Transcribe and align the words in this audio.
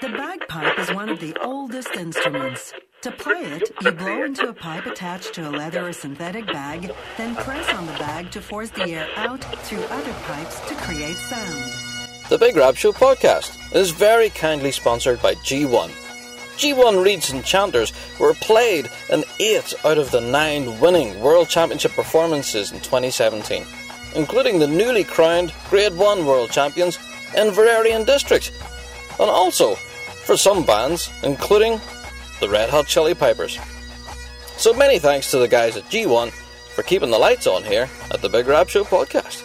The 0.00 0.08
bagpipe 0.08 0.78
is 0.78 0.92
one 0.92 1.08
of 1.08 1.20
the 1.20 1.36
oldest 1.40 1.94
instruments. 1.94 2.72
To 3.02 3.12
play 3.12 3.42
it, 3.42 3.70
you 3.80 3.92
blow 3.92 4.24
into 4.24 4.48
a 4.48 4.52
pipe 4.52 4.86
attached 4.86 5.34
to 5.34 5.48
a 5.48 5.50
leather 5.50 5.86
or 5.86 5.92
synthetic 5.92 6.46
bag, 6.46 6.90
then 7.16 7.36
press 7.36 7.72
on 7.72 7.86
the 7.86 7.92
bag 7.92 8.30
to 8.32 8.40
force 8.40 8.70
the 8.70 8.90
air 8.90 9.08
out 9.16 9.44
through 9.64 9.84
other 9.84 10.12
pipes 10.24 10.60
to 10.68 10.74
create 10.74 11.16
sound. 11.16 11.72
The 12.28 12.38
Big 12.38 12.56
Rab 12.56 12.76
Show 12.76 12.92
podcast 12.92 13.56
is 13.74 13.92
very 13.92 14.30
kindly 14.30 14.72
sponsored 14.72 15.22
by 15.22 15.34
G1. 15.36 15.90
G1 16.56 17.04
Reeds 17.04 17.30
and 17.30 17.44
Chanters 17.44 17.92
were 18.18 18.34
played 18.34 18.90
in 19.10 19.24
8 19.38 19.74
out 19.84 19.98
of 19.98 20.10
the 20.10 20.20
9 20.20 20.80
winning 20.80 21.20
World 21.20 21.48
Championship 21.48 21.92
performances 21.92 22.72
in 22.72 22.80
2017, 22.80 23.64
including 24.16 24.58
the 24.58 24.66
newly 24.66 25.04
crowned 25.04 25.52
Grade 25.70 25.96
1 25.96 26.26
World 26.26 26.50
Champions 26.50 26.98
Inverarian 27.34 28.06
District, 28.06 28.52
and 29.20 29.30
also 29.30 29.74
for 30.24 30.36
some 30.36 30.64
bands, 30.64 31.10
including 31.22 31.80
the 32.40 32.48
Red 32.48 32.70
Hot 32.70 32.86
Chili 32.86 33.14
Peppers. 33.14 33.58
So 34.56 34.72
many 34.72 34.98
thanks 34.98 35.30
to 35.30 35.38
the 35.38 35.48
guys 35.48 35.76
at 35.76 35.84
G1 35.84 36.30
for 36.30 36.82
keeping 36.82 37.10
the 37.10 37.18
lights 37.18 37.46
on 37.46 37.62
here 37.62 37.88
at 38.10 38.22
the 38.22 38.28
Big 38.28 38.46
Rab 38.46 38.68
Show 38.68 38.84
podcast. 38.84 39.42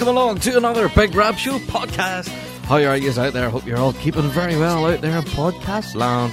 Welcome 0.00 0.16
along 0.16 0.40
to 0.40 0.56
another 0.56 0.88
Big 0.88 1.14
Rab 1.14 1.36
Show 1.36 1.58
podcast. 1.58 2.28
How 2.64 2.76
are 2.76 2.96
you 2.96 3.10
out 3.20 3.34
there? 3.34 3.50
Hope 3.50 3.66
you're 3.66 3.76
all 3.76 3.92
keeping 3.92 4.22
very 4.30 4.56
well 4.56 4.86
out 4.86 5.02
there 5.02 5.18
in 5.18 5.24
podcast 5.24 5.94
land. 5.94 6.32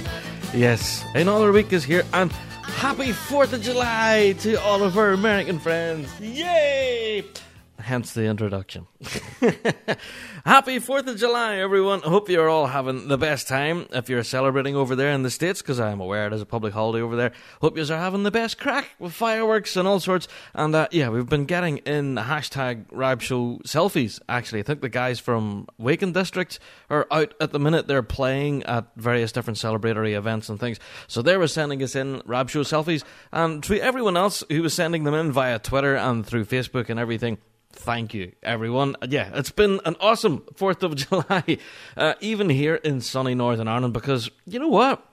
Yes, 0.54 1.04
another 1.14 1.52
week 1.52 1.70
is 1.74 1.84
here 1.84 2.02
and 2.14 2.32
happy 2.32 3.10
4th 3.10 3.52
of 3.52 3.60
July 3.60 4.34
to 4.38 4.54
all 4.62 4.82
of 4.82 4.96
our 4.96 5.10
American 5.10 5.58
friends. 5.58 6.08
Yay! 6.18 7.26
Hence 7.88 8.12
the 8.12 8.24
introduction. 8.24 8.86
Happy 10.44 10.78
4th 10.78 11.06
of 11.06 11.16
July, 11.16 11.56
everyone. 11.56 12.02
I 12.04 12.08
hope 12.08 12.28
you're 12.28 12.50
all 12.50 12.66
having 12.66 13.08
the 13.08 13.16
best 13.16 13.48
time 13.48 13.86
if 13.92 14.10
you're 14.10 14.22
celebrating 14.24 14.76
over 14.76 14.94
there 14.94 15.10
in 15.12 15.22
the 15.22 15.30
States, 15.30 15.62
because 15.62 15.80
I'm 15.80 15.98
aware 15.98 16.26
it 16.26 16.34
is 16.34 16.42
a 16.42 16.46
public 16.46 16.74
holiday 16.74 17.00
over 17.00 17.16
there. 17.16 17.32
Hope 17.62 17.78
you 17.78 17.82
are 17.84 17.96
having 17.96 18.24
the 18.24 18.30
best 18.30 18.58
crack 18.58 18.90
with 18.98 19.14
fireworks 19.14 19.74
and 19.74 19.88
all 19.88 20.00
sorts. 20.00 20.28
And 20.52 20.74
uh, 20.74 20.88
yeah, 20.90 21.08
we've 21.08 21.30
been 21.30 21.46
getting 21.46 21.78
in 21.78 22.16
hashtag 22.16 22.84
Rab 22.90 23.22
Show 23.22 23.58
selfies, 23.64 24.20
actually. 24.28 24.60
I 24.60 24.64
think 24.64 24.82
the 24.82 24.90
guys 24.90 25.18
from 25.18 25.66
Waken 25.78 26.12
District 26.12 26.58
are 26.90 27.06
out 27.10 27.32
at 27.40 27.52
the 27.52 27.58
minute. 27.58 27.86
They're 27.86 28.02
playing 28.02 28.64
at 28.64 28.88
various 28.96 29.32
different 29.32 29.56
celebratory 29.56 30.14
events 30.14 30.50
and 30.50 30.60
things. 30.60 30.78
So 31.06 31.22
they 31.22 31.38
were 31.38 31.48
sending 31.48 31.82
us 31.82 31.96
in 31.96 32.20
Rab 32.26 32.50
Show 32.50 32.64
selfies. 32.64 33.02
And 33.32 33.62
to 33.64 33.80
everyone 33.80 34.18
else 34.18 34.44
who 34.50 34.62
was 34.62 34.74
sending 34.74 35.04
them 35.04 35.14
in 35.14 35.32
via 35.32 35.58
Twitter 35.58 35.96
and 35.96 36.26
through 36.26 36.44
Facebook 36.44 36.90
and 36.90 37.00
everything, 37.00 37.38
Thank 37.72 38.14
you, 38.14 38.32
everyone. 38.42 38.96
Yeah, 39.08 39.30
it's 39.34 39.50
been 39.50 39.80
an 39.84 39.96
awesome 40.00 40.40
4th 40.54 40.82
of 40.82 40.96
July, 41.08 41.58
uh, 41.96 42.14
even 42.20 42.48
here 42.48 42.76
in 42.76 43.00
sunny 43.00 43.34
Northern 43.34 43.68
Ireland, 43.68 43.94
because 43.94 44.30
you 44.46 44.58
know 44.58 44.68
what? 44.68 45.04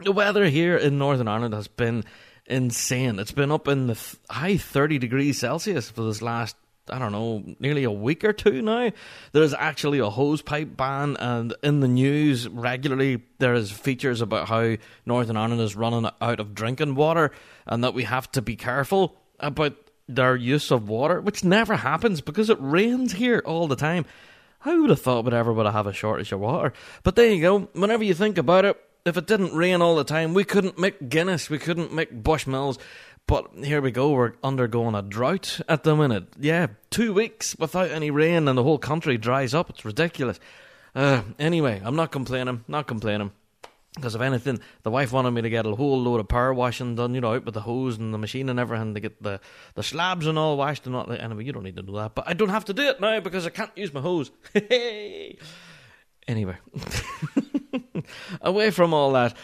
The 0.00 0.12
weather 0.12 0.44
here 0.44 0.76
in 0.76 0.98
Northern 0.98 1.26
Ireland 1.26 1.54
has 1.54 1.68
been 1.68 2.04
insane. 2.46 3.18
It's 3.18 3.32
been 3.32 3.50
up 3.50 3.66
in 3.66 3.86
the 3.86 3.94
th- 3.94 4.16
high 4.30 4.56
30 4.58 4.98
degrees 4.98 5.38
Celsius 5.38 5.90
for 5.90 6.02
this 6.02 6.20
last, 6.20 6.54
I 6.90 6.98
don't 6.98 7.12
know, 7.12 7.42
nearly 7.58 7.84
a 7.84 7.90
week 7.90 8.22
or 8.22 8.34
two 8.34 8.60
now. 8.60 8.92
There's 9.32 9.54
actually 9.54 9.98
a 9.98 10.10
hose 10.10 10.42
pipe 10.42 10.76
ban, 10.76 11.16
and 11.18 11.54
in 11.62 11.80
the 11.80 11.88
news 11.88 12.46
regularly 12.46 13.22
there 13.38 13.54
is 13.54 13.70
features 13.72 14.20
about 14.20 14.48
how 14.48 14.76
Northern 15.06 15.38
Ireland 15.38 15.62
is 15.62 15.74
running 15.74 16.08
out 16.20 16.40
of 16.40 16.54
drinking 16.54 16.94
water 16.94 17.32
and 17.66 17.82
that 17.82 17.94
we 17.94 18.04
have 18.04 18.30
to 18.32 18.42
be 18.42 18.54
careful 18.54 19.16
about 19.40 19.76
their 20.08 20.36
use 20.36 20.70
of 20.70 20.88
water, 20.88 21.20
which 21.20 21.44
never 21.44 21.76
happens 21.76 22.20
because 22.20 22.50
it 22.50 22.58
rains 22.60 23.12
here 23.12 23.42
all 23.44 23.66
the 23.66 23.76
time. 23.76 24.04
I 24.64 24.74
would 24.74 24.90
have 24.90 25.00
thought 25.00 25.24
we'd 25.24 25.34
ever 25.34 25.52
would 25.52 25.66
have 25.66 25.86
a 25.86 25.92
shortage 25.92 26.32
of 26.32 26.40
water? 26.40 26.72
But 27.02 27.16
there 27.16 27.30
you 27.30 27.40
go. 27.40 27.58
Whenever 27.72 28.04
you 28.04 28.14
think 28.14 28.38
about 28.38 28.64
it, 28.64 28.80
if 29.04 29.16
it 29.16 29.26
didn't 29.26 29.54
rain 29.54 29.80
all 29.80 29.96
the 29.96 30.04
time, 30.04 30.34
we 30.34 30.44
couldn't 30.44 30.78
make 30.78 31.08
Guinness, 31.08 31.48
we 31.48 31.58
couldn't 31.58 31.92
make 31.92 32.22
Bushmills. 32.22 32.78
But 33.28 33.50
here 33.62 33.80
we 33.80 33.90
go, 33.90 34.10
we're 34.10 34.34
undergoing 34.42 34.94
a 34.94 35.02
drought 35.02 35.60
at 35.68 35.82
the 35.82 35.96
minute. 35.96 36.28
Yeah, 36.38 36.68
two 36.90 37.12
weeks 37.12 37.56
without 37.58 37.90
any 37.90 38.10
rain 38.10 38.46
and 38.46 38.56
the 38.56 38.62
whole 38.62 38.78
country 38.78 39.18
dries 39.18 39.54
up. 39.54 39.70
It's 39.70 39.84
ridiculous. 39.84 40.38
Uh, 40.94 41.22
anyway, 41.38 41.80
I'm 41.84 41.96
not 41.96 42.12
complaining, 42.12 42.64
not 42.68 42.86
complaining. 42.86 43.32
Because 43.96 44.14
if 44.14 44.20
anything, 44.20 44.60
the 44.82 44.90
wife 44.90 45.10
wanted 45.10 45.30
me 45.30 45.40
to 45.40 45.48
get 45.48 45.64
a 45.64 45.74
whole 45.74 45.98
load 45.98 46.20
of 46.20 46.28
power 46.28 46.52
washing 46.52 46.96
done, 46.96 47.14
you 47.14 47.20
know, 47.22 47.32
out 47.32 47.46
with 47.46 47.54
the 47.54 47.62
hose 47.62 47.96
and 47.96 48.12
the 48.12 48.18
machine 48.18 48.50
and 48.50 48.60
everything 48.60 48.92
to 48.92 49.00
get 49.00 49.22
the, 49.22 49.40
the 49.74 49.82
slabs 49.82 50.26
and 50.26 50.38
all 50.38 50.58
washed 50.58 50.86
and 50.86 50.94
all. 50.94 51.10
Anyway, 51.10 51.44
you 51.44 51.52
don't 51.52 51.64
need 51.64 51.76
to 51.76 51.82
do 51.82 51.94
that. 51.94 52.14
But 52.14 52.28
I 52.28 52.34
don't 52.34 52.50
have 52.50 52.66
to 52.66 52.74
do 52.74 52.82
it 52.82 53.00
now 53.00 53.20
because 53.20 53.46
I 53.46 53.50
can't 53.50 53.70
use 53.74 53.94
my 53.94 54.02
hose. 54.02 54.30
anyway, 56.28 56.56
away 58.42 58.70
from 58.70 58.92
all 58.92 59.12
that, 59.12 59.34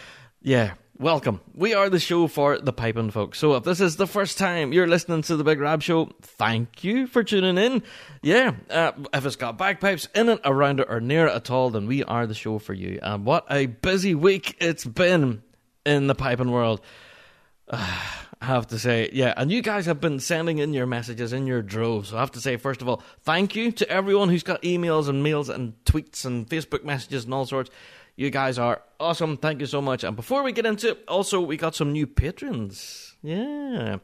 yeah, 0.43 0.75
welcome. 1.03 1.41
We 1.53 1.75
are 1.75 1.91
the 1.91 1.99
show 1.99 2.29
for 2.29 2.59
the 2.59 2.73
piping 2.73 3.11
folks. 3.11 3.41
So 3.41 3.57
if 3.57 3.65
this 3.65 3.81
is 3.81 3.97
the 3.97 4.07
first 4.07 4.39
time 4.39 4.73
you're 4.73 4.87
listening 4.87 5.23
to 5.23 5.37
the 5.37 5.43
Big 5.43 5.59
Rab 5.59 5.83
Show, 5.83 6.13
thank 6.23 6.85
you 6.85 7.09
for 7.09 7.25
tuning 7.25 7.59
in. 7.59 7.83
Yeah, 8.23 8.53
uh, 8.71 8.93
if 9.13 9.27
it's 9.27 9.35
got 9.35 9.59
bagpipes 9.59 10.07
in 10.15 10.29
it, 10.29 10.41
around 10.45 10.79
it, 10.79 10.87
or 10.89 11.01
near 11.01 11.27
it 11.27 11.35
at 11.35 11.51
all, 11.51 11.71
then 11.71 11.89
we 11.89 12.05
are 12.05 12.29
the 12.29 12.35
show 12.35 12.61
for 12.61 12.73
you. 12.73 13.01
And 13.03 13.25
what 13.25 13.47
a 13.51 13.67
busy 13.67 14.15
week 14.15 14.57
it's 14.61 14.85
been 14.85 15.43
in 15.85 16.07
the 16.07 16.15
piping 16.15 16.53
world. 16.53 16.81
I 17.69 18.47
have 18.47 18.69
to 18.69 18.79
say, 18.79 19.11
yeah, 19.13 19.35
and 19.37 19.51
you 19.51 19.61
guys 19.61 19.87
have 19.87 20.01
been 20.01 20.21
sending 20.21 20.59
in 20.59 20.73
your 20.73 20.87
messages 20.87 21.33
in 21.33 21.47
your 21.47 21.63
droves. 21.63 22.11
So 22.11 22.17
I 22.17 22.21
have 22.21 22.33
to 22.33 22.41
say, 22.41 22.57
first 22.57 22.81
of 22.81 22.89
all, 22.89 23.03
thank 23.23 23.57
you 23.57 23.71
to 23.73 23.89
everyone 23.89 24.29
who's 24.29 24.43
got 24.43 24.63
emails 24.63 25.09
and 25.09 25.23
mails 25.23 25.49
and 25.49 25.75
tweets 25.85 26.25
and 26.25 26.49
Facebook 26.49 26.85
messages 26.85 27.25
and 27.25 27.35
all 27.35 27.47
sorts. 27.47 27.71
You 28.17 28.31
guys 28.31 28.59
are 28.59 28.83
awesome. 29.01 29.37
Thank 29.37 29.61
you 29.61 29.67
so 29.67 29.81
much. 29.81 30.05
And 30.05 30.15
before 30.17 30.43
we 30.43 30.53
get 30.53 30.67
into 30.67 30.91
it, 30.91 31.05
also, 31.09 31.41
we 31.41 31.57
got 31.57 31.75
some 31.75 31.93
new 31.93 32.07
patrons. 32.07 33.15
Yeah. 33.23 33.99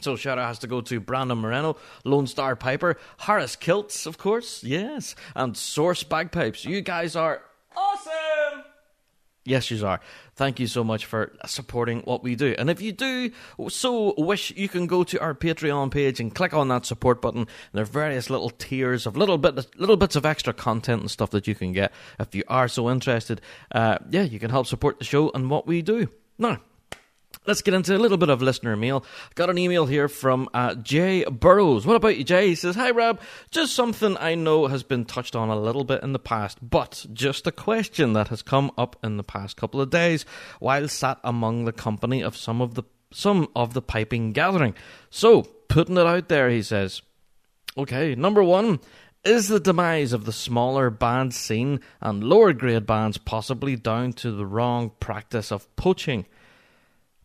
So 0.00 0.16
shout 0.16 0.38
out 0.38 0.48
has 0.48 0.58
to 0.60 0.66
go 0.66 0.80
to 0.80 1.00
Brandon 1.00 1.38
Moreno, 1.38 1.76
Lone 2.04 2.26
Star 2.26 2.56
Piper, 2.56 2.98
Harris 3.18 3.56
Kilts, 3.56 4.06
of 4.06 4.18
course, 4.18 4.64
yes, 4.64 5.14
and 5.36 5.56
Source 5.56 6.02
Bagpipes. 6.02 6.64
You 6.64 6.80
guys 6.80 7.14
are 7.14 7.42
awesome. 7.76 8.64
Yes, 9.44 9.70
you 9.70 9.84
are. 9.86 10.00
Thank 10.42 10.58
you 10.58 10.66
so 10.66 10.82
much 10.82 11.06
for 11.06 11.32
supporting 11.46 12.00
what 12.00 12.24
we 12.24 12.34
do. 12.34 12.52
And 12.58 12.68
if 12.68 12.80
you 12.80 12.90
do 12.90 13.30
so 13.68 14.12
wish, 14.18 14.50
you 14.50 14.68
can 14.68 14.88
go 14.88 15.04
to 15.04 15.20
our 15.20 15.36
Patreon 15.36 15.92
page 15.92 16.18
and 16.18 16.34
click 16.34 16.52
on 16.52 16.66
that 16.66 16.84
support 16.84 17.22
button. 17.22 17.46
There 17.72 17.84
are 17.84 17.86
various 17.86 18.28
little 18.28 18.50
tiers 18.50 19.06
of 19.06 19.16
little 19.16 19.38
bit, 19.38 19.54
little 19.78 19.96
bits 19.96 20.16
of 20.16 20.26
extra 20.26 20.52
content 20.52 21.02
and 21.02 21.08
stuff 21.08 21.30
that 21.30 21.46
you 21.46 21.54
can 21.54 21.70
get 21.72 21.92
if 22.18 22.34
you 22.34 22.42
are 22.48 22.66
so 22.66 22.90
interested. 22.90 23.40
Uh, 23.70 23.98
yeah, 24.10 24.22
you 24.22 24.40
can 24.40 24.50
help 24.50 24.66
support 24.66 24.98
the 24.98 25.04
show 25.04 25.30
and 25.32 25.48
what 25.48 25.68
we 25.68 25.80
do. 25.80 26.08
Now, 26.38 26.58
Let's 27.44 27.62
get 27.62 27.74
into 27.74 27.96
a 27.96 27.98
little 27.98 28.18
bit 28.18 28.28
of 28.28 28.40
listener 28.40 28.76
mail. 28.76 29.04
Got 29.34 29.50
an 29.50 29.58
email 29.58 29.86
here 29.86 30.08
from 30.08 30.48
uh, 30.54 30.76
Jay 30.76 31.24
Burrows. 31.24 31.84
What 31.84 31.96
about 31.96 32.16
you, 32.16 32.22
Jay? 32.22 32.48
He 32.48 32.54
says, 32.54 32.76
Hi, 32.76 32.92
Rob. 32.92 33.20
Just 33.50 33.74
something 33.74 34.16
I 34.18 34.36
know 34.36 34.68
has 34.68 34.84
been 34.84 35.04
touched 35.04 35.34
on 35.34 35.48
a 35.48 35.58
little 35.58 35.82
bit 35.82 36.04
in 36.04 36.12
the 36.12 36.20
past, 36.20 36.58
but 36.62 37.04
just 37.12 37.48
a 37.48 37.52
question 37.52 38.12
that 38.12 38.28
has 38.28 38.42
come 38.42 38.70
up 38.78 38.96
in 39.02 39.16
the 39.16 39.24
past 39.24 39.56
couple 39.56 39.80
of 39.80 39.90
days 39.90 40.24
while 40.60 40.86
sat 40.86 41.18
among 41.24 41.64
the 41.64 41.72
company 41.72 42.22
of 42.22 42.36
some 42.36 42.60
of 42.60 42.74
the 42.74 42.84
some 43.10 43.48
of 43.56 43.74
the 43.74 43.82
piping 43.82 44.30
gathering. 44.30 44.74
So, 45.10 45.42
putting 45.68 45.96
it 45.96 46.06
out 46.06 46.28
there, 46.28 46.48
he 46.48 46.62
says. 46.62 47.02
Okay, 47.76 48.14
number 48.14 48.44
one. 48.44 48.78
Is 49.24 49.46
the 49.46 49.60
demise 49.60 50.12
of 50.12 50.24
the 50.24 50.32
smaller 50.32 50.90
band 50.90 51.32
scene 51.32 51.80
and 52.00 52.24
lower 52.24 52.52
grade 52.52 52.86
bands 52.86 53.18
possibly 53.18 53.76
down 53.76 54.14
to 54.14 54.32
the 54.32 54.46
wrong 54.46 54.90
practice 54.98 55.52
of 55.52 55.74
poaching? 55.76 56.26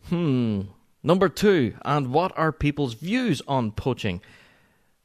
Hmm. 0.09 0.61
Number 1.03 1.29
two, 1.29 1.75
and 1.85 2.11
what 2.11 2.37
are 2.37 2.51
people's 2.51 2.93
views 2.93 3.41
on 3.47 3.71
poaching? 3.71 4.21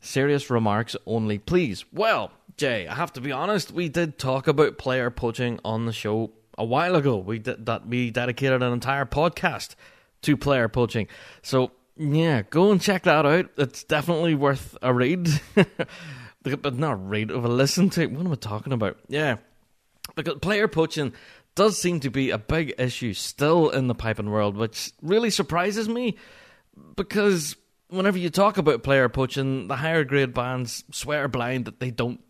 Serious 0.00 0.50
remarks 0.50 0.96
only, 1.06 1.38
please. 1.38 1.84
Well, 1.92 2.32
Jay, 2.56 2.88
I 2.88 2.94
have 2.94 3.12
to 3.14 3.20
be 3.20 3.30
honest. 3.30 3.70
We 3.70 3.88
did 3.88 4.18
talk 4.18 4.48
about 4.48 4.78
player 4.78 5.10
poaching 5.10 5.60
on 5.64 5.86
the 5.86 5.92
show 5.92 6.32
a 6.58 6.64
while 6.64 6.96
ago. 6.96 7.18
We 7.18 7.38
did 7.38 7.66
that. 7.66 7.86
We 7.86 8.10
dedicated 8.10 8.62
an 8.62 8.72
entire 8.72 9.06
podcast 9.06 9.74
to 10.22 10.36
player 10.36 10.68
poaching. 10.68 11.08
So 11.42 11.72
yeah, 11.96 12.42
go 12.42 12.72
and 12.72 12.80
check 12.80 13.04
that 13.04 13.26
out. 13.26 13.50
It's 13.56 13.84
definitely 13.84 14.34
worth 14.34 14.76
a 14.82 14.92
read, 14.92 15.28
but 16.42 16.74
not 16.76 17.08
read, 17.08 17.30
of 17.30 17.44
a 17.44 17.48
listen 17.48 17.90
to. 17.90 18.06
What 18.06 18.26
am 18.26 18.32
I 18.32 18.36
talking 18.36 18.72
about? 18.72 18.98
Yeah, 19.08 19.36
because 20.14 20.38
player 20.40 20.68
poaching 20.68 21.12
does 21.54 21.78
seem 21.80 22.00
to 22.00 22.10
be 22.10 22.30
a 22.30 22.38
big 22.38 22.74
issue 22.78 23.12
still 23.14 23.70
in 23.70 23.86
the 23.86 23.94
piping 23.94 24.30
world, 24.30 24.56
which 24.56 24.92
really 25.02 25.30
surprises 25.30 25.88
me 25.88 26.16
because 26.96 27.56
whenever 27.88 28.18
you 28.18 28.30
talk 28.30 28.56
about 28.56 28.82
player 28.82 29.08
poaching, 29.08 29.68
the 29.68 29.76
higher 29.76 30.04
grade 30.04 30.34
bands 30.34 30.84
swear 30.90 31.28
blind 31.28 31.66
that 31.66 31.80
they 31.80 31.90
don't 31.90 32.20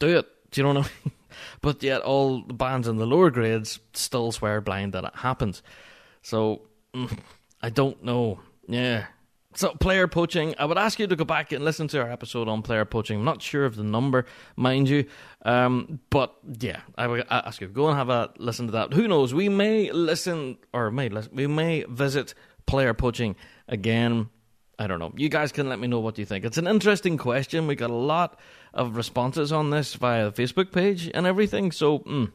do 0.00 0.18
it. 0.18 0.26
Do 0.50 0.60
you 0.60 0.62
know 0.64 0.80
what 0.80 0.86
I 0.86 0.90
mean? 1.04 1.12
But 1.60 1.82
yet, 1.82 2.02
all 2.02 2.42
the 2.42 2.54
bands 2.54 2.86
in 2.86 2.96
the 2.96 3.06
lower 3.06 3.30
grades 3.30 3.80
still 3.92 4.30
swear 4.32 4.60
blind 4.60 4.92
that 4.92 5.04
it 5.04 5.16
happens. 5.16 5.62
So, 6.22 6.62
I 7.62 7.70
don't 7.70 8.02
know. 8.04 8.40
Yeah. 8.68 9.06
So, 9.56 9.70
player 9.74 10.08
poaching, 10.08 10.54
I 10.58 10.64
would 10.64 10.78
ask 10.78 10.98
you 10.98 11.06
to 11.06 11.14
go 11.14 11.24
back 11.24 11.52
and 11.52 11.64
listen 11.64 11.86
to 11.88 12.00
our 12.00 12.10
episode 12.10 12.48
on 12.48 12.62
player 12.62 12.84
poaching. 12.84 13.18
I'm 13.18 13.24
not 13.24 13.40
sure 13.40 13.64
of 13.64 13.76
the 13.76 13.84
number, 13.84 14.26
mind 14.56 14.88
you. 14.88 15.06
Um, 15.44 16.00
but 16.10 16.34
yeah, 16.60 16.80
I 16.98 17.06
would 17.06 17.24
ask 17.30 17.60
you, 17.60 17.68
go 17.68 17.88
and 17.88 17.96
have 17.96 18.08
a 18.08 18.32
listen 18.38 18.66
to 18.66 18.72
that. 18.72 18.92
Who 18.92 19.06
knows? 19.06 19.32
We 19.32 19.48
may 19.48 19.92
listen, 19.92 20.58
or 20.72 20.90
may 20.90 21.08
listen, 21.08 21.36
we 21.36 21.46
may 21.46 21.84
visit 21.88 22.34
player 22.66 22.94
poaching 22.94 23.36
again. 23.68 24.28
I 24.76 24.88
don't 24.88 24.98
know. 24.98 25.12
You 25.16 25.28
guys 25.28 25.52
can 25.52 25.68
let 25.68 25.78
me 25.78 25.86
know 25.86 26.00
what 26.00 26.18
you 26.18 26.24
think. 26.24 26.44
It's 26.44 26.58
an 26.58 26.66
interesting 26.66 27.16
question. 27.16 27.68
We 27.68 27.76
got 27.76 27.90
a 27.90 27.94
lot 27.94 28.40
of 28.72 28.96
responses 28.96 29.52
on 29.52 29.70
this 29.70 29.94
via 29.94 30.30
the 30.30 30.42
Facebook 30.42 30.72
page 30.72 31.08
and 31.14 31.26
everything. 31.26 31.70
So, 31.70 32.00
mm, 32.00 32.32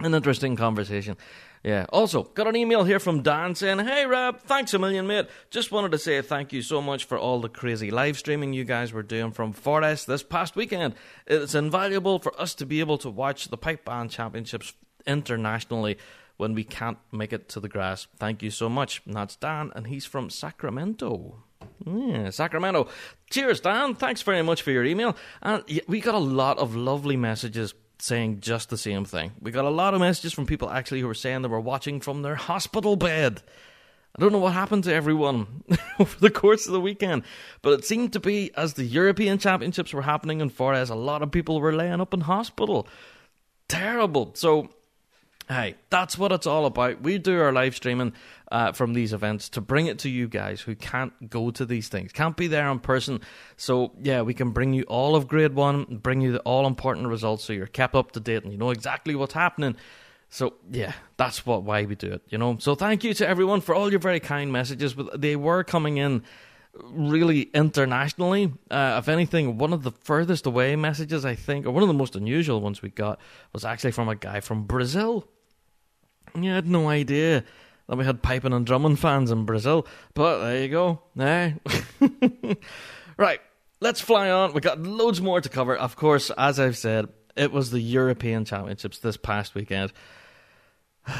an 0.00 0.14
interesting 0.14 0.56
conversation. 0.56 1.16
Yeah. 1.64 1.86
Also, 1.90 2.24
got 2.24 2.48
an 2.48 2.56
email 2.56 2.82
here 2.82 2.98
from 2.98 3.22
Dan 3.22 3.54
saying, 3.54 3.80
Hey, 3.80 4.04
Rob, 4.04 4.40
thanks 4.40 4.74
a 4.74 4.78
million, 4.78 5.06
mate. 5.06 5.28
Just 5.50 5.70
wanted 5.70 5.92
to 5.92 5.98
say 5.98 6.20
thank 6.20 6.52
you 6.52 6.60
so 6.60 6.82
much 6.82 7.04
for 7.04 7.16
all 7.16 7.40
the 7.40 7.48
crazy 7.48 7.90
live 7.90 8.18
streaming 8.18 8.52
you 8.52 8.64
guys 8.64 8.92
were 8.92 9.04
doing 9.04 9.30
from 9.30 9.52
Forres 9.52 10.04
this 10.04 10.24
past 10.24 10.56
weekend. 10.56 10.94
It's 11.26 11.54
invaluable 11.54 12.18
for 12.18 12.38
us 12.40 12.54
to 12.56 12.66
be 12.66 12.80
able 12.80 12.98
to 12.98 13.10
watch 13.10 13.48
the 13.48 13.56
Pipe 13.56 13.84
Band 13.84 14.10
Championships 14.10 14.72
internationally 15.06 15.98
when 16.36 16.54
we 16.54 16.64
can't 16.64 16.98
make 17.12 17.32
it 17.32 17.48
to 17.50 17.60
the 17.60 17.68
grass. 17.68 18.08
Thank 18.18 18.42
you 18.42 18.50
so 18.50 18.68
much. 18.68 19.00
And 19.06 19.14
that's 19.14 19.36
Dan, 19.36 19.70
and 19.76 19.86
he's 19.86 20.04
from 20.04 20.30
Sacramento. 20.30 21.44
Yeah, 21.86 22.30
Sacramento. 22.30 22.88
Cheers, 23.30 23.60
Dan. 23.60 23.94
Thanks 23.94 24.22
very 24.22 24.42
much 24.42 24.62
for 24.62 24.72
your 24.72 24.84
email. 24.84 25.16
And 25.42 25.62
we 25.86 26.00
got 26.00 26.16
a 26.16 26.18
lot 26.18 26.58
of 26.58 26.74
lovely 26.74 27.16
messages 27.16 27.74
saying 28.02 28.40
just 28.40 28.68
the 28.68 28.76
same 28.76 29.04
thing. 29.04 29.30
We 29.40 29.52
got 29.52 29.64
a 29.64 29.70
lot 29.70 29.94
of 29.94 30.00
messages 30.00 30.32
from 30.32 30.44
people 30.44 30.68
actually 30.68 31.00
who 31.00 31.06
were 31.06 31.14
saying 31.14 31.42
they 31.42 31.48
were 31.48 31.60
watching 31.60 32.00
from 32.00 32.22
their 32.22 32.34
hospital 32.34 32.96
bed. 32.96 33.42
I 34.16 34.20
don't 34.20 34.32
know 34.32 34.38
what 34.38 34.54
happened 34.54 34.84
to 34.84 34.92
everyone 34.92 35.62
over 36.00 36.18
the 36.18 36.30
course 36.30 36.66
of 36.66 36.72
the 36.72 36.80
weekend, 36.80 37.22
but 37.62 37.74
it 37.74 37.84
seemed 37.84 38.12
to 38.14 38.20
be 38.20 38.50
as 38.56 38.74
the 38.74 38.84
European 38.84 39.38
Championships 39.38 39.94
were 39.94 40.02
happening 40.02 40.40
in 40.40 40.50
Forres, 40.50 40.90
a 40.90 40.96
lot 40.96 41.22
of 41.22 41.30
people 41.30 41.60
were 41.60 41.72
laying 41.72 42.00
up 42.00 42.12
in 42.12 42.22
hospital. 42.22 42.88
Terrible. 43.68 44.32
So 44.34 44.70
Hey, 45.48 45.74
that's 45.90 46.16
what 46.16 46.32
it's 46.32 46.46
all 46.46 46.66
about. 46.66 47.02
We 47.02 47.18
do 47.18 47.40
our 47.40 47.52
live 47.52 47.74
streaming 47.74 48.12
uh, 48.50 48.72
from 48.72 48.94
these 48.94 49.12
events 49.12 49.48
to 49.50 49.60
bring 49.60 49.86
it 49.86 49.98
to 50.00 50.08
you 50.08 50.28
guys 50.28 50.60
who 50.60 50.76
can't 50.76 51.28
go 51.28 51.50
to 51.50 51.66
these 51.66 51.88
things, 51.88 52.12
can't 52.12 52.36
be 52.36 52.46
there 52.46 52.70
in 52.70 52.78
person. 52.78 53.20
So, 53.56 53.92
yeah, 54.00 54.22
we 54.22 54.34
can 54.34 54.50
bring 54.50 54.72
you 54.72 54.84
all 54.84 55.16
of 55.16 55.26
grade 55.26 55.54
one, 55.54 55.98
bring 56.02 56.20
you 56.20 56.32
the 56.32 56.40
all 56.40 56.66
important 56.66 57.08
results 57.08 57.44
so 57.44 57.52
you're 57.52 57.66
kept 57.66 57.94
up 57.94 58.12
to 58.12 58.20
date 58.20 58.44
and 58.44 58.52
you 58.52 58.58
know 58.58 58.70
exactly 58.70 59.14
what's 59.14 59.34
happening. 59.34 59.76
So, 60.30 60.54
yeah, 60.70 60.92
that's 61.16 61.44
what 61.44 61.64
why 61.64 61.84
we 61.84 61.96
do 61.96 62.12
it, 62.12 62.22
you 62.28 62.38
know. 62.38 62.56
So, 62.58 62.74
thank 62.74 63.04
you 63.04 63.12
to 63.14 63.28
everyone 63.28 63.60
for 63.60 63.74
all 63.74 63.90
your 63.90 64.00
very 64.00 64.20
kind 64.20 64.52
messages. 64.52 64.94
They 65.14 65.36
were 65.36 65.64
coming 65.64 65.96
in 65.98 66.22
really 66.74 67.42
internationally. 67.54 68.52
Uh, 68.70 68.96
if 68.98 69.08
anything, 69.08 69.58
one 69.58 69.72
of 69.72 69.82
the 69.82 69.90
furthest 69.90 70.46
away 70.46 70.76
messages, 70.76 71.24
I 71.24 71.34
think, 71.34 71.66
or 71.66 71.70
one 71.70 71.82
of 71.82 71.88
the 71.88 71.94
most 71.94 72.16
unusual 72.16 72.60
ones 72.60 72.82
we 72.82 72.90
got, 72.90 73.18
was 73.52 73.64
actually 73.64 73.92
from 73.92 74.08
a 74.08 74.16
guy 74.16 74.40
from 74.40 74.64
Brazil. 74.64 75.28
Yeah, 76.34 76.52
I 76.52 76.54
had 76.56 76.68
no 76.68 76.88
idea 76.88 77.44
that 77.88 77.96
we 77.96 78.04
had 78.04 78.22
piping 78.22 78.52
and 78.52 78.64
drumming 78.64 78.96
fans 78.96 79.30
in 79.30 79.44
Brazil, 79.44 79.86
but 80.14 80.42
there 80.44 80.62
you 80.62 80.68
go. 80.68 81.02
Eh? 81.18 81.52
right, 83.16 83.40
let's 83.80 84.00
fly 84.00 84.30
on. 84.30 84.54
We 84.54 84.60
got 84.60 84.80
loads 84.80 85.20
more 85.20 85.40
to 85.40 85.48
cover. 85.48 85.76
Of 85.76 85.96
course, 85.96 86.30
as 86.38 86.58
I've 86.58 86.78
said, 86.78 87.08
it 87.36 87.52
was 87.52 87.70
the 87.70 87.80
European 87.80 88.44
Championships 88.44 88.98
this 88.98 89.16
past 89.16 89.54
weekend. 89.54 89.92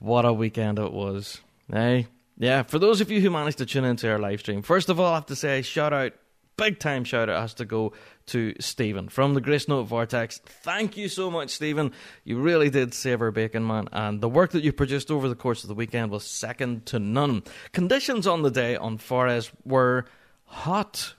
what 0.00 0.24
a 0.24 0.32
weekend 0.32 0.78
it 0.78 0.92
was. 0.92 1.40
Eh? 1.72 2.04
Yeah, 2.38 2.62
for 2.64 2.78
those 2.78 3.00
of 3.00 3.10
you 3.10 3.20
who 3.20 3.30
managed 3.30 3.58
to 3.58 3.66
tune 3.66 3.84
into 3.84 4.10
our 4.10 4.18
live 4.18 4.40
stream, 4.40 4.62
first 4.62 4.88
of 4.88 5.00
all, 5.00 5.12
I 5.12 5.14
have 5.14 5.26
to 5.26 5.36
say, 5.36 5.62
shout 5.62 5.92
out, 5.92 6.12
big 6.56 6.78
time 6.78 7.04
shout 7.04 7.28
out 7.28 7.40
has 7.40 7.54
to 7.54 7.64
go 7.64 7.92
to 8.26 8.54
Stephen 8.60 9.08
from 9.08 9.34
the 9.34 9.40
Grace 9.40 9.68
Note 9.68 9.84
Vortex. 9.84 10.38
Thank 10.38 10.96
you 10.96 11.08
so 11.08 11.30
much, 11.30 11.50
Stephen. 11.50 11.92
You 12.24 12.38
really 12.38 12.70
did 12.70 12.94
save 12.94 13.20
our 13.20 13.30
bacon, 13.30 13.66
man, 13.66 13.88
and 13.92 14.20
the 14.20 14.28
work 14.28 14.52
that 14.52 14.64
you 14.64 14.72
produced 14.72 15.10
over 15.10 15.28
the 15.28 15.34
course 15.34 15.64
of 15.64 15.68
the 15.68 15.74
weekend 15.74 16.10
was 16.10 16.24
second 16.24 16.86
to 16.86 16.98
none. 16.98 17.42
Conditions 17.72 18.26
on 18.26 18.42
the 18.42 18.50
day 18.50 18.76
on 18.76 18.98
Forres 18.98 19.50
were 19.64 20.06
hot. 20.44 21.14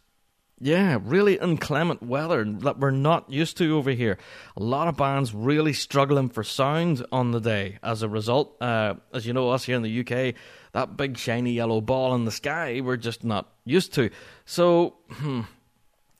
Yeah, 0.59 0.97
really 1.03 1.37
inclement 1.37 2.01
weather 2.01 2.43
that 2.43 2.79
we're 2.79 2.89
not 2.89 3.29
used 3.29 3.57
to 3.57 3.77
over 3.77 3.91
here. 3.91 4.17
A 4.55 4.63
lot 4.63 4.87
of 4.87 4.97
bands 4.97 5.31
really 5.31 5.73
struggling 5.73 6.29
for 6.29 6.43
sound 6.43 7.05
on 7.11 7.29
the 7.31 7.39
day. 7.39 7.77
As 7.83 8.01
a 8.01 8.09
result, 8.09 8.59
uh, 8.59 8.95
as 9.13 9.27
you 9.27 9.33
know, 9.33 9.51
us 9.51 9.65
here 9.65 9.75
in 9.75 9.83
the 9.83 9.99
UK, 9.99 10.33
that 10.77 10.95
big 10.95 11.17
shiny 11.17 11.53
yellow 11.53 11.81
ball 11.81 12.13
in 12.13 12.25
the 12.25 12.31
sky, 12.31 12.81
we're 12.81 12.97
just 12.97 13.23
not 13.23 13.51
used 13.65 13.95
to. 13.95 14.11
So, 14.45 14.93
hmm, 15.09 15.41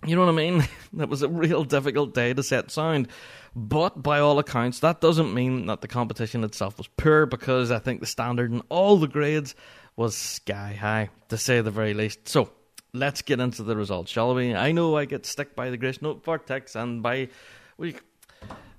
you 0.03 0.15
know 0.15 0.25
what 0.25 0.31
I 0.31 0.35
mean? 0.35 0.67
that 0.93 1.09
was 1.09 1.21
a 1.21 1.29
real 1.29 1.63
difficult 1.63 2.15
day 2.15 2.33
to 2.33 2.41
set 2.41 2.71
sound. 2.71 3.07
But 3.55 4.01
by 4.01 4.19
all 4.19 4.39
accounts, 4.39 4.79
that 4.79 4.99
doesn't 4.99 5.31
mean 5.31 5.67
that 5.67 5.81
the 5.81 5.87
competition 5.87 6.43
itself 6.43 6.79
was 6.79 6.87
poor 6.97 7.27
because 7.27 7.69
I 7.69 7.77
think 7.77 7.99
the 7.99 8.07
standard 8.07 8.51
in 8.51 8.61
all 8.69 8.97
the 8.97 9.07
grades 9.07 9.53
was 9.95 10.17
sky 10.17 10.73
high, 10.73 11.11
to 11.29 11.37
say 11.37 11.61
the 11.61 11.69
very 11.69 11.93
least. 11.93 12.27
So, 12.27 12.49
let's 12.93 13.21
get 13.21 13.39
into 13.39 13.61
the 13.61 13.77
results, 13.77 14.11
shall 14.11 14.33
we? 14.33 14.55
I 14.55 14.71
know 14.71 14.97
I 14.97 15.05
get 15.05 15.27
stick 15.27 15.55
by 15.55 15.69
the 15.69 15.77
Grace 15.77 16.01
Note 16.01 16.23
Vortex 16.23 16.75
and 16.75 17.03
by 17.03 17.29
we, 17.77 17.95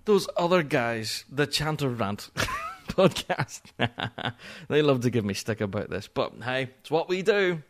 those 0.07 0.29
other 0.37 0.65
guys, 0.65 1.25
the 1.31 1.47
Chanter 1.47 1.89
Rant 1.89 2.31
podcast. 2.89 3.63
they 4.69 4.83
love 4.83 5.01
to 5.01 5.11
give 5.11 5.25
me 5.25 5.35
stick 5.35 5.61
about 5.61 5.91
this, 5.91 6.09
but 6.09 6.33
hey, 6.43 6.71
it's 6.81 6.91
what 6.91 7.09
we 7.09 7.23
do. 7.23 7.63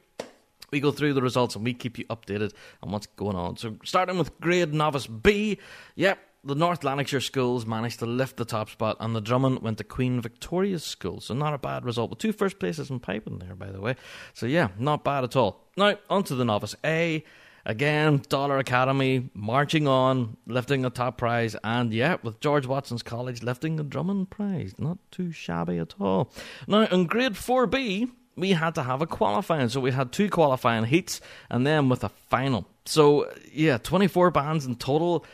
We 0.71 0.81
go 0.81 0.91
through 0.91 1.15
the 1.15 1.23
results 1.23 1.57
and 1.57 1.65
we 1.65 1.73
keep 1.73 1.99
you 1.99 2.05
updated 2.07 2.53
on 2.83 2.91
what's 2.91 3.07
going 3.07 3.37
on. 3.37 3.57
So, 3.57 3.77
starting 3.85 4.19
with 4.19 4.39
grade 4.41 4.75
novice 4.75 5.07
B, 5.07 5.59
yep, 5.95 6.19
the 6.45 6.55
North 6.55 6.85
Lanarkshire 6.85 7.21
schools 7.21 7.67
managed 7.67 8.01
to 8.01 8.07
lift 8.07 8.37
the 8.37 8.45
top 8.45 8.69
spot, 8.71 8.97
and 9.01 9.17
the 9.17 9.21
Drummond 9.21 9.61
went 9.61 9.79
to 9.79 9.85
Queen 9.85 10.21
Victoria's 10.21 10.85
School. 10.85 11.21
So, 11.21 11.35
not 11.35 11.55
a 11.55 11.59
bad 11.59 11.85
result. 11.85 12.11
With 12.11 12.19
two 12.19 12.33
first 12.33 12.59
places 12.59 12.91
in 12.91 13.01
piping 13.01 13.39
there, 13.39 13.55
by 13.55 13.71
the 13.71 13.81
way. 13.81 13.97
So, 14.35 14.47
yeah, 14.47 14.69
not 14.79 15.05
bad 15.05 15.25
at 15.25 15.37
all. 15.37 15.65
Now, 15.77 15.97
on 16.11 16.23
to 16.25 16.35
the 16.35 16.45
novice 16.45 16.77
A. 16.85 17.25
Again, 17.69 18.23
Dollar 18.31 18.57
Academy 18.57 19.29
marching 19.35 19.87
on, 19.87 20.39
lifting 20.47 20.81
the 20.81 20.89
top 20.89 21.19
prize, 21.19 21.55
and 21.63 21.93
yeah, 21.93 22.17
with 22.23 22.41
George 22.41 22.67
Watson's 22.67 23.03
College 23.03 23.43
lifting 23.43 23.77
the 23.77 23.85
Drummond 23.85 24.31
prize. 24.31 24.73
Not 24.79 24.97
too 25.11 25.33
shabby 25.33 25.77
at 25.77 25.95
all. 26.01 26.33
Now, 26.67 26.87
in 26.87 27.05
grade 27.05 27.35
4B, 27.35 28.11
we 28.37 28.53
had 28.53 28.75
to 28.77 28.83
have 28.83 29.03
a 29.03 29.07
qualifying. 29.07 29.69
So 29.69 29.81
we 29.81 29.91
had 29.91 30.13
two 30.13 30.31
qualifying 30.31 30.85
heats 30.85 31.21
and 31.51 31.67
then 31.67 31.91
with 31.91 32.05
a 32.05 32.09
final. 32.09 32.67
So, 32.87 33.31
yeah, 33.53 33.77
24 33.77 34.31
bands 34.31 34.65
in 34.65 34.77
total. 34.77 35.27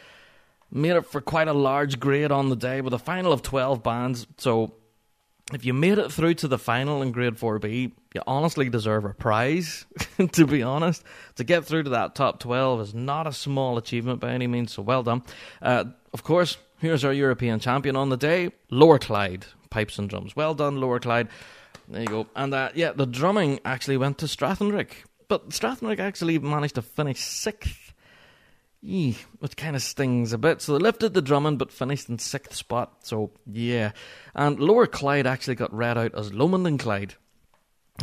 Made 0.73 0.97
it 0.97 1.07
for 1.07 1.21
quite 1.21 1.47
a 1.47 1.53
large 1.53 2.01
grade 2.01 2.33
on 2.33 2.49
the 2.49 2.57
day 2.57 2.81
with 2.81 2.95
a 2.95 2.99
final 2.99 3.33
of 3.33 3.43
12 3.43 3.81
bands. 3.81 4.27
So, 4.39 4.75
if 5.53 5.65
you 5.65 5.73
made 5.73 5.99
it 5.99 6.11
through 6.11 6.35
to 6.35 6.49
the 6.49 6.59
final 6.59 7.01
in 7.01 7.13
grade 7.13 7.35
4B, 7.35 7.93
you 8.15 8.23
honestly 8.29 8.69
deserve 8.69 9.05
a 9.05 9.13
prize, 9.13 9.87
to 10.33 10.47
be 10.47 10.63
honest. 10.63 11.03
To 11.37 11.45
get 11.45 11.65
through 11.65 11.83
to 11.83 11.91
that 11.91 12.15
top 12.15 12.39
12 12.39 12.81
is 12.81 12.95
not 12.95 13.27
a 13.27 13.33
small 13.33 13.77
achievement 13.77 14.21
by 14.21 14.31
any 14.31 14.47
means, 14.47 14.73
so 14.73 14.83
well 14.83 15.03
done. 15.03 15.23
Uh, 15.61 15.85
of 16.13 16.23
course, 16.23 16.57
here's 16.79 17.05
our 17.05 17.13
European 17.13 17.59
champion 17.59 17.97
on 17.97 18.11
the 18.11 18.17
day, 18.17 18.53
Lower 18.71 19.01
Clyde, 19.01 19.47
pipes 19.69 19.99
and 19.99 20.09
drums. 20.09 20.37
Well 20.37 20.55
done, 20.55 20.81
Lower 20.81 21.01
Clyde. 21.01 21.29
There 21.89 22.03
you 22.03 22.07
go. 22.07 22.27
And 22.37 22.55
uh, 22.55 22.71
yeah, 22.75 22.93
the 22.93 23.05
drumming 23.05 23.59
actually 23.65 23.97
went 23.97 24.19
to 24.19 24.27
Strathendrick. 24.27 24.93
But 25.27 25.51
Strathendrick 25.51 25.99
actually 25.99 26.39
managed 26.39 26.77
to 26.77 26.83
finish 26.83 27.21
sixth. 27.21 27.93
Eeh, 28.85 29.17
which 29.39 29.57
kind 29.57 29.75
of 29.75 29.83
stings 29.83 30.33
a 30.33 30.39
bit. 30.39 30.61
So 30.61 30.75
they 30.75 30.79
lifted 30.79 31.15
the 31.15 31.23
drumming 31.23 31.57
but 31.57 31.73
finished 31.73 32.09
in 32.09 32.19
sixth 32.19 32.55
spot. 32.55 32.93
So 33.03 33.33
yeah. 33.51 33.93
And 34.35 34.61
Lower 34.61 34.87
Clyde 34.87 35.27
actually 35.27 35.57
got 35.57 35.75
read 35.75 35.99
out 35.99 36.15
as 36.15 36.33
Lomond 36.33 36.67
and 36.67 36.79
Clyde. 36.79 37.15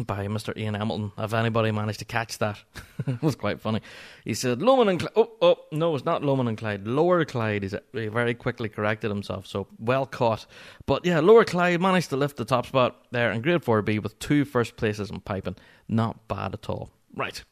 By 0.05 0.27
Mr. 0.27 0.55
Ian 0.57 0.75
Hamilton. 0.75 1.11
If 1.17 1.33
anybody 1.33 1.71
managed 1.71 1.99
to 1.99 2.05
catch 2.05 2.37
that, 2.37 2.57
it 3.07 3.21
was 3.21 3.35
quite 3.35 3.59
funny. 3.59 3.81
He 4.23 4.33
said, 4.33 4.61
Lomond 4.61 4.89
and 4.89 4.99
Clyde. 5.01 5.11
Oh, 5.17 5.31
oh, 5.41 5.57
no, 5.73 5.93
it's 5.95 6.05
not 6.05 6.23
Lomond 6.23 6.47
and 6.47 6.57
Clyde. 6.57 6.87
Lower 6.87 7.25
Clyde. 7.25 7.63
He's- 7.63 7.75
He 7.91 8.07
uh, 8.07 8.09
very 8.11 8.33
quickly 8.33 8.69
corrected 8.69 9.11
himself, 9.11 9.45
so 9.45 9.67
well 9.79 10.05
caught. 10.05 10.45
But 10.85 11.05
yeah, 11.05 11.19
Lower 11.19 11.43
Clyde 11.43 11.81
managed 11.81 12.09
to 12.11 12.15
lift 12.15 12.37
the 12.37 12.45
top 12.45 12.67
spot 12.67 13.03
there 13.11 13.33
in 13.33 13.41
Grade 13.41 13.61
4B 13.63 14.01
with 14.01 14.17
two 14.19 14.45
first 14.45 14.77
places 14.77 15.09
in 15.11 15.19
piping. 15.19 15.57
Not 15.89 16.25
bad 16.29 16.53
at 16.53 16.69
all. 16.69 16.89
Right. 17.13 17.43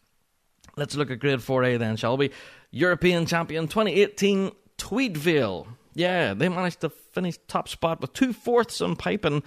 Let's 0.78 0.96
look 0.96 1.12
at 1.12 1.20
Grade 1.20 1.40
4A 1.40 1.78
then, 1.78 1.98
shall 1.98 2.16
we? 2.16 2.32
European 2.72 3.26
champion 3.26 3.68
2018, 3.68 4.52
Tweedvale. 4.78 5.68
Yeah, 5.94 6.34
they 6.34 6.48
managed 6.48 6.80
to 6.82 6.90
finish 6.90 7.38
top 7.50 7.68
spot 7.68 8.00
with 8.00 8.14
two 8.14 8.32
fourths 8.32 8.80
on 8.80 8.96
piping 8.96 9.44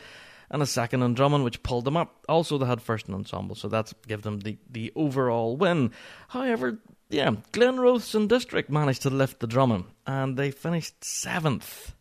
and 0.52 0.62
a 0.62 0.66
second 0.66 1.02
on 1.02 1.14
drumming, 1.14 1.42
which 1.42 1.62
pulled 1.62 1.86
them 1.86 1.96
up. 1.96 2.24
Also, 2.28 2.58
they 2.58 2.66
had 2.66 2.82
first 2.82 3.08
in 3.08 3.14
ensemble, 3.14 3.56
so 3.56 3.68
that's 3.68 3.94
give 4.06 4.22
them 4.22 4.40
the, 4.40 4.58
the 4.70 4.92
overall 4.94 5.56
win. 5.56 5.90
However, 6.28 6.78
yeah, 7.08 7.32
Glenrothes 7.52 8.14
and 8.14 8.28
District 8.28 8.70
managed 8.70 9.02
to 9.02 9.10
lift 9.10 9.40
the 9.40 9.46
drumming, 9.46 9.86
and 10.06 10.36
they 10.36 10.50
finished 10.50 11.02
seventh. 11.02 11.94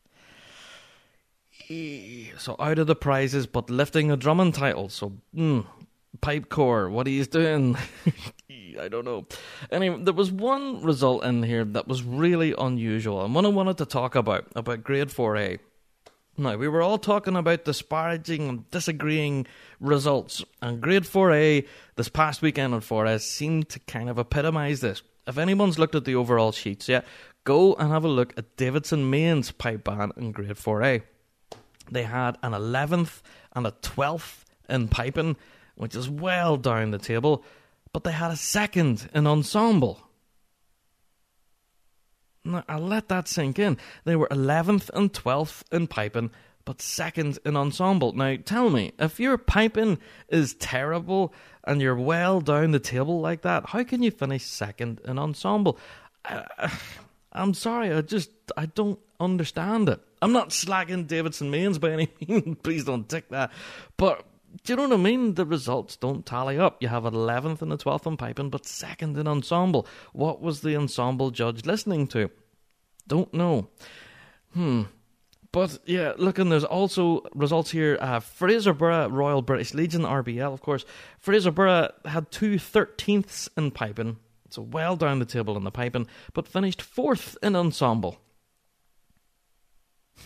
So 2.37 2.57
out 2.59 2.79
of 2.79 2.87
the 2.87 2.95
prizes, 2.95 3.47
but 3.47 3.69
lifting 3.69 4.11
a 4.11 4.17
drumming 4.17 4.51
title. 4.51 4.89
So, 4.89 5.13
mm, 5.33 5.65
pipe 6.19 6.49
core, 6.49 6.89
what 6.89 7.07
are 7.07 7.11
you 7.11 7.23
doing? 7.23 7.77
I 8.79 8.89
don't 8.89 9.05
know. 9.05 9.25
Anyway, 9.71 10.03
there 10.03 10.13
was 10.13 10.31
one 10.31 10.81
result 10.83 11.23
in 11.23 11.43
here 11.43 11.63
that 11.63 11.87
was 11.87 12.03
really 12.03 12.53
unusual, 12.57 13.23
and 13.23 13.33
one 13.33 13.45
I 13.45 13.49
wanted 13.49 13.77
to 13.77 13.85
talk 13.85 14.15
about 14.15 14.47
about 14.55 14.83
Grade 14.83 15.07
4A. 15.07 15.59
Now, 16.37 16.55
we 16.55 16.69
were 16.69 16.81
all 16.81 16.97
talking 16.97 17.35
about 17.35 17.65
disparaging 17.65 18.47
and 18.47 18.71
disagreeing 18.71 19.47
results, 19.81 20.43
and 20.61 20.79
Grade 20.79 21.03
4A 21.03 21.67
this 21.97 22.07
past 22.07 22.41
weekend 22.41 22.73
on 22.73 22.79
Forres 22.79 23.25
seemed 23.25 23.67
to 23.69 23.79
kind 23.79 24.09
of 24.09 24.17
epitomise 24.17 24.79
this. 24.79 25.03
If 25.27 25.37
anyone's 25.37 25.77
looked 25.77 25.93
at 25.93 26.05
the 26.05 26.15
overall 26.15 26.53
sheets 26.53 26.87
yet, 26.87 27.05
go 27.43 27.73
and 27.75 27.91
have 27.91 28.05
a 28.05 28.09
look 28.09 28.33
at 28.37 28.55
Davidson's 28.55 29.05
Mains 29.05 29.51
pipe 29.51 29.83
band 29.83 30.13
in 30.15 30.31
Grade 30.31 30.51
4A. 30.51 31.03
They 31.91 32.03
had 32.03 32.37
an 32.41 32.53
11th 32.53 33.21
and 33.53 33.67
a 33.67 33.71
12th 33.71 34.45
in 34.69 34.87
piping, 34.87 35.35
which 35.75 35.95
is 35.95 36.09
well 36.09 36.55
down 36.55 36.91
the 36.91 36.97
table, 36.97 37.43
but 37.91 38.05
they 38.05 38.13
had 38.13 38.31
a 38.31 38.37
second 38.37 39.09
in 39.13 39.27
ensemble. 39.27 39.99
Now, 42.43 42.63
I'll 42.67 42.79
let 42.79 43.07
that 43.09 43.27
sink 43.27 43.59
in. 43.59 43.77
They 44.03 44.15
were 44.15 44.27
11th 44.29 44.89
and 44.93 45.13
12th 45.13 45.63
in 45.71 45.87
piping, 45.87 46.31
but 46.65 46.81
second 46.81 47.39
in 47.45 47.55
ensemble. 47.55 48.13
Now, 48.13 48.35
tell 48.43 48.69
me, 48.69 48.93
if 48.97 49.19
your 49.19 49.37
piping 49.37 49.99
is 50.29 50.55
terrible 50.55 51.33
and 51.63 51.81
you're 51.81 51.95
well 51.95 52.41
down 52.41 52.71
the 52.71 52.79
table 52.79 53.19
like 53.19 53.41
that, 53.41 53.69
how 53.69 53.83
can 53.83 54.01
you 54.01 54.11
finish 54.11 54.43
second 54.43 55.01
in 55.05 55.19
ensemble? 55.19 55.77
Uh, 56.25 56.43
I'm 57.33 57.53
sorry, 57.53 57.93
I 57.93 58.01
just 58.01 58.29
I 58.57 58.65
don't 58.65 58.99
understand 59.19 59.87
it. 59.87 60.01
I'm 60.21 60.33
not 60.33 60.49
slagging 60.49 61.07
Davidson's 61.07 61.49
Mains 61.49 61.79
by 61.79 61.91
any 61.91 62.09
means. 62.27 62.57
Please 62.61 62.83
don't 62.83 63.07
take 63.07 63.29
that. 63.29 63.51
But 63.95 64.25
do 64.63 64.73
you 64.73 64.77
know 64.77 64.83
what 64.83 64.93
I 64.93 64.97
mean? 64.97 65.35
The 65.35 65.45
results 65.45 65.95
don't 65.95 66.25
tally 66.25 66.59
up. 66.59 66.81
You 66.81 66.89
have 66.89 67.03
11th 67.03 67.61
and 67.61 67.71
the 67.71 67.77
12th 67.77 68.05
in 68.05 68.17
piping, 68.17 68.49
but 68.49 68.65
second 68.65 69.17
in 69.17 69.27
ensemble. 69.27 69.87
What 70.13 70.41
was 70.41 70.61
the 70.61 70.75
ensemble 70.75 71.31
judge 71.31 71.65
listening 71.65 72.07
to? 72.07 72.29
Don't 73.07 73.33
know. 73.33 73.67
Hmm. 74.53 74.83
But 75.51 75.79
yeah, 75.85 76.13
look, 76.17 76.39
and 76.39 76.51
there's 76.51 76.63
also 76.63 77.23
results 77.33 77.71
here. 77.71 77.97
Uh, 77.99 78.19
Fraserburgh 78.19 79.11
Royal 79.11 79.41
British 79.41 79.73
Legion, 79.73 80.03
RBL, 80.03 80.53
of 80.53 80.61
course. 80.61 80.85
Fraserburgh 81.23 81.91
had 82.05 82.31
two 82.31 82.55
13ths 82.55 83.49
in 83.57 83.71
piping, 83.71 84.17
so 84.49 84.61
well 84.61 84.95
down 84.95 85.19
the 85.19 85.25
table 85.25 85.57
in 85.57 85.65
the 85.65 85.71
piping, 85.71 86.07
but 86.33 86.47
finished 86.47 86.81
fourth 86.81 87.37
in 87.43 87.55
ensemble. 87.55 88.17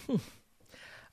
Hmm. 0.06 0.18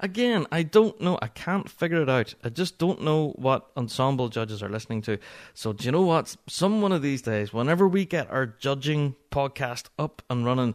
Again, 0.03 0.47
I 0.51 0.65
don't 0.65 1.01
know. 1.01 1.17
I 1.23 1.29
can't 1.29 1.71
figure 1.71 2.03
it 2.03 2.11
out. 2.11 2.35
I 2.43 2.49
just 2.49 2.77
don't 2.77 3.03
know 3.03 3.29
what 3.37 3.71
ensemble 3.77 4.29
judges 4.29 4.61
are 4.61 4.69
listening 4.69 5.01
to. 5.03 5.19
So, 5.55 5.73
do 5.73 5.85
you 5.85 5.93
know 5.93 6.03
what? 6.03 6.37
Some 6.49 6.83
one 6.83 6.91
of 6.91 7.03
these 7.03 7.23
days, 7.23 7.53
whenever 7.53 7.87
we 7.87 8.05
get 8.05 8.29
our 8.29 8.47
judging 8.47 9.15
podcast 9.31 9.87
up 10.01 10.21
and 10.29 10.45
running, 10.45 10.75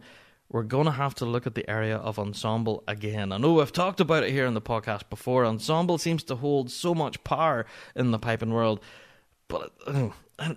we're 0.50 0.64
going 0.64 0.86
to 0.86 0.92
have 0.92 1.14
to 1.16 1.26
look 1.26 1.46
at 1.46 1.56
the 1.56 1.70
area 1.70 1.98
of 1.98 2.18
ensemble 2.18 2.86
again. 2.88 3.34
I 3.34 3.38
know 3.38 3.60
I've 3.60 3.74
talked 3.74 4.00
about 4.00 4.24
it 4.24 4.32
here 4.32 4.46
in 4.46 4.54
the 4.54 4.62
podcast 4.62 5.10
before. 5.10 5.46
Ensemble 5.46 5.98
seems 5.98 6.24
to 6.24 6.36
hold 6.36 6.72
so 6.72 6.96
much 6.96 7.22
power 7.26 7.66
in 7.96 8.12
the 8.12 8.20
piping 8.20 8.54
world, 8.54 8.80
but 9.50 9.74
uh, 9.86 10.10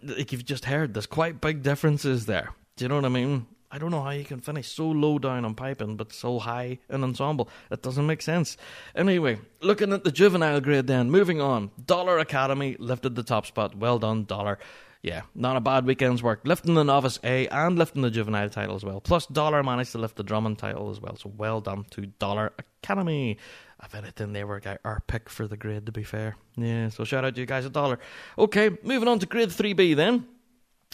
like 0.02 0.30
you've 0.30 0.44
just 0.44 0.66
heard, 0.66 0.94
there's 0.94 1.06
quite 1.06 1.40
big 1.40 1.64
differences 1.64 2.26
there. 2.26 2.50
Do 2.76 2.84
you 2.84 2.88
know 2.88 2.94
what 2.94 3.04
I 3.04 3.08
mean? 3.08 3.46
I 3.72 3.78
don't 3.78 3.90
know 3.90 4.02
how 4.02 4.10
you 4.10 4.24
can 4.24 4.40
finish 4.40 4.68
so 4.68 4.88
low 4.88 5.18
down 5.18 5.44
on 5.44 5.54
piping 5.54 5.96
but 5.96 6.12
so 6.12 6.40
high 6.40 6.78
in 6.88 7.04
ensemble. 7.04 7.48
That 7.68 7.82
doesn't 7.82 8.06
make 8.06 8.20
sense. 8.20 8.56
Anyway, 8.96 9.38
looking 9.60 9.92
at 9.92 10.02
the 10.02 10.10
juvenile 10.10 10.60
grade 10.60 10.88
then, 10.88 11.10
moving 11.10 11.40
on. 11.40 11.70
Dollar 11.86 12.18
Academy 12.18 12.76
lifted 12.78 13.14
the 13.14 13.22
top 13.22 13.46
spot. 13.46 13.76
Well 13.76 13.98
done, 13.98 14.24
Dollar. 14.24 14.58
Yeah, 15.02 15.22
not 15.34 15.56
a 15.56 15.60
bad 15.60 15.86
weekend's 15.86 16.22
work. 16.22 16.40
Lifting 16.44 16.74
the 16.74 16.84
novice 16.84 17.18
A 17.24 17.48
and 17.48 17.78
lifting 17.78 18.02
the 18.02 18.10
juvenile 18.10 18.50
title 18.50 18.76
as 18.76 18.84
well. 18.84 19.00
Plus, 19.00 19.24
Dollar 19.26 19.62
managed 19.62 19.92
to 19.92 19.98
lift 19.98 20.16
the 20.16 20.22
Drummond 20.22 20.58
title 20.58 20.90
as 20.90 21.00
well. 21.00 21.16
So 21.16 21.32
well 21.36 21.62
done 21.62 21.84
to 21.92 22.06
Dollar 22.06 22.52
Academy. 22.58 23.38
If 23.82 23.94
anything, 23.94 24.34
they 24.34 24.44
were 24.44 24.60
our 24.84 25.00
pick 25.06 25.30
for 25.30 25.46
the 25.46 25.56
grade, 25.56 25.86
to 25.86 25.92
be 25.92 26.02
fair. 26.02 26.36
Yeah, 26.56 26.90
so 26.90 27.04
shout 27.04 27.24
out 27.24 27.34
to 27.34 27.40
you 27.40 27.46
guys 27.46 27.64
at 27.64 27.72
Dollar. 27.72 27.98
Okay, 28.36 28.70
moving 28.82 29.08
on 29.08 29.20
to 29.20 29.26
grade 29.26 29.48
3B 29.48 29.96
then. 29.96 30.26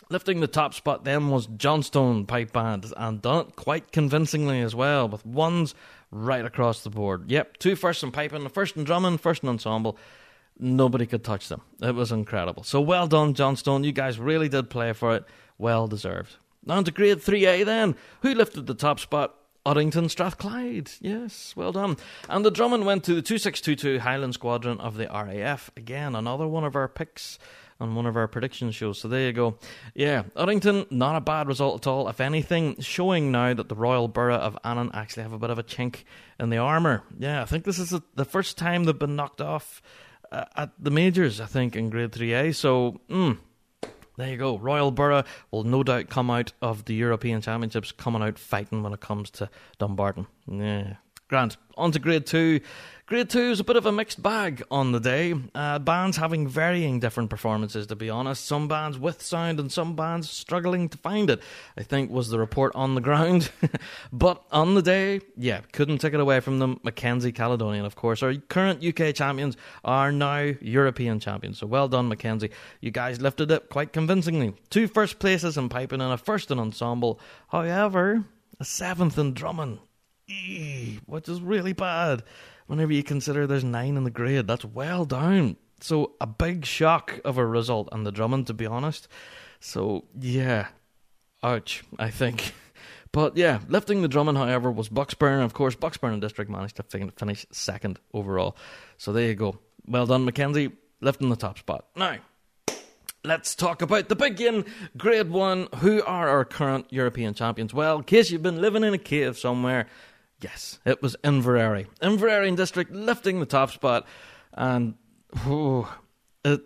Lifting 0.09 0.41
the 0.41 0.47
top 0.47 0.73
spot 0.73 1.05
then 1.05 1.31
was 1.31 1.47
Johnstone 1.47 2.27
Pipe 2.27 2.53
Band, 2.53 2.93
and 2.97 3.21
done 3.21 3.47
it 3.47 3.57
quite 3.57 3.91
convincingly 3.91 4.61
as 4.61 4.75
well, 4.75 5.09
with 5.09 5.27
ones 5.27 5.75
right 6.13 6.45
across 6.45 6.83
the 6.83 6.91
board. 6.91 7.31
Yep, 7.31 7.57
two 7.57 7.75
first 7.75 8.03
in 8.03 8.13
piping, 8.13 8.45
the 8.45 8.51
first 8.51 8.77
in 8.77 8.85
drumming, 8.85 9.19
first 9.19 9.43
in 9.43 9.49
ensemble. 9.49 9.99
Nobody 10.59 11.07
could 11.07 11.25
touch 11.25 11.49
them. 11.49 11.61
It 11.83 11.95
was 11.95 12.13
incredible. 12.13 12.63
So 12.63 12.81
well 12.81 13.07
done, 13.07 13.35
Johnstone. 13.35 13.85
You 13.85 13.93
guys 13.93 14.19
really 14.19 14.49
did 14.49 14.71
play 14.71 14.93
for 14.93 15.15
it. 15.15 15.25
Well 15.59 15.87
deserved. 15.87 16.37
On 16.69 16.85
to 16.85 16.91
grade 16.91 17.19
3A 17.19 17.65
then. 17.65 17.97
Who 18.23 18.35
lifted 18.35 18.67
the 18.67 18.75
top 18.75 19.01
spot? 19.01 19.35
Uddingston 19.67 20.09
Strathclyde. 20.09 20.93
Yes, 21.01 21.53
well 21.57 21.73
done. 21.73 21.97
And 22.29 22.45
the 22.45 22.53
drumming 22.53 22.85
went 22.85 23.03
to 23.05 23.15
the 23.15 23.23
2622 23.23 23.99
Highland 23.99 24.35
Squadron 24.35 24.79
of 24.81 24.97
the 24.97 25.07
RAF. 25.07 25.73
Again, 25.77 26.15
another 26.15 26.47
one 26.47 26.63
of 26.65 26.77
our 26.77 26.87
picks 26.87 27.41
on 27.81 27.95
one 27.95 28.07
of 28.07 28.17
our 28.17 28.29
prediction 28.29 28.71
shows. 28.71 28.99
So 28.99 29.09
there 29.09 29.27
you 29.27 29.33
go. 29.33 29.59
Yeah, 29.95 30.25
Uddingston, 30.37 30.91
not 30.91 31.17
a 31.17 31.21
bad 31.21 31.49
result 31.49 31.83
at 31.83 31.87
all. 31.87 32.09
If 32.09 32.21
anything, 32.21 32.81
showing 32.81 33.31
now 33.31 33.55
that 33.55 33.69
the 33.69 33.75
Royal 33.75 34.09
Borough 34.09 34.37
of 34.37 34.59
Annan 34.65 34.91
actually 34.95 35.25
have 35.25 35.33
a 35.33 35.39
bit 35.39 35.51
of 35.51 35.59
a 35.59 35.63
chink 35.63 36.05
in 36.41 36.51
the 36.51 36.59
armour. 36.59 37.03
Yeah, 37.19 37.43
I 37.43 37.45
think 37.45 37.65
this 37.65 37.79
is 37.79 37.95
the 38.15 38.25
first 38.25 38.59
time 38.59 38.85
they've 38.85 38.99
been 38.99 39.17
knocked 39.17 39.41
off 39.41 39.83
uh, 40.33 40.45
at 40.57 40.71
the 40.79 40.91
majors, 40.91 41.41
I 41.41 41.47
think, 41.47 41.77
in 41.77 41.91
Grade 41.91 42.13
3A. 42.13 42.55
So, 42.55 43.01
mm, 43.09 43.39
there 44.17 44.31
you 44.31 44.37
go. 44.37 44.59
Royal 44.59 44.91
Borough 44.91 45.25
will 45.51 45.65
no 45.65 45.83
doubt 45.83 46.09
come 46.09 46.31
out 46.31 46.53
of 46.63 46.87
the 46.87 46.95
European 46.95 47.43
Championships 47.43 47.93
coming 47.93 48.23
out 48.23 48.39
fighting 48.39 48.83
when 48.83 48.93
it 48.93 49.01
comes 49.01 49.31
to 49.33 49.51
Dumbarton. 49.79 50.27
Yeah. 50.47 50.95
Grant. 51.29 51.57
On 51.77 51.91
to 51.93 51.99
grade 51.99 52.25
two. 52.25 52.61
Grade 53.07 53.31
two 53.31 53.53
is 53.53 53.61
a 53.61 53.65
bit 53.65 53.77
of 53.77 53.87
a 53.87 53.93
mixed 53.93 54.21
bag 54.21 54.65
on 54.69 54.91
the 54.91 54.99
day. 54.99 55.33
Uh, 55.55 55.79
bands 55.79 56.17
having 56.17 56.49
varying 56.49 56.99
different 56.99 57.31
performances, 57.31 57.87
to 57.87 57.95
be 57.95 58.11
honest. 58.11 58.45
Some 58.45 58.67
bands 58.67 58.99
with 58.99 59.23
sound 59.23 59.61
and 59.61 59.71
some 59.71 59.95
bands 59.95 60.29
struggling 60.29 60.89
to 60.89 60.99
find 60.99 61.31
it, 61.31 61.41
I 61.79 61.85
think 61.85 62.11
was 62.11 62.31
the 62.31 62.41
report 62.41 62.75
on 62.75 62.97
the 62.97 63.01
ground. 63.01 63.53
but 64.13 64.43
on 64.51 64.75
the 64.75 64.83
day, 64.83 65.21
yeah, 65.37 65.61
couldn't 65.71 65.99
take 65.99 66.15
it 66.15 66.21
away 66.21 66.41
from 66.41 66.59
them. 66.59 66.81
Mackenzie 66.83 67.31
Caledonian, 67.31 67.85
of 67.85 67.95
course. 67.95 68.25
Our 68.25 68.35
current 68.35 68.85
UK 68.85 69.15
champions 69.15 69.57
are 69.85 70.11
now 70.11 70.55
European 70.61 71.21
champions. 71.21 71.59
So 71.59 71.69
well 71.69 71.87
done, 71.87 72.09
Mackenzie. 72.09 72.51
You 72.81 72.91
guys 72.91 73.21
lifted 73.21 73.53
it 73.53 73.69
quite 73.69 73.93
convincingly. 73.93 74.53
Two 74.69 74.89
first 74.89 75.21
places 75.21 75.57
in 75.57 75.69
piping 75.69 76.01
and 76.01 76.13
a 76.13 76.19
first 76.19 76.51
in 76.51 76.59
ensemble. 76.59 77.21
However, 77.51 78.25
a 78.59 78.65
seventh 78.65 79.17
in 79.17 79.33
drumming. 79.33 79.79
Eee, 80.29 80.99
which 81.07 81.29
is 81.29 81.41
really 81.41 81.73
bad 81.73 82.25
whenever 82.67 82.93
you 82.93 83.03
consider 83.03 83.47
there's 83.47 83.65
nine 83.65 83.97
in 83.97 84.05
the 84.05 84.11
grade. 84.11 84.47
That's 84.47 84.65
well 84.65 85.05
down. 85.05 85.57
So 85.81 86.15
a 86.21 86.27
big 86.27 86.65
shock 86.65 87.21
of 87.25 87.39
a 87.39 87.47
result 87.47 87.89
on 87.93 88.05
the 88.05 88.13
Drummond, 88.13 88.47
to 88.49 88.55
be 88.55 88.67
honest. 88.67 89.09
So 89.61 90.05
yeah, 90.19 90.69
ouch. 91.43 91.83
I 91.99 92.11
think. 92.11 92.53
But 93.13 93.35
yeah, 93.35 93.61
lifting 93.69 94.03
the 94.03 94.09
Drummond, 94.09 94.37
however, 94.37 94.71
was 94.71 94.91
Bucksburn. 94.91 95.43
Of 95.43 95.55
course, 95.55 95.75
Bucksburn 95.75 96.13
and 96.13 96.21
District 96.21 96.51
managed 96.51 96.77
to 96.77 96.83
fin- 96.83 97.13
finish 97.13 97.47
second 97.51 97.99
overall. 98.13 98.59
So 98.99 99.11
there 99.11 99.29
you 99.29 99.35
go. 99.35 99.59
Well 99.87 100.05
done, 100.05 100.27
Mackenzie, 100.27 100.73
lifting 101.01 101.31
the 101.31 101.37
top 101.37 101.59
spot. 101.59 101.87
Now, 101.97 102.19
let's 103.25 103.55
talk 103.55 103.81
about 103.81 104.11
the 104.11 104.17
big 104.17 104.39
in 104.43 104.67
Grade 104.99 105.31
1. 105.31 105.69
Who 105.77 106.03
are 106.03 106.29
our 106.29 106.45
current 106.45 106.89
European 106.91 107.33
champions? 107.33 107.73
Well, 107.73 107.97
in 107.97 108.05
case 108.05 108.31
you've 108.31 108.43
been 108.43 108.61
living 108.61 108.85
in 108.85 108.93
a 108.93 108.99
cave 108.99 109.39
somewhere, 109.39 109.87
yes, 110.41 110.79
it 110.85 111.03
was 111.03 111.17
Inveraray. 111.25 111.87
Inveraray 112.01 112.55
District 112.57 112.91
lifting 112.93 113.41
the 113.41 113.47
top 113.47 113.71
spot. 113.71 114.07
And 114.53 114.95
oh, 115.47 115.93
it, 116.45 116.61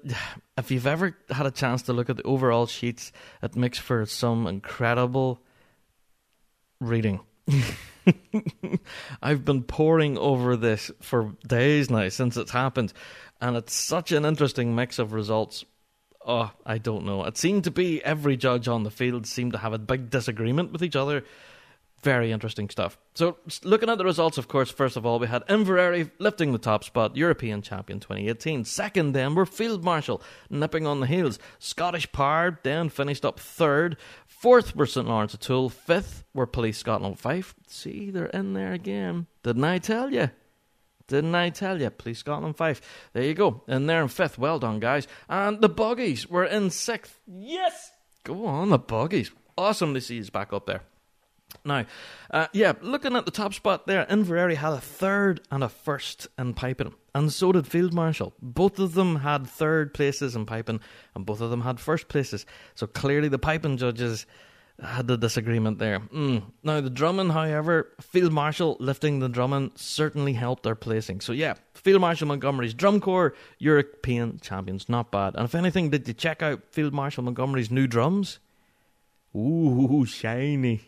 if 0.56 0.70
you've 0.70 0.86
ever 0.86 1.16
had 1.30 1.46
a 1.46 1.50
chance 1.50 1.82
to 1.82 1.92
look 1.92 2.10
at 2.10 2.16
the 2.16 2.22
overall 2.22 2.66
sheets, 2.66 3.12
it 3.42 3.56
makes 3.56 3.78
for 3.78 4.04
some 4.06 4.46
incredible 4.46 5.40
reading. 6.80 7.20
I've 9.22 9.44
been 9.44 9.62
poring 9.62 10.18
over 10.18 10.56
this 10.56 10.90
for 11.00 11.34
days 11.46 11.90
now 11.90 12.08
since 12.08 12.36
it's 12.36 12.50
happened, 12.50 12.92
and 13.40 13.56
it's 13.56 13.74
such 13.74 14.12
an 14.12 14.24
interesting 14.24 14.74
mix 14.74 14.98
of 14.98 15.12
results. 15.12 15.64
Oh, 16.26 16.50
I 16.66 16.78
don't 16.78 17.06
know. 17.06 17.24
It 17.24 17.38
seemed 17.38 17.64
to 17.64 17.70
be 17.70 18.04
every 18.04 18.36
judge 18.36 18.68
on 18.68 18.82
the 18.82 18.90
field 18.90 19.26
seemed 19.26 19.52
to 19.52 19.58
have 19.58 19.72
a 19.72 19.78
big 19.78 20.10
disagreement 20.10 20.72
with 20.72 20.82
each 20.82 20.96
other. 20.96 21.24
Very 22.02 22.32
interesting 22.32 22.70
stuff. 22.70 22.96
So, 23.14 23.36
looking 23.62 23.90
at 23.90 23.98
the 23.98 24.04
results, 24.04 24.38
of 24.38 24.48
course, 24.48 24.70
first 24.70 24.96
of 24.96 25.04
all, 25.04 25.18
we 25.18 25.26
had 25.26 25.46
Inveraray 25.48 26.10
lifting 26.18 26.52
the 26.52 26.58
top 26.58 26.82
spot, 26.82 27.14
European 27.14 27.60
champion 27.60 28.00
2018. 28.00 28.64
Second, 28.64 29.12
then, 29.12 29.34
were 29.34 29.44
Field 29.44 29.84
Marshal 29.84 30.22
nipping 30.48 30.86
on 30.86 31.00
the 31.00 31.06
heels. 31.06 31.38
Scottish 31.58 32.10
Power 32.10 32.58
then 32.62 32.88
finished 32.88 33.24
up 33.24 33.38
third. 33.38 33.98
Fourth 34.26 34.74
were 34.74 34.86
St 34.86 35.06
Lawrence 35.06 35.34
O'Toole. 35.34 35.68
Fifth 35.68 36.24
were 36.32 36.46
Police 36.46 36.78
Scotland 36.78 37.18
Fife. 37.18 37.54
See, 37.66 38.10
they're 38.10 38.26
in 38.26 38.54
there 38.54 38.72
again. 38.72 39.26
Didn't 39.42 39.64
I 39.64 39.76
tell 39.78 40.10
you? 40.10 40.30
Didn't 41.06 41.34
I 41.34 41.50
tell 41.50 41.82
you? 41.82 41.90
Police 41.90 42.20
Scotland 42.20 42.56
Fife. 42.56 42.80
There 43.12 43.24
you 43.24 43.34
go. 43.34 43.62
In 43.68 43.86
there 43.86 44.00
in 44.00 44.08
fifth. 44.08 44.38
Well 44.38 44.58
done, 44.58 44.80
guys. 44.80 45.06
And 45.28 45.60
the 45.60 45.68
Buggies 45.68 46.28
were 46.28 46.44
in 46.44 46.70
sixth. 46.70 47.20
Yes! 47.26 47.90
Go 48.24 48.46
on, 48.46 48.70
the 48.70 48.78
Buggies. 48.78 49.32
Awesome 49.58 49.92
to 49.92 50.00
see 50.00 50.16
you 50.16 50.24
back 50.30 50.54
up 50.54 50.64
there. 50.64 50.82
Now, 51.64 51.84
uh, 52.30 52.46
yeah, 52.52 52.72
looking 52.80 53.16
at 53.16 53.24
the 53.24 53.30
top 53.30 53.54
spot 53.54 53.86
there, 53.86 54.06
Inveraray 54.06 54.56
had 54.56 54.72
a 54.72 54.80
third 54.80 55.40
and 55.50 55.62
a 55.62 55.68
first 55.68 56.28
in 56.38 56.54
piping, 56.54 56.94
and 57.14 57.32
so 57.32 57.52
did 57.52 57.66
Field 57.66 57.92
Marshal. 57.92 58.32
Both 58.40 58.78
of 58.78 58.94
them 58.94 59.16
had 59.16 59.46
third 59.46 59.92
places 59.92 60.34
in 60.34 60.46
piping, 60.46 60.80
and 61.14 61.26
both 61.26 61.40
of 61.40 61.50
them 61.50 61.62
had 61.62 61.78
first 61.78 62.08
places. 62.08 62.46
So 62.74 62.86
clearly, 62.86 63.28
the 63.28 63.38
piping 63.38 63.76
judges 63.76 64.26
had 64.82 65.06
the 65.06 65.18
disagreement 65.18 65.78
there. 65.78 66.00
Mm. 66.00 66.44
Now, 66.62 66.80
the 66.80 66.90
drumming, 66.90 67.30
however, 67.30 67.90
Field 68.00 68.32
Marshal 68.32 68.76
lifting 68.80 69.18
the 69.18 69.28
drumming 69.28 69.72
certainly 69.74 70.32
helped 70.32 70.62
their 70.62 70.74
placing. 70.74 71.20
So, 71.20 71.32
yeah, 71.32 71.54
Field 71.74 72.00
Marshal 72.00 72.28
Montgomery's 72.28 72.74
Drum 72.74 73.00
Corps, 73.00 73.34
European 73.58 74.38
champions, 74.40 74.88
not 74.88 75.10
bad. 75.10 75.34
And 75.36 75.44
if 75.44 75.54
anything, 75.54 75.90
did 75.90 76.08
you 76.08 76.14
check 76.14 76.42
out 76.42 76.62
Field 76.70 76.94
Marshal 76.94 77.22
Montgomery's 77.24 77.70
new 77.70 77.86
drums? 77.86 78.38
Ooh, 79.36 80.04
shiny. 80.06 80.80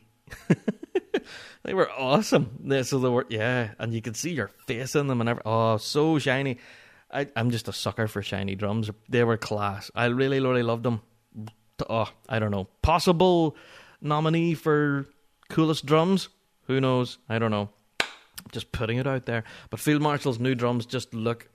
they 1.62 1.75
were 1.75 1.91
awesome. 1.91 2.59
They, 2.65 2.83
so 2.83 2.99
they 2.99 3.09
were, 3.09 3.27
yeah, 3.29 3.71
and 3.79 3.93
you 3.95 4.03
could 4.03 4.17
see 4.17 4.33
your 4.33 4.49
face 4.67 4.95
in 4.95 5.07
them 5.07 5.21
and 5.21 5.31
every, 5.31 5.43
oh, 5.45 5.77
so 5.77 6.19
shiny. 6.19 6.59
I, 7.11 7.27
I'm 7.37 7.51
just 7.51 7.69
a 7.69 7.73
sucker 7.73 8.09
for 8.09 8.23
shiny 8.23 8.55
drums. 8.55 8.91
They 9.09 9.25
were 9.25 9.37
class. 9.37 9.91
I 9.95 10.07
really, 10.07 10.41
really 10.41 10.62
loved 10.62 10.83
them. 10.83 11.03
Oh, 11.89 12.11
I 12.29 12.39
don't 12.39 12.51
know. 12.51 12.69
Possible 12.81 13.57
nominee 14.01 14.55
for 14.55 15.07
coolest 15.51 15.87
drums? 15.87 16.29
Who 16.67 16.81
knows? 16.81 17.19
I 17.29 17.39
don't 17.39 17.51
know. 17.51 17.71
Just 18.51 18.73
putting 18.73 18.99
it 18.99 19.07
out 19.07 19.27
there. 19.27 19.45
But 19.71 19.81
Field 19.81 20.03
Marshal's 20.03 20.39
new 20.39 20.55
drums 20.55 20.87
just 20.87 21.15
look 21.15 21.49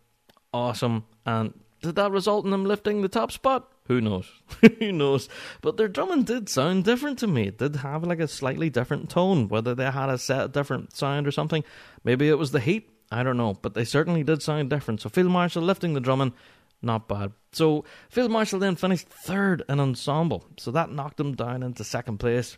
awesome. 0.53 1.05
And 1.25 1.53
did 1.81 1.95
that 1.95 2.11
result 2.11 2.45
in 2.45 2.51
them 2.51 2.65
lifting 2.65 3.01
the 3.01 3.07
top 3.07 3.31
spot? 3.31 3.71
Who 3.87 4.01
knows? 4.01 4.29
Who 4.79 4.91
knows? 4.91 5.29
But 5.61 5.77
their 5.77 5.87
drumming 5.87 6.23
did 6.23 6.49
sound 6.49 6.83
different 6.83 7.19
to 7.19 7.27
me. 7.27 7.47
It 7.47 7.57
did 7.57 7.77
have 7.77 8.03
like 8.03 8.19
a 8.19 8.27
slightly 8.27 8.69
different 8.69 9.09
tone. 9.09 9.47
Whether 9.47 9.75
they 9.75 9.89
had 9.89 10.09
a 10.09 10.17
set 10.17 10.51
different 10.51 10.95
sound 10.95 11.27
or 11.27 11.31
something. 11.31 11.63
Maybe 12.03 12.27
it 12.29 12.37
was 12.37 12.51
the 12.51 12.59
heat. 12.59 12.89
I 13.11 13.23
don't 13.23 13.37
know. 13.37 13.53
But 13.53 13.75
they 13.75 13.85
certainly 13.85 14.23
did 14.23 14.41
sound 14.41 14.69
different. 14.69 15.01
So 15.01 15.09
Field 15.09 15.31
Marshal 15.31 15.63
lifting 15.63 15.93
the 15.93 16.01
drumming, 16.01 16.33
not 16.81 17.07
bad. 17.07 17.31
So 17.53 17.85
Field 18.09 18.31
Marshal 18.31 18.59
then 18.59 18.75
finished 18.75 19.07
third 19.07 19.63
in 19.69 19.79
ensemble. 19.79 20.45
So 20.57 20.71
that 20.71 20.91
knocked 20.91 21.17
them 21.17 21.35
down 21.35 21.63
into 21.63 21.83
second 21.83 22.17
place. 22.17 22.57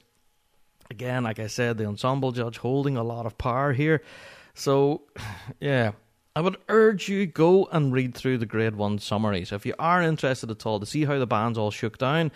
Again, 0.90 1.24
like 1.24 1.40
I 1.40 1.48
said, 1.48 1.78
the 1.78 1.86
ensemble 1.86 2.32
judge 2.32 2.58
holding 2.58 2.98
a 2.98 3.04
lot 3.04 3.28
of 3.28 3.38
power 3.38 3.74
here. 3.74 4.02
So, 4.56 5.04
yeah, 5.60 5.92
I 6.40 6.42
would 6.42 6.56
urge 6.70 7.10
you 7.10 7.26
go 7.26 7.66
and 7.66 7.92
read 7.92 8.16
through 8.16 8.38
the 8.38 8.46
grade 8.46 8.78
one 8.78 8.98
summaries 9.00 9.52
if 9.52 9.66
you 9.66 9.74
are 9.78 10.02
interested 10.02 10.50
at 10.50 10.66
all 10.66 10.80
to 10.80 10.86
see 10.86 11.04
how 11.04 11.20
the 11.20 11.28
bands 11.28 11.58
all 11.58 11.70
shook 11.70 11.98
down. 11.98 12.32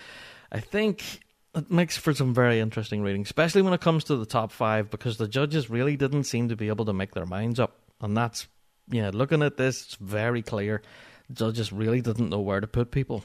I 0.52 0.60
think 0.60 1.22
it 1.56 1.72
makes 1.72 1.96
for 1.96 2.14
some 2.14 2.34
very 2.34 2.60
interesting 2.60 3.02
reading, 3.02 3.22
especially 3.22 3.62
when 3.62 3.72
it 3.72 3.80
comes 3.80 4.04
to 4.04 4.18
the 4.18 4.26
top 4.26 4.52
five, 4.52 4.92
because 4.92 5.16
the 5.16 5.30
judges 5.30 5.70
really 5.70 5.96
didn't 5.96 6.26
seem 6.26 6.50
to 6.50 6.58
be 6.58 6.68
able 6.68 6.84
to 6.84 6.92
make 6.92 7.14
their 7.14 7.26
minds 7.26 7.62
up, 7.62 7.78
and 8.02 8.18
that's 8.18 8.46
yeah. 8.90 9.10
Looking 9.14 9.42
at 9.42 9.56
this, 9.56 9.86
it's 9.86 9.96
very 9.96 10.42
clear. 10.42 10.82
the 11.30 11.36
Judges 11.36 11.72
really 11.72 12.02
didn't 12.02 12.30
know 12.30 12.42
where 12.42 12.60
to 12.60 12.68
put 12.68 12.92
people. 12.92 13.24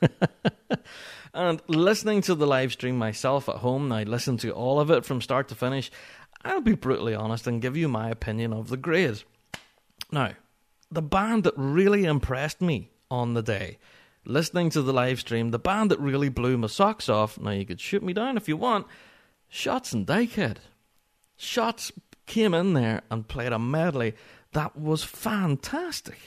and 1.34 1.60
listening 1.68 2.22
to 2.22 2.34
the 2.34 2.46
live 2.46 2.72
stream 2.72 2.96
myself 2.96 3.46
at 3.50 3.56
home, 3.56 3.92
I 3.92 4.04
listened 4.04 4.40
to 4.40 4.52
all 4.52 4.80
of 4.80 4.90
it 4.90 5.04
from 5.04 5.20
start 5.20 5.48
to 5.48 5.54
finish. 5.54 5.90
I'll 6.46 6.62
be 6.62 6.76
brutally 6.76 7.14
honest 7.14 7.46
and 7.46 7.60
give 7.60 7.76
you 7.76 7.88
my 7.88 8.08
opinion 8.08 8.54
of 8.54 8.70
the 8.70 8.78
grade. 8.78 9.22
Now, 10.10 10.32
the 10.90 11.02
band 11.02 11.44
that 11.44 11.54
really 11.56 12.04
impressed 12.04 12.60
me 12.60 12.90
on 13.10 13.34
the 13.34 13.42
day, 13.42 13.78
listening 14.24 14.70
to 14.70 14.82
the 14.82 14.92
live 14.92 15.20
stream, 15.20 15.50
the 15.50 15.58
band 15.58 15.90
that 15.90 16.00
really 16.00 16.28
blew 16.28 16.56
my 16.56 16.66
socks 16.66 17.08
off, 17.08 17.38
now 17.38 17.50
you 17.50 17.66
could 17.66 17.80
shoot 17.80 18.02
me 18.02 18.12
down 18.12 18.36
if 18.36 18.48
you 18.48 18.56
want, 18.56 18.86
Shotts 19.50 19.92
and 19.92 20.06
Dykehead. 20.06 20.56
Shotts 21.38 21.92
came 22.26 22.54
in 22.54 22.74
there 22.74 23.02
and 23.10 23.28
played 23.28 23.52
a 23.52 23.58
medley 23.58 24.14
that 24.52 24.76
was 24.76 25.04
fantastic. 25.04 26.18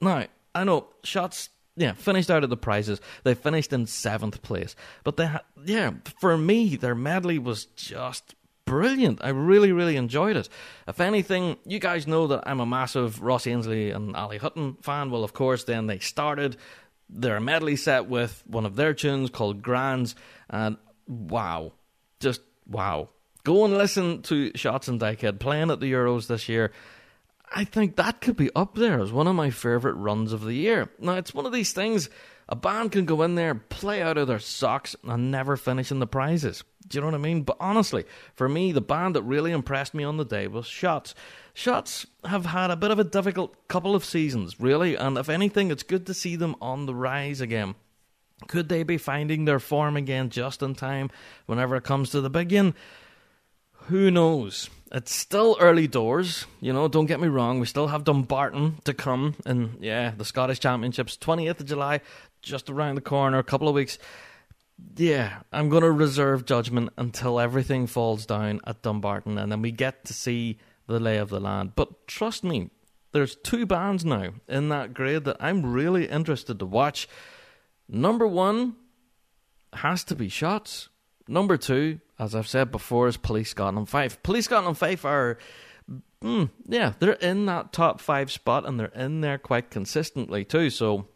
Now, 0.00 0.26
I 0.54 0.64
know 0.64 0.88
Shotts, 1.02 1.48
yeah, 1.76 1.92
finished 1.92 2.30
out 2.30 2.44
of 2.44 2.50
the 2.50 2.56
prizes. 2.56 3.00
They 3.24 3.34
finished 3.34 3.72
in 3.72 3.86
seventh 3.86 4.42
place. 4.42 4.74
But 5.04 5.16
they 5.16 5.26
had, 5.26 5.42
yeah, 5.64 5.92
for 6.20 6.36
me, 6.36 6.76
their 6.76 6.94
medley 6.94 7.38
was 7.38 7.66
just 7.66 8.34
brilliant. 8.68 9.20
I 9.22 9.30
really, 9.30 9.72
really 9.72 9.96
enjoyed 9.96 10.36
it. 10.36 10.48
If 10.86 11.00
anything, 11.00 11.56
you 11.64 11.78
guys 11.78 12.06
know 12.06 12.26
that 12.28 12.44
I'm 12.46 12.60
a 12.60 12.66
massive 12.66 13.22
Ross 13.22 13.46
Ainslie 13.46 13.90
and 13.90 14.14
Ali 14.14 14.38
Hutton 14.38 14.76
fan. 14.82 15.10
Well, 15.10 15.24
of 15.24 15.32
course, 15.32 15.64
then 15.64 15.86
they 15.86 15.98
started 15.98 16.56
their 17.08 17.40
medley 17.40 17.76
set 17.76 18.08
with 18.08 18.42
one 18.46 18.66
of 18.66 18.76
their 18.76 18.92
tunes 18.92 19.30
called 19.30 19.62
Grands, 19.62 20.14
and 20.50 20.76
wow, 21.06 21.72
just 22.20 22.42
wow. 22.66 23.08
Go 23.44 23.64
and 23.64 23.78
listen 23.78 24.22
to 24.22 24.50
Shotts 24.52 24.88
and 24.88 25.00
Dykehead 25.00 25.38
playing 25.38 25.70
at 25.70 25.80
the 25.80 25.90
Euros 25.90 26.26
this 26.26 26.48
year. 26.48 26.72
I 27.50 27.64
think 27.64 27.96
that 27.96 28.20
could 28.20 28.36
be 28.36 28.50
up 28.54 28.74
there 28.74 29.00
as 29.00 29.10
one 29.10 29.26
of 29.26 29.34
my 29.34 29.48
favourite 29.48 29.96
runs 29.96 30.34
of 30.34 30.42
the 30.42 30.52
year. 30.52 30.90
Now, 30.98 31.14
it's 31.14 31.32
one 31.32 31.46
of 31.46 31.52
these 31.52 31.72
things 31.72 32.10
a 32.48 32.56
band 32.56 32.92
can 32.92 33.04
go 33.04 33.22
in 33.22 33.34
there, 33.34 33.54
play 33.54 34.00
out 34.00 34.16
of 34.16 34.26
their 34.26 34.38
socks, 34.38 34.96
and 35.04 35.30
never 35.30 35.56
finish 35.56 35.90
in 35.90 35.98
the 35.98 36.06
prizes. 36.06 36.64
Do 36.86 36.96
you 36.96 37.00
know 37.02 37.08
what 37.08 37.14
I 37.14 37.18
mean? 37.18 37.42
But 37.42 37.58
honestly, 37.60 38.04
for 38.34 38.48
me, 38.48 38.72
the 38.72 38.80
band 38.80 39.14
that 39.16 39.22
really 39.22 39.52
impressed 39.52 39.92
me 39.92 40.04
on 40.04 40.16
the 40.16 40.24
day 40.24 40.46
was 40.48 40.66
Shotts. 40.66 41.14
Shotts 41.54 42.06
have 42.24 42.46
had 42.46 42.70
a 42.70 42.76
bit 42.76 42.90
of 42.90 42.98
a 42.98 43.04
difficult 43.04 43.68
couple 43.68 43.94
of 43.94 44.04
seasons, 44.04 44.58
really, 44.58 44.96
and 44.96 45.18
if 45.18 45.28
anything, 45.28 45.70
it's 45.70 45.82
good 45.82 46.06
to 46.06 46.14
see 46.14 46.36
them 46.36 46.56
on 46.60 46.86
the 46.86 46.94
rise 46.94 47.40
again. 47.40 47.74
Could 48.46 48.68
they 48.68 48.82
be 48.82 48.96
finding 48.96 49.44
their 49.44 49.58
form 49.58 49.96
again 49.96 50.30
just 50.30 50.62
in 50.62 50.74
time 50.74 51.10
whenever 51.46 51.76
it 51.76 51.84
comes 51.84 52.10
to 52.10 52.20
the 52.20 52.30
big 52.30 52.52
one? 52.52 52.74
Who 53.88 54.10
knows? 54.10 54.70
It's 54.92 55.14
still 55.14 55.56
early 55.60 55.86
doors, 55.86 56.46
you 56.60 56.72
know, 56.72 56.88
don't 56.88 57.06
get 57.06 57.20
me 57.20 57.28
wrong. 57.28 57.60
We 57.60 57.66
still 57.66 57.88
have 57.88 58.04
Dumbarton 58.04 58.76
to 58.84 58.94
come, 58.94 59.34
and 59.44 59.76
yeah, 59.80 60.12
the 60.16 60.24
Scottish 60.24 60.60
Championships, 60.60 61.18
20th 61.18 61.60
of 61.60 61.66
July, 61.66 62.00
just 62.48 62.70
around 62.70 62.94
the 62.94 63.00
corner, 63.00 63.38
a 63.38 63.44
couple 63.44 63.68
of 63.68 63.74
weeks. 63.74 63.98
Yeah, 64.96 65.40
I'm 65.52 65.68
going 65.68 65.82
to 65.82 65.90
reserve 65.90 66.44
judgment 66.44 66.90
until 66.96 67.40
everything 67.40 67.86
falls 67.86 68.26
down 68.26 68.60
at 68.66 68.82
Dumbarton, 68.82 69.38
and 69.38 69.50
then 69.50 69.62
we 69.62 69.72
get 69.72 70.04
to 70.06 70.12
see 70.12 70.58
the 70.86 71.00
lay 71.00 71.18
of 71.18 71.30
the 71.30 71.40
land. 71.40 71.72
But 71.74 72.06
trust 72.06 72.44
me, 72.44 72.70
there's 73.12 73.36
two 73.36 73.66
bands 73.66 74.04
now 74.04 74.30
in 74.48 74.68
that 74.68 74.94
grade 74.94 75.24
that 75.24 75.36
I'm 75.40 75.72
really 75.72 76.08
interested 76.08 76.58
to 76.58 76.66
watch. 76.66 77.08
Number 77.88 78.26
one 78.26 78.76
has 79.72 80.04
to 80.04 80.14
be 80.14 80.28
Shotts. 80.28 80.88
Number 81.26 81.56
two, 81.56 82.00
as 82.18 82.34
I've 82.34 82.48
said 82.48 82.70
before, 82.70 83.08
is 83.08 83.16
Police 83.16 83.50
Scotland 83.50 83.88
Fife. 83.88 84.22
Police 84.22 84.46
Scotland 84.46 84.78
Fife 84.78 85.04
are, 85.04 85.38
mm, 86.22 86.50
yeah, 86.66 86.94
they're 86.98 87.12
in 87.12 87.46
that 87.46 87.72
top 87.72 88.00
five 88.00 88.30
spot 88.30 88.66
and 88.66 88.78
they're 88.78 88.86
in 88.88 89.20
there 89.20 89.38
quite 89.38 89.70
consistently 89.70 90.44
too. 90.44 90.70
So 90.70 91.08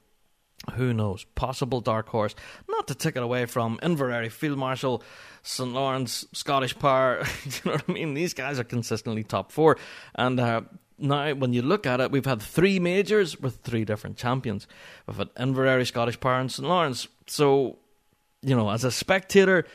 who 0.74 0.92
knows? 0.94 1.24
Possible 1.34 1.80
dark 1.80 2.08
horse. 2.08 2.34
Not 2.68 2.88
to 2.88 2.94
take 2.94 3.16
it 3.16 3.22
away 3.22 3.46
from 3.46 3.78
Inveraray, 3.82 4.30
Field 4.30 4.58
Marshal, 4.58 5.02
St 5.42 5.72
Lawrence, 5.72 6.24
Scottish 6.32 6.78
Power. 6.78 7.24
you 7.44 7.50
know 7.64 7.72
what 7.72 7.84
I 7.88 7.92
mean? 7.92 8.14
These 8.14 8.34
guys 8.34 8.58
are 8.58 8.64
consistently 8.64 9.24
top 9.24 9.50
four. 9.50 9.76
And 10.14 10.38
uh, 10.38 10.62
now, 10.98 11.34
when 11.34 11.52
you 11.52 11.62
look 11.62 11.86
at 11.86 12.00
it, 12.00 12.10
we've 12.10 12.24
had 12.24 12.40
three 12.40 12.78
majors 12.78 13.40
with 13.40 13.56
three 13.56 13.84
different 13.84 14.16
champions. 14.16 14.68
We've 15.06 15.16
had 15.16 15.34
Inveraray, 15.34 15.86
Scottish 15.86 16.20
Power, 16.20 16.38
and 16.38 16.50
St 16.50 16.68
Lawrence. 16.68 17.08
So, 17.26 17.78
you 18.42 18.54
know, 18.54 18.70
as 18.70 18.84
a 18.84 18.90
spectator, 18.90 19.66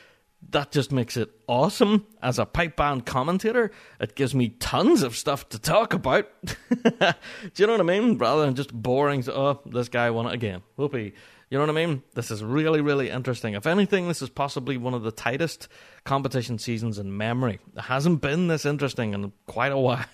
that 0.50 0.70
just 0.70 0.92
makes 0.92 1.16
it 1.16 1.30
awesome 1.46 2.06
as 2.22 2.38
a 2.38 2.46
pipe 2.46 2.76
band 2.76 3.04
commentator. 3.04 3.70
It 4.00 4.14
gives 4.14 4.34
me 4.34 4.50
tons 4.50 5.02
of 5.02 5.16
stuff 5.16 5.48
to 5.50 5.58
talk 5.58 5.92
about. 5.94 6.28
Do 6.44 7.14
you 7.56 7.66
know 7.66 7.72
what 7.72 7.80
I 7.80 7.84
mean? 7.84 8.18
Rather 8.18 8.46
than 8.46 8.54
just 8.54 8.72
boring. 8.72 9.24
Oh, 9.28 9.60
this 9.66 9.88
guy 9.88 10.10
won 10.10 10.26
it 10.26 10.34
again. 10.34 10.62
Whoopee. 10.76 11.12
You 11.50 11.56
know 11.56 11.64
what 11.64 11.76
I 11.76 11.86
mean? 11.86 12.02
This 12.14 12.30
is 12.30 12.44
really, 12.44 12.82
really 12.82 13.08
interesting. 13.08 13.54
If 13.54 13.66
anything, 13.66 14.06
this 14.06 14.20
is 14.20 14.28
possibly 14.28 14.76
one 14.76 14.92
of 14.92 15.02
the 15.02 15.10
tightest 15.10 15.68
competition 16.04 16.58
seasons 16.58 16.98
in 16.98 17.16
memory. 17.16 17.58
It 17.74 17.80
hasn't 17.80 18.20
been 18.20 18.48
this 18.48 18.66
interesting 18.66 19.14
in 19.14 19.32
quite 19.46 19.72
a 19.72 19.78
while. 19.78 20.04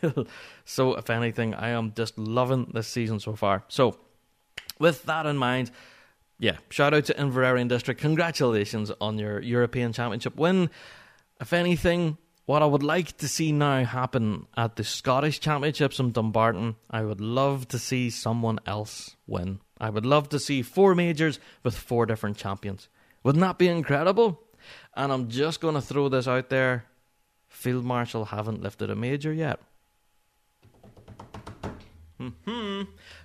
so, 0.65 0.95
if 0.95 1.11
anything, 1.11 1.55
I 1.55 1.71
am 1.71 1.93
just 1.95 2.17
loving 2.19 2.71
this 2.73 2.87
season 2.87 3.19
so 3.19 3.35
far. 3.35 3.65
So, 3.69 3.99
with 4.79 5.03
that 5.05 5.27
in 5.27 5.37
mind, 5.37 5.73
yeah, 6.39 6.57
shout 6.71 6.95
out 6.95 7.05
to 7.07 7.15
Inverarian 7.15 7.69
District. 7.69 8.01
Congratulations 8.01 8.91
on 9.01 9.19
your 9.19 9.41
European 9.41 9.93
Championship 9.93 10.37
win. 10.37 10.71
If 11.41 11.53
anything, 11.53 12.19
what 12.47 12.63
I 12.63 12.67
would 12.67 12.83
like 12.83 13.17
to 13.19 13.29
see 13.29 13.53
now 13.53 13.85
happen 13.85 14.47
at 14.57 14.77
the 14.77 14.85
Scottish 14.85 15.41
Championships 15.41 15.99
in 15.99 16.13
Dumbarton, 16.13 16.77
I 16.91 17.03
would 17.03 17.21
love 17.21 17.69
to 17.69 17.79
see 17.79 18.11
someone 18.11 18.59
else 18.67 19.17
win. 19.27 19.61
I 19.81 19.91
would 19.91 20.07
love 20.07 20.29
to 20.31 20.39
see 20.39 20.63
four 20.63 20.95
majors 20.95 21.41
with 21.63 21.77
four 21.77 22.07
different 22.07 22.37
champions. 22.37 22.89
Wouldn't 23.23 23.43
that 23.43 23.59
be 23.59 23.69
incredible? 23.69 24.41
And 24.95 25.13
I'm 25.13 25.29
just 25.29 25.61
going 25.61 25.75
to 25.75 25.81
throw 25.81 26.09
this 26.09 26.29
out 26.29 26.51
there. 26.51 26.85
Field 27.49 27.85
Marshal 27.85 28.27
haven't 28.27 28.63
lifted 28.63 28.91
a 28.91 28.95
major 28.95 29.33
yet. 29.33 29.61
Hmm. 32.19 32.74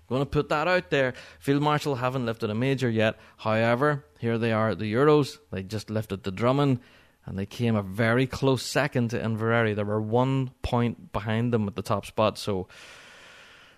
Going 0.10 0.22
to 0.22 0.26
put 0.26 0.50
that 0.50 0.68
out 0.68 0.90
there. 0.90 1.14
Field 1.40 1.62
Marshal 1.62 1.96
haven't 1.96 2.26
lifted 2.26 2.50
a 2.50 2.56
major 2.56 2.90
yet. 2.90 3.20
However, 3.38 4.06
here 4.18 4.40
they 4.40 4.52
are 4.52 4.72
at 4.72 4.80
the 4.80 4.92
Euros. 4.92 5.38
They 5.52 5.62
just 5.62 5.92
lifted 5.92 6.24
the 6.24 6.32
Drummond 6.32 6.80
and 7.26 7.38
they 7.38 7.46
came 7.46 7.76
a 7.76 7.84
very 7.84 8.26
close 8.26 8.64
second 8.64 9.12
to 9.12 9.20
Inveraray. 9.20 9.76
They 9.76 9.84
were 9.84 10.02
one 10.02 10.50
point 10.64 11.14
behind 11.14 11.54
them 11.54 11.68
at 11.68 11.76
the 11.76 11.84
top 11.84 12.08
spot. 12.08 12.40
So 12.40 12.68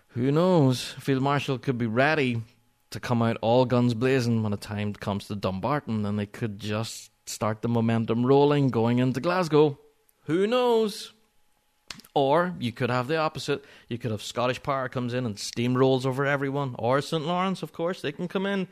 who 0.10 0.32
knows? 0.32 0.84
Field 1.00 1.22
Marshal 1.22 1.58
could 1.58 1.78
be 1.78 1.86
ready 1.86 2.42
to 2.92 3.00
come 3.02 3.22
out 3.22 3.38
all 3.42 3.66
guns 3.66 3.94
blazing 3.94 4.42
when 4.42 4.52
the 4.52 4.58
time 4.58 4.94
comes 4.94 5.28
to 5.28 5.36
Dumbarton 5.36 6.06
and 6.06 6.18
they 6.18 6.26
could 6.26 6.60
just 6.60 7.12
start 7.26 7.62
the 7.62 7.68
momentum 7.68 8.26
rolling 8.26 8.70
going 8.70 9.00
into 9.00 9.20
Glasgow. 9.20 9.78
Who 10.26 10.48
knows? 10.48 11.12
Or 12.14 12.54
you 12.60 12.74
could 12.74 12.90
have 12.90 13.08
the 13.08 13.16
opposite. 13.18 13.64
You 13.88 13.98
could 13.98 14.12
have 14.12 14.22
Scottish 14.22 14.62
Power 14.62 14.90
comes 14.90 15.14
in 15.14 15.26
and 15.26 15.38
steamrolls 15.38 16.06
over 16.06 16.26
everyone. 16.26 16.76
Or 16.78 17.00
St. 17.00 17.26
Lawrence, 17.26 17.64
of 17.64 17.72
course. 17.72 18.02
They 18.02 18.12
can 18.12 18.28
come 18.28 18.46
in, 18.46 18.68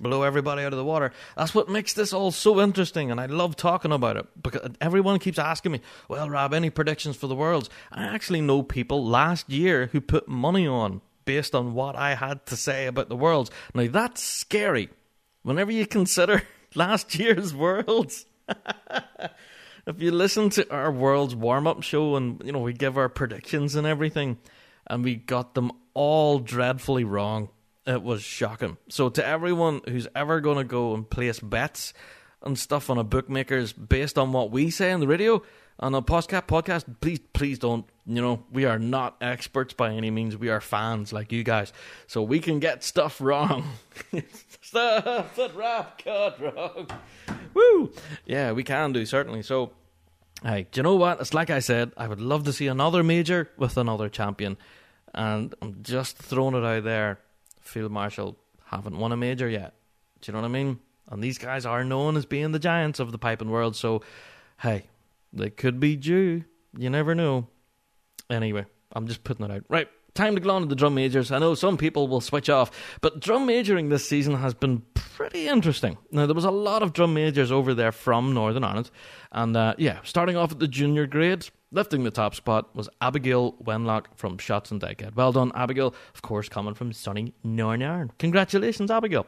blow 0.00 0.22
everybody 0.22 0.62
out 0.62 0.72
of 0.72 0.78
the 0.78 0.84
water. 0.84 1.12
That's 1.36 1.54
what 1.54 1.68
makes 1.68 1.92
this 1.92 2.14
all 2.14 2.30
so 2.30 2.58
interesting, 2.60 3.10
and 3.10 3.20
I 3.20 3.26
love 3.26 3.54
talking 3.54 3.92
about 3.92 4.16
it. 4.16 4.26
Because 4.42 4.70
everyone 4.80 5.18
keeps 5.18 5.38
asking 5.38 5.72
me, 5.72 5.80
well, 6.08 6.30
Rob, 6.30 6.54
any 6.54 6.70
predictions 6.70 7.16
for 7.16 7.26
the 7.26 7.34
Worlds? 7.34 7.68
I 7.90 8.04
actually 8.04 8.40
know 8.40 8.62
people 8.62 9.04
last 9.04 9.50
year 9.50 9.90
who 9.92 10.00
put 10.00 10.26
money 10.26 10.66
on 10.66 11.02
based 11.26 11.54
on 11.54 11.74
what 11.74 11.96
I 11.96 12.14
had 12.14 12.46
to 12.46 12.56
say 12.56 12.86
about 12.86 13.10
the 13.10 13.16
Worlds. 13.16 13.50
Now, 13.74 13.88
that's 13.88 14.22
scary. 14.22 14.88
Whenever 15.42 15.70
you 15.70 15.86
consider 15.86 16.44
last 16.74 17.14
year's 17.14 17.54
Worlds. 17.54 18.24
if 19.86 20.00
you 20.00 20.12
listen 20.12 20.50
to 20.50 20.70
our 20.72 20.92
world's 20.92 21.34
warm 21.34 21.66
up 21.66 21.82
show 21.82 22.16
and 22.16 22.42
you 22.44 22.52
know 22.52 22.60
we 22.60 22.72
give 22.72 22.96
our 22.96 23.08
predictions 23.08 23.74
and 23.74 23.86
everything 23.86 24.38
and 24.86 25.04
we 25.04 25.16
got 25.16 25.54
them 25.54 25.72
all 25.94 26.38
dreadfully 26.38 27.04
wrong 27.04 27.48
it 27.86 28.02
was 28.02 28.22
shocking. 28.22 28.76
So 28.88 29.08
to 29.10 29.26
everyone 29.26 29.80
who's 29.88 30.06
ever 30.14 30.40
going 30.40 30.58
to 30.58 30.64
go 30.64 30.94
and 30.94 31.08
place 31.08 31.40
bets 31.40 31.92
and 32.42 32.58
stuff 32.58 32.90
on 32.90 32.98
a 32.98 33.04
bookmakers 33.04 33.72
based 33.72 34.18
on 34.18 34.32
what 34.32 34.50
we 34.50 34.70
say 34.70 34.92
on 34.92 35.00
the 35.00 35.06
radio 35.06 35.42
on 35.82 35.94
a 35.94 36.00
podcast 36.00 36.46
podcast 36.46 36.84
please 37.00 37.18
please 37.32 37.58
don't 37.58 37.84
you 38.06 38.22
know 38.22 38.42
we 38.50 38.64
are 38.64 38.78
not 38.78 39.16
experts 39.20 39.74
by 39.74 39.92
any 39.92 40.10
means 40.10 40.36
we 40.36 40.48
are 40.48 40.60
fans 40.60 41.12
like 41.12 41.32
you 41.32 41.42
guys 41.42 41.72
so 42.06 42.22
we 42.22 42.38
can 42.38 42.58
get 42.60 42.82
stuff 42.82 43.20
wrong 43.20 43.64
stuff 44.62 45.36
that 45.36 45.54
Rab 45.54 45.86
got 46.04 46.40
wrong 46.40 46.88
Woo! 47.54 47.92
Yeah, 48.24 48.52
we 48.52 48.64
can 48.64 48.92
do 48.92 49.04
certainly. 49.06 49.42
So, 49.42 49.72
hey, 50.42 50.66
do 50.70 50.78
you 50.78 50.82
know 50.82 50.96
what? 50.96 51.20
It's 51.20 51.34
like 51.34 51.50
I 51.50 51.58
said. 51.58 51.92
I 51.96 52.08
would 52.08 52.20
love 52.20 52.44
to 52.44 52.52
see 52.52 52.66
another 52.66 53.02
major 53.02 53.50
with 53.56 53.76
another 53.76 54.08
champion, 54.08 54.56
and 55.14 55.54
I'm 55.60 55.82
just 55.82 56.16
throwing 56.16 56.54
it 56.54 56.64
out 56.64 56.84
there. 56.84 57.18
Field 57.60 57.92
Marshal 57.92 58.36
haven't 58.66 58.98
won 58.98 59.12
a 59.12 59.16
major 59.16 59.48
yet. 59.48 59.74
Do 60.20 60.30
you 60.30 60.34
know 60.34 60.40
what 60.40 60.48
I 60.48 60.52
mean? 60.52 60.78
And 61.10 61.22
these 61.22 61.38
guys 61.38 61.66
are 61.66 61.84
known 61.84 62.16
as 62.16 62.26
being 62.26 62.52
the 62.52 62.58
giants 62.58 63.00
of 63.00 63.12
the 63.12 63.18
piping 63.18 63.50
world. 63.50 63.76
So, 63.76 64.02
hey, 64.60 64.84
they 65.32 65.50
could 65.50 65.80
be 65.80 65.96
due. 65.96 66.44
You 66.76 66.90
never 66.90 67.14
know. 67.14 67.48
Anyway, 68.30 68.64
I'm 68.92 69.06
just 69.06 69.24
putting 69.24 69.44
it 69.44 69.50
out. 69.50 69.64
Right, 69.68 69.88
time 70.14 70.34
to 70.34 70.40
go 70.40 70.50
on 70.50 70.62
to 70.62 70.68
the 70.68 70.76
drum 70.76 70.94
majors. 70.94 71.30
I 71.30 71.38
know 71.38 71.54
some 71.54 71.76
people 71.76 72.08
will 72.08 72.20
switch 72.20 72.48
off, 72.48 72.70
but 73.00 73.20
drum 73.20 73.46
majoring 73.46 73.88
this 73.88 74.08
season 74.08 74.34
has 74.36 74.54
been 74.54 74.82
pretty 74.94 75.48
interesting. 75.48 75.98
Now, 76.10 76.26
there 76.26 76.34
was 76.34 76.44
a 76.44 76.50
lot 76.50 76.82
of 76.82 76.92
drum 76.92 77.14
majors 77.14 77.52
over 77.52 77.74
there 77.74 77.92
from 77.92 78.34
Northern 78.34 78.64
Ireland, 78.64 78.90
and 79.30 79.56
uh, 79.56 79.74
yeah, 79.78 79.98
starting 80.02 80.36
off 80.36 80.52
at 80.52 80.58
the 80.58 80.68
junior 80.68 81.06
grade, 81.06 81.48
lifting 81.72 82.04
the 82.04 82.10
top 82.10 82.34
spot 82.34 82.74
was 82.76 82.88
Abigail 83.00 83.52
Wenlock 83.64 84.06
from 84.14 84.38
Shotts 84.38 84.70
and 84.70 84.80
Dykehead. 84.80 85.16
Well 85.16 85.32
done, 85.32 85.50
Abigail. 85.54 85.94
Of 86.14 86.22
course, 86.22 86.48
coming 86.48 86.74
from 86.74 86.92
sunny 86.92 87.34
Northern 87.42 87.82
Ireland. 87.82 88.12
Congratulations, 88.18 88.90
Abigail. 88.90 89.26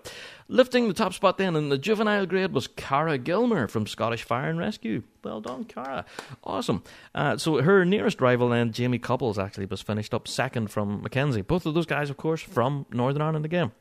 Lifting 0.48 0.86
the 0.88 0.94
top 0.94 1.14
spot 1.14 1.38
then 1.38 1.56
in 1.56 1.70
the 1.70 1.78
juvenile 1.78 2.26
grade 2.26 2.52
was 2.52 2.68
Cara 2.68 3.18
Gilmer 3.18 3.66
from 3.66 3.86
Scottish 3.86 4.22
Fire 4.22 4.48
and 4.50 4.58
Rescue. 4.58 5.02
Well 5.24 5.40
done, 5.40 5.64
Cara. 5.64 6.04
Awesome. 6.44 6.82
Uh, 7.14 7.38
so 7.38 7.62
her 7.62 7.84
nearest 7.84 8.20
rival 8.20 8.50
then, 8.50 8.72
Jamie 8.72 8.98
Couples, 8.98 9.38
actually 9.38 9.66
was 9.66 9.80
finished 9.80 10.12
up 10.12 10.28
second 10.28 10.70
from 10.70 11.02
Mackenzie. 11.02 11.42
Both 11.42 11.64
of 11.66 11.74
those 11.74 11.86
guys, 11.86 12.10
of 12.10 12.18
course, 12.18 12.42
from 12.42 12.86
Northern 12.92 13.22
Ireland 13.22 13.46
again. 13.46 13.72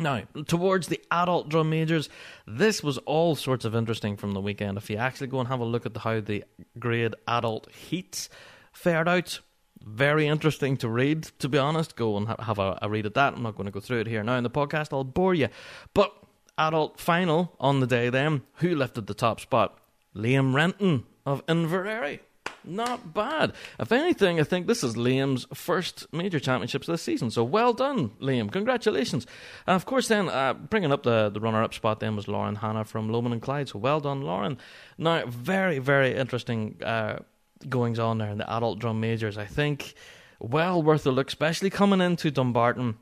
Now, 0.00 0.22
towards 0.46 0.88
the 0.88 1.00
adult 1.10 1.50
drum 1.50 1.70
majors, 1.70 2.08
this 2.46 2.82
was 2.82 2.98
all 2.98 3.34
sorts 3.36 3.64
of 3.64 3.74
interesting 3.74 4.16
from 4.16 4.32
the 4.32 4.40
weekend. 4.40 4.78
If 4.78 4.88
you 4.88 4.96
actually 4.96 5.26
go 5.26 5.40
and 5.40 5.48
have 5.48 5.60
a 5.60 5.64
look 5.64 5.84
at 5.84 5.94
the, 5.94 6.00
how 6.00 6.20
the 6.20 6.44
grade 6.78 7.14
adult 7.28 7.70
heats 7.70 8.30
fared 8.72 9.08
out, 9.08 9.40
very 9.82 10.26
interesting 10.26 10.76
to 10.78 10.88
read, 10.88 11.24
to 11.38 11.48
be 11.48 11.58
honest. 11.58 11.96
Go 11.96 12.16
and 12.16 12.28
ha- 12.28 12.42
have 12.42 12.58
a, 12.58 12.78
a 12.82 12.88
read 12.88 13.06
at 13.06 13.14
that. 13.14 13.34
I'm 13.34 13.42
not 13.42 13.56
going 13.56 13.66
to 13.66 13.72
go 13.72 13.80
through 13.80 14.00
it 14.00 14.06
here 14.06 14.22
now 14.22 14.36
in 14.36 14.44
the 14.44 14.50
podcast, 14.50 14.92
I'll 14.92 15.04
bore 15.04 15.34
you. 15.34 15.48
But 15.94 16.12
adult 16.58 16.98
final 16.98 17.54
on 17.60 17.80
the 17.80 17.86
day 17.86 18.10
then, 18.10 18.42
who 18.56 18.74
lifted 18.74 19.06
the 19.06 19.14
top 19.14 19.40
spot? 19.40 19.78
Liam 20.14 20.54
Renton 20.54 21.04
of 21.24 21.44
Inveraray. 21.46 22.20
Not 22.64 23.14
bad. 23.14 23.52
If 23.78 23.92
anything, 23.92 24.38
I 24.40 24.44
think 24.44 24.66
this 24.66 24.84
is 24.84 24.94
Liam's 24.94 25.46
first 25.54 26.06
major 26.12 26.38
championships 26.38 26.86
this 26.86 27.02
season. 27.02 27.30
So 27.30 27.42
well 27.44 27.72
done, 27.72 28.10
Liam. 28.20 28.50
Congratulations. 28.50 29.26
And 29.66 29.76
of 29.76 29.86
course, 29.86 30.08
then 30.08 30.28
uh, 30.28 30.54
bringing 30.54 30.92
up 30.92 31.02
the, 31.02 31.30
the 31.30 31.40
runner 31.40 31.62
up 31.62 31.74
spot 31.74 32.00
then 32.00 32.16
was 32.16 32.28
Lauren 32.28 32.56
Hanna 32.56 32.84
from 32.84 33.10
Lomond 33.10 33.32
and 33.32 33.42
Clyde. 33.42 33.68
So 33.68 33.78
well 33.78 34.00
done, 34.00 34.22
Lauren. 34.22 34.58
Now, 34.98 35.24
very, 35.26 35.78
very 35.78 36.14
interesting 36.14 36.76
uh, 36.82 37.20
goings 37.68 37.98
on 37.98 38.18
there 38.18 38.30
in 38.30 38.38
the 38.38 38.50
adult 38.50 38.78
drum 38.78 39.00
majors. 39.00 39.38
I 39.38 39.46
think 39.46 39.94
well 40.38 40.82
worth 40.82 41.06
a 41.06 41.10
look, 41.10 41.28
especially 41.28 41.70
coming 41.70 42.00
into 42.00 42.30
Dumbarton. 42.30 42.96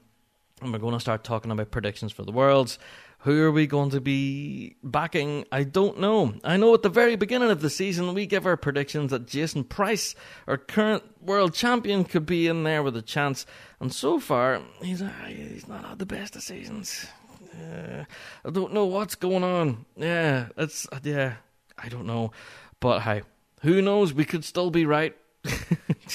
And 0.61 0.73
we're 0.73 0.81
going 0.81 0.95
to 0.95 1.01
start 1.01 1.23
talking 1.23 1.53
about 1.53 1.71
predictions 1.71 2.11
for 2.11 2.25
the 2.25 2.33
Worlds. 2.33 2.79
Who 3.23 3.43
are 3.43 3.51
we 3.51 3.67
going 3.67 3.91
to 3.91 4.01
be 4.01 4.77
backing? 4.83 5.45
I 5.51 5.65
don't 5.65 5.99
know. 5.99 6.35
I 6.45 6.57
know 6.57 6.73
at 6.75 6.83
the 6.83 6.89
very 6.89 7.17
beginning 7.17 7.51
of 7.51 7.61
the 7.61 7.71
season, 7.71 8.15
we 8.15 8.27
give 8.27 8.47
our 8.47 8.57
predictions 8.57 9.11
that 9.11 9.27
Jason 9.27 9.65
Price, 9.65 10.15
our 10.47 10.57
current 10.57 11.03
world 11.21 11.53
champion, 11.53 12.05
could 12.05 12.27
be 12.27 12.47
in 12.47 12.63
there 12.63 12.83
with 12.83 12.97
a 12.97 13.03
chance. 13.03 13.45
And 13.81 13.93
so 13.93 14.21
far, 14.21 14.63
he's, 14.81 15.03
uh, 15.03 15.11
he's 15.27 15.67
not 15.67 15.85
had 15.85 15.99
the 15.99 16.07
best 16.07 16.37
of 16.37 16.43
seasons. 16.43 17.07
Uh, 17.53 18.05
I 18.45 18.51
don't 18.51 18.73
know 18.73 18.85
what's 18.85 19.17
going 19.17 19.43
on. 19.43 19.85
Yeah, 19.97 20.49
it's, 20.57 20.87
yeah, 21.03 21.35
I 21.77 21.89
don't 21.89 22.07
know. 22.07 22.31
But 22.79 23.01
hey, 23.01 23.23
who 23.63 23.83
knows? 23.83 24.15
We 24.15 24.25
could 24.25 24.45
still 24.45 24.71
be 24.71 24.87
right. 24.87 25.17
Do 25.43 25.51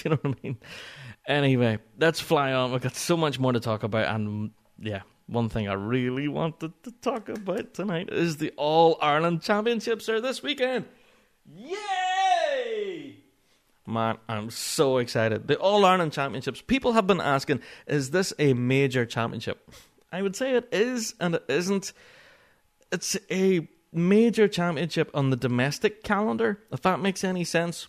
you 0.06 0.10
know 0.12 0.20
what 0.22 0.38
I 0.38 0.42
mean? 0.42 0.58
Anyway, 1.28 1.80
let's 2.00 2.22
fly 2.22 2.54
on. 2.54 2.72
We've 2.72 2.82
got 2.82 2.96
so 2.96 3.18
much 3.18 3.40
more 3.40 3.52
to 3.52 3.60
talk 3.60 3.84
about, 3.84 4.14
and 4.14 4.52
yeah, 4.80 5.02
one 5.34 5.50
thing 5.50 5.68
I 5.68 5.74
really 5.74 6.28
wanted 6.28 6.72
to 6.84 6.92
talk 7.02 7.28
about 7.28 7.74
tonight 7.74 8.10
is 8.12 8.38
the 8.38 8.54
All 8.56 8.98
Ireland 9.02 9.42
Championships 9.42 10.08
are 10.08 10.22
this 10.22 10.44
weekend. 10.44 10.86
Yay! 11.56 13.18
Man, 13.86 14.18
I'm 14.30 14.50
so 14.50 15.00
excited. 15.00 15.48
The 15.48 15.58
All 15.58 15.84
Ireland 15.84 16.14
Championships. 16.14 16.62
People 16.62 16.94
have 16.94 17.08
been 17.08 17.20
asking, 17.20 17.62
is 17.88 18.12
this 18.12 18.32
a 18.40 18.54
major 18.54 19.06
championship? 19.06 19.70
I 20.12 20.22
would 20.22 20.36
say 20.36 20.56
it 20.56 20.70
is 20.72 21.16
and 21.20 21.36
it 21.36 21.44
isn't. 21.50 21.92
It's 22.92 23.18
a 23.32 23.68
major 23.92 24.48
championship 24.48 25.10
on 25.14 25.32
the 25.32 25.36
domestic 25.36 26.04
calendar, 26.04 26.60
if 26.72 26.82
that 26.84 27.00
makes 27.00 27.24
any 27.24 27.44
sense. 27.44 27.88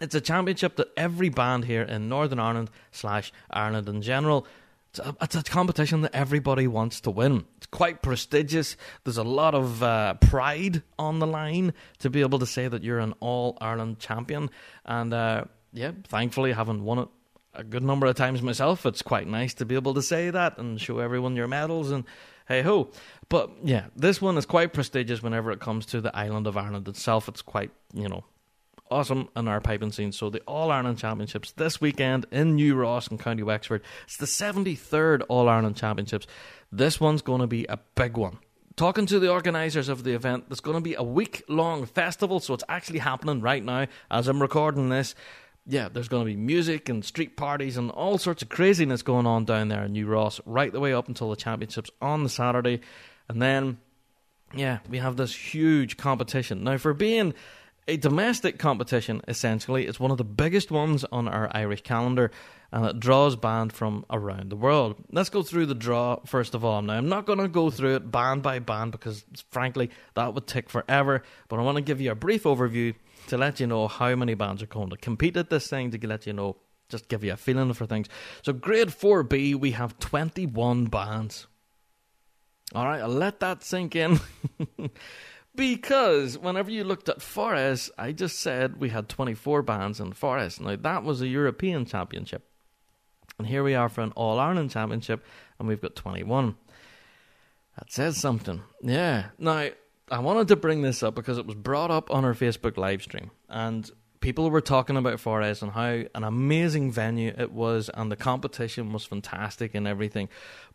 It's 0.00 0.14
a 0.14 0.20
championship 0.20 0.76
that 0.76 0.92
every 0.96 1.30
band 1.30 1.64
here 1.64 1.82
in 1.82 2.08
Northern 2.08 2.38
Ireland 2.38 2.70
slash 2.92 3.32
Ireland 3.50 3.88
in 3.88 4.02
general, 4.02 4.46
it's 4.90 4.98
a, 5.00 5.16
it's 5.20 5.34
a 5.36 5.42
competition 5.42 6.00
that 6.02 6.14
everybody 6.14 6.66
wants 6.66 7.00
to 7.02 7.10
win. 7.10 7.44
It's 7.56 7.66
quite 7.66 8.02
prestigious. 8.02 8.76
There's 9.04 9.18
a 9.18 9.24
lot 9.24 9.54
of 9.54 9.82
uh, 9.82 10.14
pride 10.14 10.82
on 10.98 11.18
the 11.18 11.26
line 11.26 11.74
to 11.98 12.10
be 12.10 12.20
able 12.20 12.38
to 12.38 12.46
say 12.46 12.68
that 12.68 12.82
you're 12.82 12.98
an 12.98 13.14
All 13.20 13.58
Ireland 13.60 13.98
champion. 13.98 14.50
And 14.84 15.12
uh, 15.12 15.44
yeah, 15.72 15.92
thankfully, 16.08 16.52
having 16.52 16.84
won 16.84 17.00
it 17.00 17.08
a 17.54 17.64
good 17.64 17.82
number 17.82 18.06
of 18.06 18.16
times 18.16 18.40
myself, 18.40 18.86
it's 18.86 19.02
quite 19.02 19.26
nice 19.26 19.54
to 19.54 19.64
be 19.64 19.74
able 19.74 19.94
to 19.94 20.02
say 20.02 20.30
that 20.30 20.58
and 20.58 20.80
show 20.80 20.98
everyone 20.98 21.36
your 21.36 21.48
medals 21.48 21.90
and 21.90 22.04
hey 22.46 22.62
ho. 22.62 22.90
But 23.28 23.50
yeah, 23.62 23.86
this 23.94 24.22
one 24.22 24.38
is 24.38 24.46
quite 24.46 24.72
prestigious 24.72 25.22
whenever 25.22 25.50
it 25.50 25.60
comes 25.60 25.84
to 25.86 26.00
the 26.00 26.16
island 26.16 26.46
of 26.46 26.56
Ireland 26.56 26.88
itself. 26.88 27.28
It's 27.28 27.42
quite, 27.42 27.70
you 27.92 28.08
know, 28.08 28.24
awesome 28.90 29.28
in 29.36 29.48
our 29.48 29.60
piping 29.60 29.92
scene. 29.92 30.12
So 30.12 30.30
the 30.30 30.40
All 30.40 30.70
Ireland 30.70 30.98
Championships 30.98 31.52
this 31.52 31.80
weekend 31.80 32.26
in 32.30 32.56
New 32.56 32.74
Ross 32.74 33.08
in 33.08 33.18
County 33.18 33.42
Wexford. 33.42 33.82
It's 34.04 34.16
the 34.16 34.26
73rd 34.26 35.22
All 35.28 35.48
Ireland 35.48 35.76
Championships. 35.76 36.26
This 36.70 37.00
one's 37.00 37.22
going 37.22 37.40
to 37.40 37.46
be 37.46 37.64
a 37.68 37.78
big 37.94 38.16
one. 38.16 38.38
Talking 38.76 39.06
to 39.06 39.18
the 39.18 39.30
organisers 39.30 39.88
of 39.88 40.04
the 40.04 40.14
event, 40.14 40.48
there's 40.48 40.60
going 40.60 40.76
to 40.76 40.82
be 40.82 40.94
a 40.94 41.02
week 41.02 41.42
long 41.48 41.84
festival, 41.84 42.38
so 42.38 42.54
it's 42.54 42.64
actually 42.68 43.00
happening 43.00 43.40
right 43.40 43.64
now 43.64 43.86
as 44.10 44.28
I'm 44.28 44.40
recording 44.40 44.88
this. 44.88 45.14
Yeah, 45.66 45.88
there's 45.88 46.08
going 46.08 46.22
to 46.22 46.30
be 46.30 46.36
music 46.36 46.88
and 46.88 47.04
street 47.04 47.36
parties 47.36 47.76
and 47.76 47.90
all 47.90 48.18
sorts 48.18 48.42
of 48.42 48.48
craziness 48.48 49.02
going 49.02 49.26
on 49.26 49.44
down 49.44 49.68
there 49.68 49.84
in 49.84 49.92
New 49.92 50.06
Ross, 50.06 50.40
right 50.46 50.72
the 50.72 50.80
way 50.80 50.94
up 50.94 51.08
until 51.08 51.30
the 51.30 51.36
championships 51.36 51.90
on 52.00 52.22
the 52.22 52.28
Saturday. 52.28 52.80
And 53.28 53.42
then 53.42 53.78
yeah, 54.54 54.78
we 54.88 54.98
have 54.98 55.16
this 55.16 55.34
huge 55.34 55.96
competition. 55.96 56.64
Now, 56.64 56.78
for 56.78 56.94
being 56.94 57.34
a 57.88 57.96
domestic 57.96 58.58
competition, 58.58 59.22
essentially, 59.26 59.86
it's 59.86 59.98
one 59.98 60.10
of 60.10 60.18
the 60.18 60.24
biggest 60.24 60.70
ones 60.70 61.04
on 61.10 61.26
our 61.26 61.50
Irish 61.52 61.82
calendar, 61.82 62.30
and 62.70 62.84
it 62.84 63.00
draws 63.00 63.34
band 63.34 63.72
from 63.72 64.04
around 64.10 64.50
the 64.50 64.56
world. 64.56 64.96
Let's 65.10 65.30
go 65.30 65.42
through 65.42 65.66
the 65.66 65.74
draw 65.74 66.20
first 66.26 66.54
of 66.54 66.64
all. 66.64 66.82
Now, 66.82 66.98
I'm 66.98 67.08
not 67.08 67.24
going 67.24 67.38
to 67.38 67.48
go 67.48 67.70
through 67.70 67.96
it 67.96 68.10
band 68.10 68.42
by 68.42 68.58
band 68.58 68.92
because, 68.92 69.24
frankly, 69.50 69.90
that 70.14 70.34
would 70.34 70.46
take 70.46 70.68
forever, 70.68 71.22
but 71.48 71.58
I 71.58 71.62
want 71.62 71.76
to 71.76 71.82
give 71.82 72.00
you 72.00 72.12
a 72.12 72.14
brief 72.14 72.44
overview 72.44 72.94
to 73.28 73.38
let 73.38 73.58
you 73.58 73.66
know 73.66 73.88
how 73.88 74.14
many 74.14 74.34
bands 74.34 74.62
are 74.62 74.66
going 74.66 74.90
to 74.90 74.96
compete 74.98 75.38
at 75.38 75.48
this 75.48 75.68
thing, 75.68 75.90
to 75.90 76.06
let 76.06 76.26
you 76.26 76.34
know, 76.34 76.56
just 76.90 77.08
give 77.08 77.24
you 77.24 77.32
a 77.32 77.36
feeling 77.36 77.72
for 77.72 77.86
things. 77.86 78.08
So, 78.42 78.52
grade 78.52 78.88
4B, 78.88 79.54
we 79.54 79.70
have 79.70 79.98
21 79.98 80.86
bands. 80.86 81.46
All 82.74 82.84
right, 82.84 83.00
I'll 83.00 83.08
let 83.08 83.40
that 83.40 83.62
sink 83.62 83.96
in. 83.96 84.20
because 85.58 86.38
whenever 86.38 86.70
you 86.70 86.84
looked 86.84 87.08
at 87.08 87.20
Forres, 87.20 87.90
I 87.98 88.12
just 88.12 88.38
said 88.38 88.80
we 88.80 88.90
had 88.90 89.08
24 89.08 89.62
bands 89.62 89.98
in 89.98 90.12
Forres. 90.12 90.60
Now, 90.60 90.76
that 90.76 91.02
was 91.02 91.20
a 91.20 91.26
European 91.26 91.84
championship. 91.84 92.48
And 93.38 93.46
here 93.46 93.64
we 93.64 93.74
are 93.74 93.88
for 93.88 94.02
an 94.02 94.12
All 94.12 94.38
Ireland 94.38 94.70
championship, 94.70 95.24
and 95.58 95.66
we've 95.66 95.80
got 95.80 95.96
21. 95.96 96.56
That 97.76 97.92
says 97.92 98.16
something. 98.16 98.62
Yeah. 98.82 99.26
Now, 99.36 99.70
I 100.10 100.20
wanted 100.20 100.46
to 100.48 100.56
bring 100.56 100.82
this 100.82 101.02
up 101.02 101.16
because 101.16 101.38
it 101.38 101.46
was 101.46 101.56
brought 101.56 101.90
up 101.90 102.08
on 102.12 102.24
our 102.24 102.34
Facebook 102.34 102.76
live 102.76 103.02
stream. 103.02 103.32
And 103.48 103.90
people 104.20 104.50
were 104.50 104.60
talking 104.60 104.96
about 104.96 105.18
Forres 105.18 105.60
and 105.60 105.72
how 105.72 106.04
an 106.14 106.22
amazing 106.22 106.92
venue 106.92 107.34
it 107.36 107.50
was, 107.50 107.90
and 107.92 108.12
the 108.12 108.16
competition 108.16 108.92
was 108.92 109.04
fantastic 109.04 109.74
and 109.74 109.88
everything. 109.88 110.28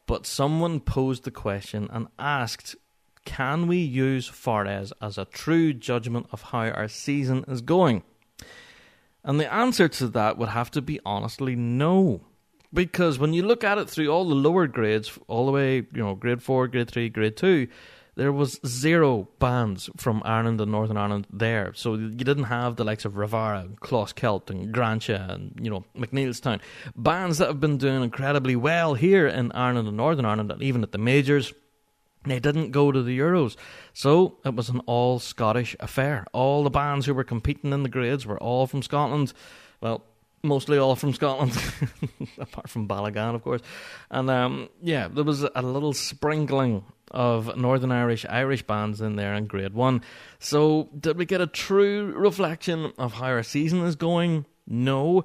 But 0.08 0.26
someone 0.26 0.82
posed 0.82 1.24
the 1.24 1.32
question 1.32 1.89
and 1.91 2.08
asked, 2.19 2.76
can 3.25 3.67
we 3.67 3.77
use 3.77 4.27
Forres 4.27 4.91
as 5.01 5.17
a 5.17 5.25
true 5.25 5.73
judgment 5.73 6.27
of 6.31 6.41
how 6.41 6.69
our 6.69 6.88
season 6.88 7.45
is 7.47 7.62
going? 7.62 8.03
And 9.23 9.39
the 9.39 9.51
answer 9.51 9.88
to 9.88 10.07
that 10.09 10.38
would 10.38 10.49
have 10.49 10.71
to 10.71 10.81
be 10.81 10.99
honestly 11.05 11.55
no. 11.55 12.21
Because 12.73 13.19
when 13.19 13.33
you 13.33 13.43
look 13.43 13.63
at 13.63 13.77
it 13.77 13.89
through 13.89 14.09
all 14.09 14.27
the 14.27 14.36
lower 14.36 14.67
grades, 14.67 15.17
all 15.27 15.45
the 15.45 15.51
way, 15.51 15.75
you 15.75 15.88
know, 15.93 16.15
grade 16.15 16.41
4, 16.41 16.67
grade 16.67 16.89
3, 16.89 17.09
grade 17.09 17.38
2, 17.38 17.67
there 18.15 18.31
was 18.31 18.59
zero 18.65 19.27
bands 19.39 19.89
from 19.97 20.21
Ireland 20.25 20.62
and 20.62 20.71
Northern 20.71 20.97
Ireland 20.97 21.27
there. 21.31 21.73
So 21.75 21.95
you 21.95 22.09
didn't 22.09 22.45
have 22.45 22.75
the 22.75 22.83
likes 22.83 23.05
of 23.05 23.13
Ravara, 23.13 23.62
and 23.62 23.79
Closkelt, 23.79 24.49
and 24.49 24.73
Grantia, 24.73 25.31
and, 25.31 25.57
you 25.62 25.69
know, 25.69 25.86
McNeillstown. 25.97 26.59
Bands 26.95 27.38
that 27.38 27.47
have 27.47 27.59
been 27.59 27.77
doing 27.77 28.03
incredibly 28.03 28.55
well 28.55 28.93
here 28.93 29.27
in 29.27 29.51
Ireland 29.53 29.88
and 29.88 29.97
Northern 29.97 30.25
Ireland, 30.25 30.51
and 30.51 30.62
even 30.62 30.83
at 30.83 30.91
the 30.91 30.97
majors. 30.97 31.53
They 32.25 32.39
didn't 32.39 32.71
go 32.71 32.91
to 32.91 33.01
the 33.01 33.17
Euros. 33.17 33.55
So 33.93 34.38
it 34.45 34.55
was 34.55 34.69
an 34.69 34.79
all 34.86 35.19
Scottish 35.19 35.75
affair. 35.79 36.25
All 36.33 36.63
the 36.63 36.69
bands 36.69 37.05
who 37.05 37.13
were 37.13 37.23
competing 37.23 37.73
in 37.73 37.83
the 37.83 37.89
grades 37.89 38.25
were 38.25 38.39
all 38.39 38.67
from 38.67 38.81
Scotland. 38.81 39.33
Well, 39.81 40.05
mostly 40.43 40.77
all 40.77 40.95
from 40.95 41.13
Scotland, 41.13 41.57
apart 42.38 42.69
from 42.69 42.88
Balagan, 42.88 43.36
of 43.36 43.43
course. 43.43 43.62
And 44.12 44.29
um, 44.29 44.69
yeah, 44.81 45.07
there 45.07 45.23
was 45.23 45.43
a 45.43 45.62
little 45.62 45.93
sprinkling 45.93 46.83
of 47.12 47.55
Northern 47.55 47.91
Irish 47.91 48.25
Irish 48.27 48.63
bands 48.63 48.99
in 49.01 49.15
there 49.15 49.33
in 49.36 49.45
grade 49.45 49.73
one. 49.73 50.01
So 50.39 50.89
did 50.97 51.17
we 51.17 51.25
get 51.25 51.41
a 51.41 51.47
true 51.47 52.13
reflection 52.15 52.91
of 52.97 53.13
how 53.13 53.27
our 53.27 53.43
season 53.43 53.86
is 53.86 53.95
going? 53.95 54.45
No. 54.67 55.23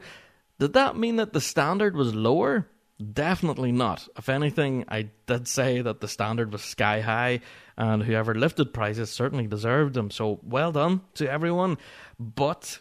Did 0.58 0.72
that 0.74 0.96
mean 0.96 1.16
that 1.16 1.32
the 1.32 1.40
standard 1.40 1.96
was 1.96 2.14
lower? 2.14 2.68
Definitely 3.00 3.70
not. 3.70 4.08
If 4.16 4.28
anything, 4.28 4.84
I 4.88 5.10
did 5.26 5.46
say 5.46 5.82
that 5.82 6.00
the 6.00 6.08
standard 6.08 6.50
was 6.50 6.62
sky 6.62 7.00
high, 7.00 7.40
and 7.76 8.02
whoever 8.02 8.34
lifted 8.34 8.74
prizes 8.74 9.10
certainly 9.10 9.46
deserved 9.46 9.94
them. 9.94 10.10
So 10.10 10.40
well 10.42 10.72
done 10.72 11.02
to 11.14 11.30
everyone. 11.30 11.78
But 12.18 12.80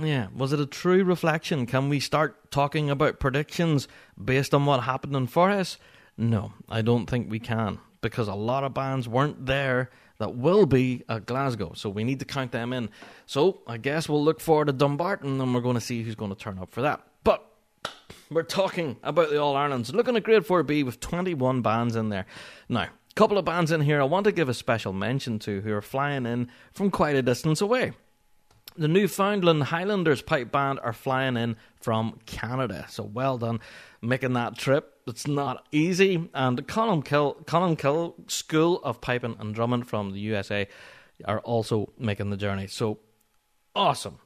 yeah, 0.00 0.28
was 0.34 0.52
it 0.52 0.60
a 0.60 0.66
true 0.66 1.02
reflection? 1.02 1.66
Can 1.66 1.88
we 1.88 1.98
start 1.98 2.52
talking 2.52 2.88
about 2.88 3.18
predictions 3.18 3.88
based 4.22 4.54
on 4.54 4.64
what 4.64 4.84
happened 4.84 5.16
in 5.16 5.26
Forres? 5.26 5.78
No, 6.16 6.52
I 6.68 6.82
don't 6.82 7.06
think 7.06 7.28
we 7.28 7.40
can 7.40 7.80
because 8.00 8.28
a 8.28 8.34
lot 8.34 8.62
of 8.62 8.74
bands 8.74 9.08
weren't 9.08 9.46
there 9.46 9.90
that 10.18 10.36
will 10.36 10.66
be 10.66 11.02
at 11.08 11.26
Glasgow. 11.26 11.72
So 11.74 11.90
we 11.90 12.04
need 12.04 12.20
to 12.20 12.24
count 12.24 12.52
them 12.52 12.72
in. 12.72 12.90
So 13.26 13.60
I 13.66 13.76
guess 13.76 14.08
we'll 14.08 14.24
look 14.24 14.40
forward 14.40 14.66
to 14.66 14.72
Dumbarton 14.72 15.40
and 15.40 15.54
we're 15.54 15.60
going 15.60 15.74
to 15.74 15.80
see 15.80 16.02
who's 16.02 16.14
going 16.14 16.30
to 16.30 16.38
turn 16.38 16.58
up 16.58 16.70
for 16.70 16.82
that. 16.82 17.02
But 17.24 17.44
we're 18.30 18.42
talking 18.42 18.96
about 19.02 19.30
the 19.30 19.40
All 19.40 19.56
Irelands. 19.56 19.94
Looking 19.94 20.16
at 20.16 20.22
Grade 20.22 20.42
4B 20.42 20.84
with 20.84 21.00
21 21.00 21.62
bands 21.62 21.96
in 21.96 22.08
there. 22.08 22.26
Now, 22.68 22.82
a 22.82 23.14
couple 23.14 23.38
of 23.38 23.44
bands 23.44 23.70
in 23.72 23.80
here 23.80 24.00
I 24.00 24.04
want 24.04 24.24
to 24.24 24.32
give 24.32 24.48
a 24.48 24.54
special 24.54 24.92
mention 24.92 25.38
to 25.40 25.60
who 25.60 25.72
are 25.72 25.82
flying 25.82 26.26
in 26.26 26.50
from 26.72 26.90
quite 26.90 27.16
a 27.16 27.22
distance 27.22 27.60
away. 27.60 27.92
The 28.78 28.88
Newfoundland 28.88 29.64
Highlanders 29.64 30.20
Pipe 30.20 30.52
Band 30.52 30.80
are 30.82 30.92
flying 30.92 31.36
in 31.36 31.56
from 31.80 32.18
Canada. 32.26 32.84
So 32.90 33.04
well 33.04 33.38
done 33.38 33.60
making 34.02 34.34
that 34.34 34.58
trip. 34.58 35.00
It's 35.06 35.26
not 35.26 35.66
easy. 35.72 36.28
And 36.34 36.66
Colin 36.68 37.02
Kill, 37.02 37.34
Kill 37.46 38.16
School 38.26 38.80
of 38.82 39.00
Piping 39.00 39.36
and 39.38 39.54
Drumming 39.54 39.84
from 39.84 40.12
the 40.12 40.20
USA 40.20 40.68
are 41.24 41.40
also 41.40 41.92
making 41.98 42.28
the 42.28 42.36
journey. 42.36 42.66
So 42.66 42.98
awesome. 43.74 44.18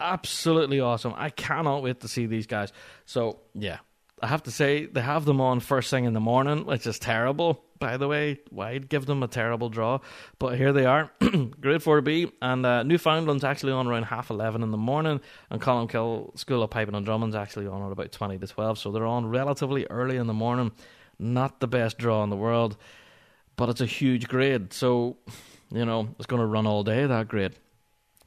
Absolutely 0.00 0.80
awesome. 0.80 1.14
I 1.16 1.30
cannot 1.30 1.82
wait 1.82 2.00
to 2.00 2.08
see 2.08 2.26
these 2.26 2.46
guys. 2.46 2.72
So, 3.04 3.40
yeah, 3.54 3.78
I 4.22 4.26
have 4.26 4.42
to 4.44 4.50
say, 4.50 4.86
they 4.86 5.00
have 5.00 5.24
them 5.24 5.40
on 5.40 5.60
first 5.60 5.90
thing 5.90 6.04
in 6.04 6.14
the 6.14 6.20
morning, 6.20 6.66
which 6.66 6.86
is 6.86 6.98
terrible, 6.98 7.62
by 7.78 7.96
the 7.96 8.08
way. 8.08 8.40
Why'd 8.50 8.88
give 8.88 9.06
them 9.06 9.22
a 9.22 9.28
terrible 9.28 9.68
draw? 9.68 10.00
But 10.38 10.56
here 10.56 10.72
they 10.72 10.84
are, 10.86 11.10
grade 11.20 11.80
4B, 11.80 12.32
and 12.42 12.64
uh, 12.64 12.82
Newfoundland's 12.82 13.44
actually 13.44 13.72
on 13.72 13.86
around 13.86 14.04
half 14.04 14.30
11 14.30 14.62
in 14.62 14.70
the 14.70 14.78
morning, 14.78 15.20
and 15.50 15.60
Columcille 15.60 16.32
School 16.36 16.62
of 16.62 16.70
Piping 16.70 16.94
and 16.94 17.04
Drummond's 17.04 17.36
actually 17.36 17.66
on 17.66 17.84
at 17.84 17.92
about 17.92 18.12
20 18.12 18.38
to 18.38 18.46
12, 18.46 18.78
so 18.78 18.92
they're 18.92 19.06
on 19.06 19.26
relatively 19.26 19.86
early 19.88 20.16
in 20.16 20.26
the 20.26 20.34
morning. 20.34 20.72
Not 21.18 21.60
the 21.60 21.68
best 21.68 21.98
draw 21.98 22.22
in 22.22 22.30
the 22.30 22.36
world, 22.36 22.76
but 23.56 23.68
it's 23.68 23.80
a 23.80 23.86
huge 23.86 24.28
grade, 24.28 24.72
so, 24.72 25.16
you 25.70 25.84
know, 25.84 26.08
it's 26.18 26.26
going 26.26 26.40
to 26.40 26.46
run 26.46 26.66
all 26.66 26.84
day, 26.84 27.06
that 27.06 27.28
grade. 27.28 27.54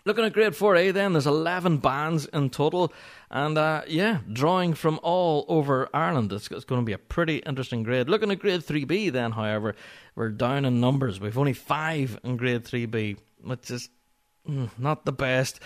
Looking 0.05 0.25
at 0.25 0.33
grade 0.33 0.51
4A, 0.51 0.91
then, 0.91 1.13
there's 1.13 1.27
11 1.27 1.77
bands 1.77 2.25
in 2.25 2.49
total. 2.49 2.91
And 3.31 3.57
uh, 3.57 3.83
yeah, 3.87 4.19
drawing 4.31 4.73
from 4.73 4.99
all 5.01 5.45
over 5.47 5.89
Ireland. 5.93 6.33
It's, 6.33 6.51
it's 6.51 6.65
going 6.65 6.81
to 6.81 6.85
be 6.85 6.91
a 6.91 6.97
pretty 6.97 7.37
interesting 7.37 7.83
grade. 7.83 8.09
Looking 8.09 8.29
at 8.29 8.39
grade 8.39 8.61
3B, 8.61 9.13
then, 9.13 9.31
however, 9.31 9.75
we're 10.15 10.29
down 10.29 10.65
in 10.65 10.81
numbers. 10.81 11.21
We've 11.21 11.37
only 11.37 11.53
five 11.53 12.19
in 12.23 12.35
grade 12.35 12.65
3B, 12.65 13.17
which 13.43 13.71
is 13.71 13.89
mm, 14.47 14.69
not 14.77 15.05
the 15.05 15.13
best. 15.13 15.61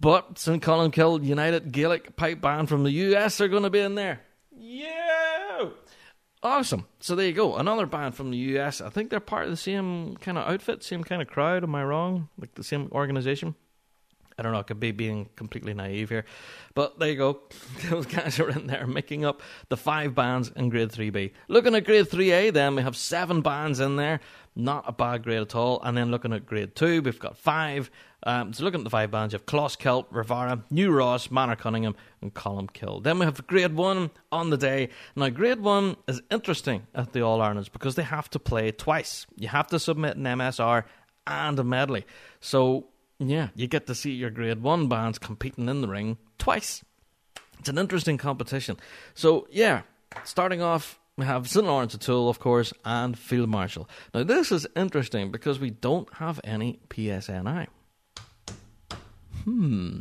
But 0.00 0.38
St. 0.38 0.60
Columcille 0.60 1.22
United 1.22 1.70
Gaelic 1.70 2.16
Pipe 2.16 2.40
Band 2.40 2.68
from 2.68 2.82
the 2.82 2.90
US 2.90 3.40
are 3.40 3.48
going 3.48 3.62
to 3.62 3.70
be 3.70 3.80
in 3.80 3.94
there. 3.94 4.20
Yeah! 4.50 5.68
Awesome. 6.42 6.86
So 6.98 7.14
there 7.14 7.26
you 7.26 7.32
go. 7.32 7.56
Another 7.56 7.86
band 7.86 8.14
from 8.14 8.30
the 8.30 8.36
US. 8.58 8.80
I 8.80 8.90
think 8.90 9.10
they're 9.10 9.20
part 9.20 9.44
of 9.44 9.50
the 9.50 9.56
same 9.56 10.16
kind 10.16 10.36
of 10.36 10.46
outfit, 10.48 10.82
same 10.82 11.04
kind 11.04 11.22
of 11.22 11.28
crowd. 11.28 11.62
Am 11.62 11.74
I 11.74 11.84
wrong? 11.84 12.28
Like 12.36 12.54
the 12.54 12.64
same 12.64 12.88
organization? 12.92 13.54
I 14.38 14.42
don't 14.42 14.52
know, 14.52 14.58
I 14.58 14.62
could 14.64 14.80
be 14.80 14.92
being 14.92 15.28
completely 15.36 15.72
naive 15.72 16.10
here. 16.10 16.24
But 16.74 16.98
there 16.98 17.08
you 17.08 17.16
go. 17.16 17.40
Those 17.88 18.06
guys 18.06 18.38
are 18.38 18.50
in 18.50 18.66
there 18.66 18.86
making 18.86 19.24
up 19.24 19.40
the 19.68 19.76
five 19.76 20.14
bands 20.14 20.52
in 20.54 20.68
grade 20.68 20.90
3B. 20.90 21.32
Looking 21.48 21.74
at 21.74 21.84
grade 21.84 22.06
3A, 22.06 22.52
then, 22.52 22.76
we 22.76 22.82
have 22.82 22.96
seven 22.96 23.40
bands 23.40 23.80
in 23.80 23.96
there. 23.96 24.20
not 24.54 24.84
a 24.86 24.92
bad 24.92 25.22
grade 25.22 25.42
at 25.42 25.54
all. 25.54 25.80
And 25.82 25.96
then 25.96 26.10
looking 26.10 26.32
at 26.32 26.46
grade 26.46 26.74
two, 26.74 27.02
we've 27.02 27.18
got 27.18 27.36
five. 27.36 27.90
Um, 28.22 28.52
so 28.52 28.64
looking 28.64 28.80
at 28.80 28.84
the 28.84 28.90
five 28.90 29.10
bands, 29.10 29.32
you 29.32 29.38
have 29.38 29.46
Kloss 29.46 29.78
Kelt, 29.78 30.10
Ravara, 30.12 30.62
New 30.70 30.90
Ross, 30.90 31.30
Manor 31.30 31.56
Cunningham, 31.56 31.94
and 32.22 32.32
Columcille. 32.34 33.00
Then 33.02 33.18
we 33.18 33.26
have 33.26 33.46
grade 33.46 33.74
one 33.74 34.10
on 34.32 34.50
the 34.50 34.56
day. 34.56 34.88
Now, 35.14 35.28
grade 35.28 35.60
one 35.60 35.96
is 36.08 36.22
interesting 36.30 36.86
at 36.94 37.12
the 37.12 37.20
All 37.20 37.40
Irelands 37.40 37.68
because 37.68 37.94
they 37.94 38.02
have 38.02 38.28
to 38.30 38.38
play 38.38 38.70
twice. 38.72 39.26
You 39.36 39.48
have 39.48 39.68
to 39.68 39.78
submit 39.78 40.16
an 40.16 40.24
MSR 40.24 40.84
and 41.26 41.58
a 41.58 41.64
medley. 41.64 42.04
So, 42.40 42.86
yeah, 43.18 43.48
you 43.54 43.66
get 43.66 43.86
to 43.86 43.94
see 43.94 44.12
your 44.12 44.30
grade 44.30 44.62
one 44.62 44.88
bands 44.88 45.18
competing 45.18 45.68
in 45.68 45.80
the 45.80 45.88
ring 45.88 46.18
twice. 46.38 46.84
It's 47.58 47.68
an 47.68 47.78
interesting 47.78 48.18
competition. 48.18 48.76
So, 49.14 49.46
yeah, 49.50 49.82
starting 50.24 50.62
off, 50.62 50.98
we 51.16 51.24
have 51.24 51.48
St. 51.48 51.66
Lawrence 51.66 51.94
O'Toole, 51.94 52.28
of 52.28 52.38
course, 52.38 52.72
and 52.84 53.18
Field 53.18 53.48
Marshal. 53.48 53.88
Now, 54.12 54.22
this 54.22 54.52
is 54.52 54.66
interesting 54.76 55.30
because 55.30 55.58
we 55.58 55.70
don't 55.70 56.12
have 56.14 56.40
any 56.44 56.78
PSNI. 56.90 57.68
Hmm, 59.44 60.00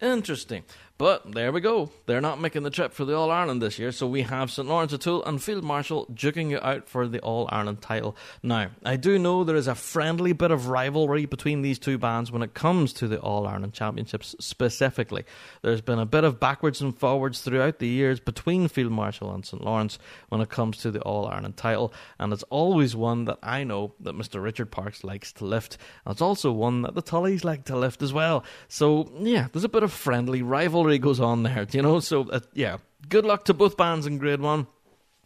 interesting. 0.00 0.64
But 0.96 1.32
there 1.32 1.50
we 1.50 1.60
go. 1.60 1.90
They're 2.06 2.20
not 2.20 2.40
making 2.40 2.62
the 2.62 2.70
trip 2.70 2.92
for 2.92 3.04
the 3.04 3.16
All 3.16 3.28
Ireland 3.28 3.60
this 3.60 3.80
year, 3.80 3.90
so 3.90 4.06
we 4.06 4.22
have 4.22 4.52
St 4.52 4.68
Lawrence 4.68 4.92
O'Toole 4.92 5.24
and 5.24 5.42
Field 5.42 5.64
Marshal 5.64 6.06
duking 6.06 6.52
it 6.52 6.62
out 6.62 6.88
for 6.88 7.08
the 7.08 7.18
All 7.18 7.48
Ireland 7.50 7.82
title. 7.82 8.16
Now, 8.44 8.68
I 8.84 8.94
do 8.94 9.18
know 9.18 9.42
there 9.42 9.56
is 9.56 9.66
a 9.66 9.74
friendly 9.74 10.32
bit 10.32 10.52
of 10.52 10.68
rivalry 10.68 11.26
between 11.26 11.62
these 11.62 11.80
two 11.80 11.98
bands 11.98 12.30
when 12.30 12.42
it 12.42 12.54
comes 12.54 12.92
to 12.92 13.08
the 13.08 13.18
All 13.18 13.44
Ireland 13.44 13.72
Championships 13.72 14.36
specifically. 14.38 15.24
There's 15.62 15.80
been 15.80 15.98
a 15.98 16.06
bit 16.06 16.22
of 16.22 16.38
backwards 16.38 16.80
and 16.80 16.96
forwards 16.96 17.40
throughout 17.40 17.80
the 17.80 17.88
years 17.88 18.20
between 18.20 18.68
Field 18.68 18.92
Marshal 18.92 19.34
and 19.34 19.44
St 19.44 19.64
Lawrence 19.64 19.98
when 20.28 20.40
it 20.40 20.48
comes 20.48 20.76
to 20.78 20.92
the 20.92 21.00
All 21.00 21.26
Ireland 21.26 21.56
title, 21.56 21.92
and 22.20 22.32
it's 22.32 22.44
always 22.50 22.94
one 22.94 23.24
that 23.24 23.40
I 23.42 23.64
know 23.64 23.94
that 23.98 24.14
Mr. 24.14 24.40
Richard 24.40 24.70
Parks 24.70 25.02
likes 25.02 25.32
to 25.34 25.44
lift. 25.44 25.76
And 26.04 26.12
it's 26.12 26.22
also 26.22 26.52
one 26.52 26.82
that 26.82 26.94
the 26.94 27.02
Tullys 27.02 27.42
like 27.42 27.64
to 27.64 27.76
lift 27.76 28.00
as 28.00 28.12
well. 28.12 28.44
So, 28.68 29.10
yeah, 29.18 29.48
there's 29.52 29.64
a 29.64 29.68
bit 29.68 29.82
of 29.82 29.92
friendly 29.92 30.40
rivalry 30.40 30.83
goes 30.98 31.20
on 31.20 31.42
there, 31.42 31.66
you 31.70 31.82
know? 31.82 32.00
So, 32.00 32.28
uh, 32.28 32.40
yeah, 32.52 32.78
good 33.08 33.24
luck 33.24 33.44
to 33.46 33.54
both 33.54 33.76
bands 33.76 34.06
in 34.06 34.18
grade 34.18 34.40
one. 34.40 34.66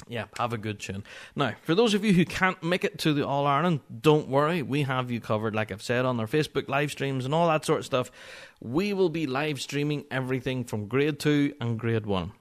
Yeah, 0.07 0.27
have 0.39 0.53
a 0.53 0.59
good 0.59 0.79
tune. 0.79 1.03
Now, 1.35 1.55
for 1.63 1.75
those 1.75 1.93
of 1.93 2.05
you 2.05 2.13
who 2.13 2.25
can't 2.25 2.63
make 2.63 2.85
it 2.85 2.99
to 3.01 3.13
the 3.13 3.27
All 3.27 3.47
Ireland, 3.47 3.81
don't 4.01 4.29
worry. 4.29 4.63
We 4.63 4.83
have 4.83 5.11
you 5.11 5.21
covered, 5.21 5.55
like 5.55 5.73
I've 5.73 5.83
said, 5.83 6.05
on 6.05 6.21
our 6.21 6.27
Facebook 6.27 6.69
live 6.69 6.91
streams 6.93 7.25
and 7.25 7.35
all 7.35 7.49
that 7.49 7.65
sort 7.65 7.81
of 7.81 7.87
stuff. 7.87 8.11
We 8.61 8.93
will 8.93 9.11
be 9.11 9.27
live 9.27 9.61
streaming 9.61 10.05
everything 10.11 10.65
from 10.65 10.87
grade 10.87 11.19
two 11.19 11.55
and 11.61 11.79
grade 11.79 12.07
one. 12.07 12.33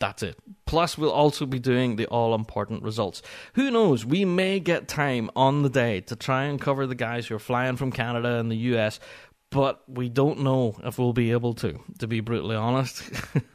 That's 0.00 0.22
it. 0.22 0.36
Plus, 0.66 0.98
we'll 0.98 1.12
also 1.12 1.46
be 1.46 1.58
doing 1.58 1.96
the 1.96 2.06
all 2.06 2.34
important 2.34 2.82
results. 2.82 3.22
Who 3.54 3.70
knows? 3.70 4.04
We 4.04 4.24
may 4.24 4.60
get 4.60 4.88
time 4.88 5.30
on 5.36 5.62
the 5.62 5.70
day 5.70 6.00
to 6.02 6.16
try 6.16 6.44
and 6.44 6.60
cover 6.60 6.86
the 6.86 6.94
guys 6.94 7.26
who 7.26 7.36
are 7.36 7.38
flying 7.38 7.76
from 7.76 7.92
Canada 7.92 8.38
and 8.38 8.50
the 8.50 8.56
US, 8.56 8.98
but 9.54 9.88
we 9.88 10.08
don't 10.08 10.40
know 10.40 10.74
if 10.82 10.98
we'll 10.98 11.12
be 11.12 11.30
able 11.30 11.54
to, 11.54 11.78
to 12.00 12.08
be 12.08 12.18
brutally 12.18 12.56
honest. 12.56 13.08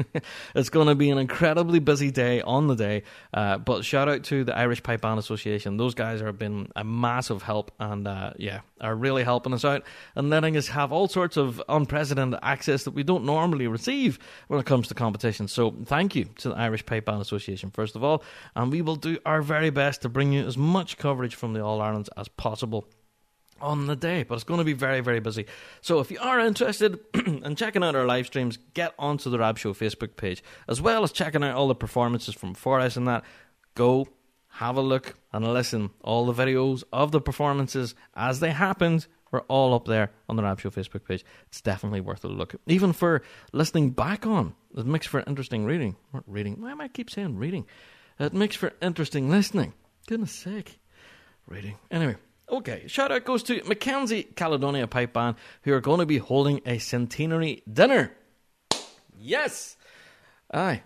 it's 0.56 0.70
going 0.70 0.88
to 0.88 0.96
be 0.96 1.10
an 1.10 1.18
incredibly 1.18 1.80
busy 1.80 2.10
day 2.10 2.40
on 2.42 2.68
the 2.68 2.76
day, 2.76 3.04
uh, 3.34 3.58
but 3.58 3.84
shout 3.84 4.08
out 4.08 4.24
to 4.24 4.46
the 4.46 4.58
Irish 4.58 4.82
Pipe 4.82 5.02
Band 5.02 5.20
Association. 5.20 5.76
Those 5.76 5.94
guys 5.94 6.22
have 6.22 6.40
been 6.40 6.70
a 6.74 6.86
massive 6.86 7.42
help 7.42 7.72
and, 7.82 8.08
uh, 8.08 8.32
yeah, 8.38 8.62
are 8.80 8.96
really 8.96 9.26
helping 9.26 9.54
us 9.54 9.66
out 9.66 9.84
and 10.16 10.30
letting 10.30 10.56
us 10.56 10.70
have 10.70 10.94
all 10.94 11.10
sorts 11.10 11.36
of 11.36 11.62
unprecedented 11.68 12.40
access 12.44 12.86
that 12.86 12.92
we 12.92 13.04
don't 13.04 13.26
normally 13.26 13.68
receive 13.68 14.20
when 14.48 14.58
it 14.58 14.66
comes 14.66 14.88
to 14.88 14.94
competition. 14.94 15.50
So 15.50 15.76
thank 15.84 16.16
you 16.16 16.30
to 16.38 16.50
the 16.50 16.56
Irish 16.56 16.86
Pipe 16.86 17.04
Band 17.04 17.22
Association, 17.22 17.72
first 17.72 17.98
of 17.98 18.06
all, 18.06 18.24
and 18.56 18.72
we 18.72 18.82
will 18.82 18.96
do 18.96 19.18
our 19.26 19.42
very 19.42 19.70
best 19.70 20.04
to 20.04 20.10
bring 20.10 20.32
you 20.32 20.48
as 20.48 20.58
much 20.58 20.98
coverage 20.98 21.36
from 21.36 21.52
the 21.52 21.62
All 21.62 21.82
Irelands 21.82 22.10
as 22.16 22.30
possible 22.30 22.88
on 23.62 23.88
the 23.88 23.96
day, 23.96 24.24
but 24.24 24.36
it's 24.36 24.44
going 24.44 24.60
to 24.60 24.64
be 24.64 24.74
very, 24.74 25.02
very 25.02 25.20
busy. 25.20 25.46
So 25.82 26.00
if 26.00 26.12
you 26.12 26.20
are 26.20 26.40
interested 26.40 27.00
in 27.14 27.56
checking 27.56 27.84
out 27.84 27.96
our 27.96 28.06
live 28.06 28.28
streams, 28.28 28.58
get 28.74 28.94
onto 29.00 29.30
the 29.30 29.40
Rab 29.40 29.58
Show 29.58 29.74
Facebook 29.74 30.16
page, 30.16 30.44
as 30.68 30.82
well 30.82 31.04
as 31.04 31.12
checking 31.12 31.44
out 31.44 31.56
all 31.56 31.68
the 31.68 31.76
performances 31.76 32.36
from 32.36 32.54
Forres 32.54 32.98
and 32.98 33.08
that. 33.08 33.24
Go 33.76 34.08
have 34.54 34.76
a 34.76 34.82
look 34.82 35.16
and 35.32 35.48
listen. 35.54 35.92
All 36.02 36.26
the 36.26 36.34
videos 36.34 36.84
of 36.92 37.12
the 37.12 37.22
performances 37.22 37.96
as 38.16 38.40
they 38.40 38.52
happened 38.52 39.08
are 39.32 39.42
all 39.48 39.74
up 39.74 39.86
there 39.86 40.12
on 40.28 40.36
the 40.36 40.44
Rab 40.44 40.60
Show 40.60 40.70
Facebook 40.70 41.06
page. 41.06 41.24
It's 41.48 41.62
definitely 41.62 42.02
worth 42.02 42.24
a 42.24 42.28
look, 42.28 42.56
even 42.68 42.94
for 42.94 43.22
listening 43.54 43.92
back 43.92 44.26
on. 44.26 44.56
It 44.76 44.86
makes 44.86 45.08
for 45.08 45.24
interesting 45.28 45.66
reading. 45.66 45.96
Or 46.14 46.24
reading. 46.26 46.62
Why 46.62 46.72
am 46.72 46.82
I 46.82 46.88
keep 46.88 47.10
saying 47.10 47.38
reading? 47.38 47.66
It 48.20 48.34
makes 48.34 48.56
for 48.56 48.74
interesting 48.82 49.30
listening. 49.30 49.74
Goodness 50.08 50.32
sake, 50.32 50.80
reading. 51.48 51.78
Anyway. 51.92 52.16
Okay, 52.52 52.86
shout 52.88 53.12
out 53.12 53.26
goes 53.26 53.44
to 53.44 53.62
Mackenzie 53.66 54.24
Caledonia 54.24 54.88
Pipe 54.88 55.14
Band, 55.14 55.36
who 55.64 55.74
are 55.74 55.82
going 55.82 56.00
to 56.00 56.06
be 56.06 56.18
holding 56.18 56.62
a 56.66 56.80
centenary 56.80 57.62
dinner. 57.72 58.12
Yes! 59.18 59.78
Aye. 60.52 60.82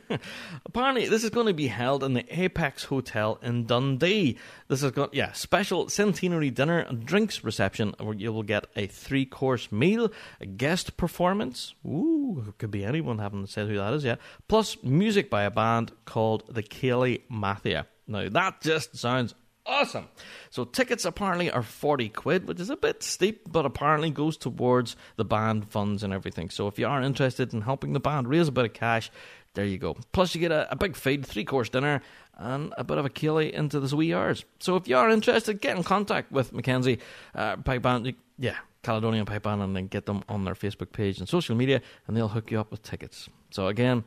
Apparently, 0.66 1.08
this 1.08 1.24
is 1.24 1.30
going 1.30 1.48
to 1.48 1.52
be 1.52 1.66
held 1.66 2.04
in 2.04 2.14
the 2.14 2.24
Apex 2.40 2.84
Hotel 2.84 3.40
in 3.42 3.66
Dundee. 3.66 4.38
This 4.68 4.84
is 4.84 4.92
got 4.92 5.12
yeah 5.12 5.32
special 5.32 5.88
centenary 5.88 6.50
dinner 6.50 6.78
and 6.78 7.04
drinks 7.04 7.42
reception 7.42 7.94
where 7.98 8.14
you 8.14 8.32
will 8.32 8.44
get 8.44 8.68
a 8.76 8.86
three 8.86 9.26
course 9.26 9.72
meal, 9.72 10.12
a 10.40 10.46
guest 10.46 10.96
performance. 10.96 11.74
Ooh, 11.84 12.54
could 12.58 12.70
be 12.70 12.84
anyone. 12.84 13.18
Haven't 13.18 13.48
said 13.48 13.66
who 13.66 13.76
that 13.76 13.94
is 13.94 14.04
yet. 14.04 14.20
Plus 14.46 14.76
music 14.84 15.28
by 15.28 15.42
a 15.42 15.50
band 15.50 15.90
called 16.04 16.44
the 16.48 16.62
Cayley 16.62 17.24
Mathia. 17.28 17.86
Now 18.06 18.28
that 18.28 18.60
just 18.60 18.96
sounds 18.96 19.34
awesome. 19.68 20.08
So 20.50 20.64
tickets 20.64 21.04
apparently 21.04 21.50
are 21.50 21.62
40 21.62 22.08
quid, 22.08 22.48
which 22.48 22.58
is 22.58 22.70
a 22.70 22.76
bit 22.76 23.02
steep, 23.02 23.52
but 23.52 23.66
apparently 23.66 24.10
goes 24.10 24.36
towards 24.36 24.96
the 25.16 25.24
band 25.24 25.68
funds 25.70 26.02
and 26.02 26.12
everything. 26.12 26.50
So 26.50 26.66
if 26.66 26.78
you 26.78 26.86
are 26.86 27.02
interested 27.02 27.52
in 27.52 27.60
helping 27.60 27.92
the 27.92 28.00
band 28.00 28.28
raise 28.28 28.48
a 28.48 28.52
bit 28.52 28.64
of 28.64 28.72
cash, 28.72 29.10
there 29.54 29.64
you 29.64 29.78
go. 29.78 29.96
Plus 30.12 30.34
you 30.34 30.40
get 30.40 30.52
a, 30.52 30.70
a 30.72 30.76
big 30.76 30.96
feed, 30.96 31.26
three 31.26 31.44
course 31.44 31.68
dinner, 31.68 32.02
and 32.36 32.72
a 32.78 32.84
bit 32.84 32.98
of 32.98 33.04
a 33.04 33.10
ceilidh 33.10 33.52
into 33.52 33.80
the 33.80 33.94
wee 33.94 34.14
hours. 34.14 34.44
So 34.60 34.76
if 34.76 34.88
you 34.88 34.96
are 34.96 35.10
interested, 35.10 35.60
get 35.60 35.76
in 35.76 35.82
contact 35.82 36.32
with 36.32 36.52
Mackenzie 36.52 36.98
uh, 37.34 37.56
Pipe 37.56 37.82
Band. 37.82 38.14
Yeah, 38.38 38.56
Caledonian 38.82 39.26
Pipe 39.26 39.42
Band, 39.42 39.62
and 39.62 39.74
then 39.74 39.88
get 39.88 40.06
them 40.06 40.22
on 40.28 40.44
their 40.44 40.54
Facebook 40.54 40.92
page 40.92 41.18
and 41.18 41.28
social 41.28 41.56
media, 41.56 41.82
and 42.06 42.16
they'll 42.16 42.28
hook 42.28 42.50
you 42.50 42.60
up 42.60 42.70
with 42.70 42.82
tickets. 42.82 43.28
So 43.50 43.66
again, 43.66 44.04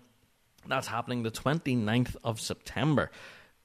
that's 0.67 0.87
happening 0.87 1.23
the 1.23 1.31
29th 1.31 2.15
of 2.23 2.39
September, 2.39 3.11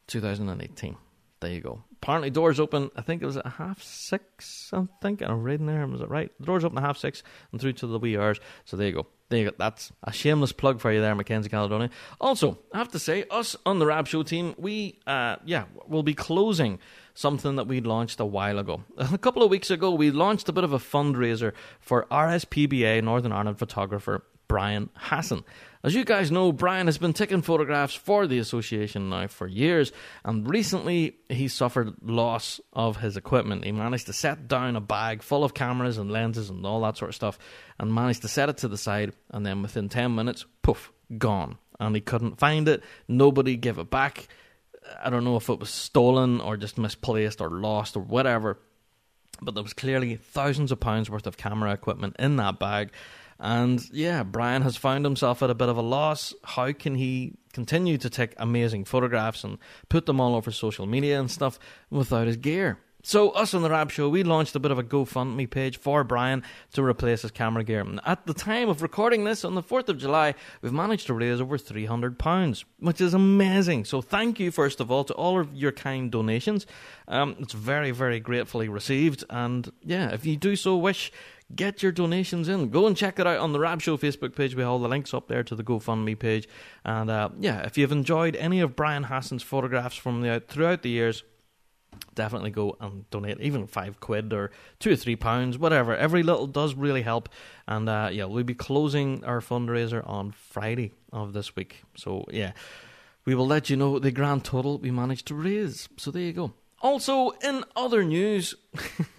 2018. 0.09 0.97
There 1.41 1.51
you 1.51 1.61
go. 1.61 1.83
Apparently, 2.03 2.31
doors 2.31 2.59
open. 2.59 2.91
I 2.97 3.03
think 3.03 3.23
it 3.23 3.27
was 3.27 3.37
at 3.37 3.47
half 3.47 3.83
six. 3.83 4.71
I 4.73 4.87
think 5.03 5.23
I'm 5.23 5.43
reading 5.43 5.67
there. 5.67 5.87
Was 5.87 6.01
it 6.01 6.09
right? 6.09 6.31
The 6.41 6.47
doors 6.47 6.65
open 6.65 6.79
at 6.79 6.85
half 6.85 6.97
six 6.97 7.23
and 7.53 7.61
through 7.61 7.75
to 7.75 7.87
the 7.87 7.99
wee 7.99 8.17
hours. 8.17 8.41
So 8.65 8.77
there 8.77 8.87
you 8.87 8.95
go. 8.95 9.07
There 9.29 9.41
you 9.41 9.51
go. 9.51 9.57
That's 9.59 9.93
a 10.05 10.13
shameless 10.13 10.53
plug 10.53 10.81
for 10.81 10.93
you 10.93 11.01
there, 11.01 11.15
Mackenzie 11.15 11.49
Caledonia. 11.49 11.91
Also, 12.21 12.59
I 12.73 12.79
have 12.79 12.89
to 12.93 12.99
say, 12.99 13.25
us 13.31 13.57
on 13.67 13.81
the 13.81 13.87
Rab 13.87 14.07
Show 14.07 14.23
team, 14.23 14.55
we 14.57 15.01
uh, 15.07 15.37
yeah, 15.45 15.65
will 15.87 16.05
be 16.05 16.15
closing 16.15 16.79
something 17.13 17.57
that 17.57 17.67
we 17.67 17.81
launched 17.81 18.21
a 18.21 18.25
while 18.25 18.59
ago. 18.59 18.85
A 18.99 19.19
couple 19.19 19.43
of 19.43 19.51
weeks 19.51 19.71
ago, 19.71 19.93
we 19.93 20.11
launched 20.11 20.49
a 20.49 20.53
bit 20.53 20.65
of 20.65 20.73
a 20.73 20.79
fundraiser 20.79 21.53
for 21.81 22.07
RSPBA 22.11 23.03
Northern 23.03 23.33
Ireland 23.33 23.59
photographer 23.59 24.23
Brian 24.49 24.91
Hassan. 24.95 25.45
As 25.87 25.95
you 25.95 26.05
guys 26.05 26.33
know, 26.33 26.51
Brian 26.51 26.89
has 26.89 26.99
been 26.99 27.13
taking 27.13 27.43
photographs 27.43 27.95
for 27.95 28.27
the 28.27 28.41
association 28.41 29.09
now 29.09 29.29
for 29.29 29.47
years, 29.47 29.93
and 30.25 30.51
recently 30.51 31.19
he 31.29 31.47
suffered 31.47 31.95
loss 32.03 32.61
of 32.73 32.97
his 32.97 33.17
equipment. 33.17 33.65
He 33.65 33.71
managed 33.71 34.07
to 34.07 34.13
set 34.13 34.49
down 34.49 34.75
a 34.75 34.81
bag 34.81 35.23
full 35.23 35.45
of 35.45 35.55
cameras 35.55 35.97
and 35.97 36.11
lenses 36.11 36.51
and 36.51 36.67
all 36.67 36.81
that 36.81 36.97
sort 36.97 37.11
of 37.11 37.15
stuff, 37.15 37.39
and 37.79 37.95
managed 37.95 38.23
to 38.23 38.29
set 38.29 38.49
it 38.49 38.57
to 38.59 38.69
the 38.69 38.77
side, 38.77 39.13
and 39.31 39.47
then 39.47 39.63
within 39.63 39.89
10 39.89 40.13
minutes, 40.13 40.45
poof, 40.63 40.91
gone. 41.19 41.57
And 41.79 41.95
he 41.95 42.01
couldn't 42.01 42.41
find 42.41 42.67
it, 42.67 42.83
nobody 43.07 43.57
gave 43.57 43.79
it 43.79 43.89
back. 43.89 44.27
I 45.01 45.09
don't 45.09 45.23
know 45.23 45.37
if 45.37 45.49
it 45.49 45.61
was 45.61 45.71
stolen 45.71 46.41
or 46.41 46.57
just 46.57 46.79
misplaced 46.79 47.41
or 47.41 47.49
lost 47.49 47.97
or 47.97 48.03
whatever 48.03 48.59
but 49.43 49.55
there 49.55 49.63
was 49.63 49.75
clearly 49.75 50.17
thousands 50.17 50.73
of 50.73 50.81
pounds 50.81 51.11
worth 51.11 51.27
of 51.27 51.37
camera 51.37 51.73
equipment 51.73 52.17
in 52.19 52.37
that 52.37 52.59
bag. 52.59 52.91
And 53.39 53.85
yeah, 53.93 54.23
Brian 54.23 54.63
has 54.63 54.77
found 54.77 55.05
himself 55.05 55.43
at 55.43 55.51
a 55.51 55.55
bit 55.55 55.69
of 55.69 55.77
a 55.77 55.83
loss. 55.83 56.35
How 56.43 56.73
can 56.73 56.95
he 56.95 57.35
continue 57.53 57.99
to 57.99 58.11
take 58.11 58.35
amazing 58.39 58.85
photographs 58.85 59.45
and 59.45 59.59
put 59.89 60.07
them 60.07 60.21
all 60.21 60.35
over 60.35 60.51
social 60.51 60.87
media 60.87 61.19
and 61.19 61.31
stuff 61.31 61.59
without 61.91 62.27
his 62.27 62.37
gear? 62.37 62.79
So, 63.07 63.31
us 63.31 63.55
on 63.55 63.63
the 63.63 63.71
Rab 63.71 63.93
Show, 63.93 64.09
we 64.09 64.25
launched 64.25 64.57
a 64.57 64.59
bit 64.59 64.73
of 64.73 64.81
a 64.81 64.83
GoFundMe 64.83 65.49
page 65.49 65.79
for 65.79 66.03
Brian 66.03 66.43
to 66.73 66.83
replace 66.83 67.23
his 67.23 67.31
camera 67.31 67.63
gear. 67.63 67.87
At 68.05 68.27
the 68.27 68.35
time 68.35 68.69
of 68.69 68.83
recording 68.83 69.23
this, 69.23 69.45
on 69.45 69.55
the 69.55 69.63
4th 69.63 69.89
of 69.89 69.99
July, 69.99 70.35
we've 70.61 70.73
managed 70.73 71.07
to 71.07 71.15
raise 71.15 71.41
over 71.41 71.57
£300, 71.57 72.65
which 72.81 73.01
is 73.01 73.15
amazing. 73.15 73.85
So, 73.85 74.03
thank 74.03 74.41
you, 74.41 74.51
first 74.51 74.81
of 74.81 74.91
all, 74.91 75.05
to 75.05 75.15
all 75.15 75.39
of 75.39 75.55
your 75.55 75.71
kind 75.71 76.11
donations. 76.11 76.67
Um, 77.07 77.37
it's 77.39 77.53
very, 77.53 77.93
very 77.93 78.19
gratefully 78.19 78.69
received. 78.69 79.23
And 79.31 79.71
yeah, 79.85 80.13
if 80.13 80.27
you 80.27 80.37
do 80.37 80.57
so 80.57 80.77
wish, 80.77 81.13
get 81.55 81.83
your 81.83 81.93
donations 81.93 82.49
in. 82.49 82.71
Go 82.71 82.87
and 82.87 82.97
check 82.97 83.19
it 83.19 83.27
out 83.27 83.39
on 83.39 83.53
the 83.53 83.61
Rab 83.61 83.81
Show 83.81 83.97
Facebook 83.97 84.35
page. 84.35 84.55
We 84.55 84.63
have 84.63 84.71
all 84.71 84.79
the 84.79 84.89
links 84.89 85.15
up 85.15 85.29
there 85.29 85.43
to 85.45 85.55
the 85.55 85.63
GoFundMe 85.63 86.19
page. 86.19 86.49
And 86.85 87.11
uh, 87.11 87.31
yeah, 87.39 87.61
if 87.61 87.79
you've 87.79 87.93
enjoyed 87.93 88.35
any 88.37 88.61
of 88.61 88.75
Brian 88.75 89.05
Hassan's 89.05 89.43
photographs 89.43 89.97
from 89.97 90.23
the, 90.23 90.43
throughout 90.47 90.83
the 90.83 90.91
years, 90.91 91.23
definitely 92.15 92.51
go 92.51 92.77
and 92.81 93.09
donate 93.11 93.41
even 93.41 93.67
five 93.67 94.01
quid 94.01 94.33
or 94.33 94.51
two 94.79 94.93
or 94.93 94.97
three 94.97 95.17
pounds 95.17 95.59
whatever 95.59 95.97
every 95.97 96.23
little 96.23 96.47
does 96.47 96.75
really 96.75 97.03
help 97.03 97.29
and 97.67 97.89
uh, 97.89 98.09
yeah 98.13 98.25
we'll 98.25 98.45
be 98.45 98.55
closing 98.55 99.25
our 99.25 99.41
fundraiser 99.41 100.07
on 100.09 100.31
friday 100.31 100.93
of 101.13 101.33
this 101.33 101.57
week 101.57 101.83
so 101.97 102.25
yeah 102.31 102.53
we 103.25 103.35
will 103.35 103.47
let 103.47 103.71
you 103.71 103.77
know 103.77 103.99
the 103.99 104.11
grand 104.11 104.45
total 104.45 104.79
we 104.79 104.91
managed 104.91 105.27
to 105.27 105.35
raise 105.35 105.89
so 105.97 106.11
there 106.11 106.23
you 106.23 106.33
go 106.33 106.53
also 106.83 107.31
in 107.43 107.65
other 107.75 108.05
news 108.05 108.55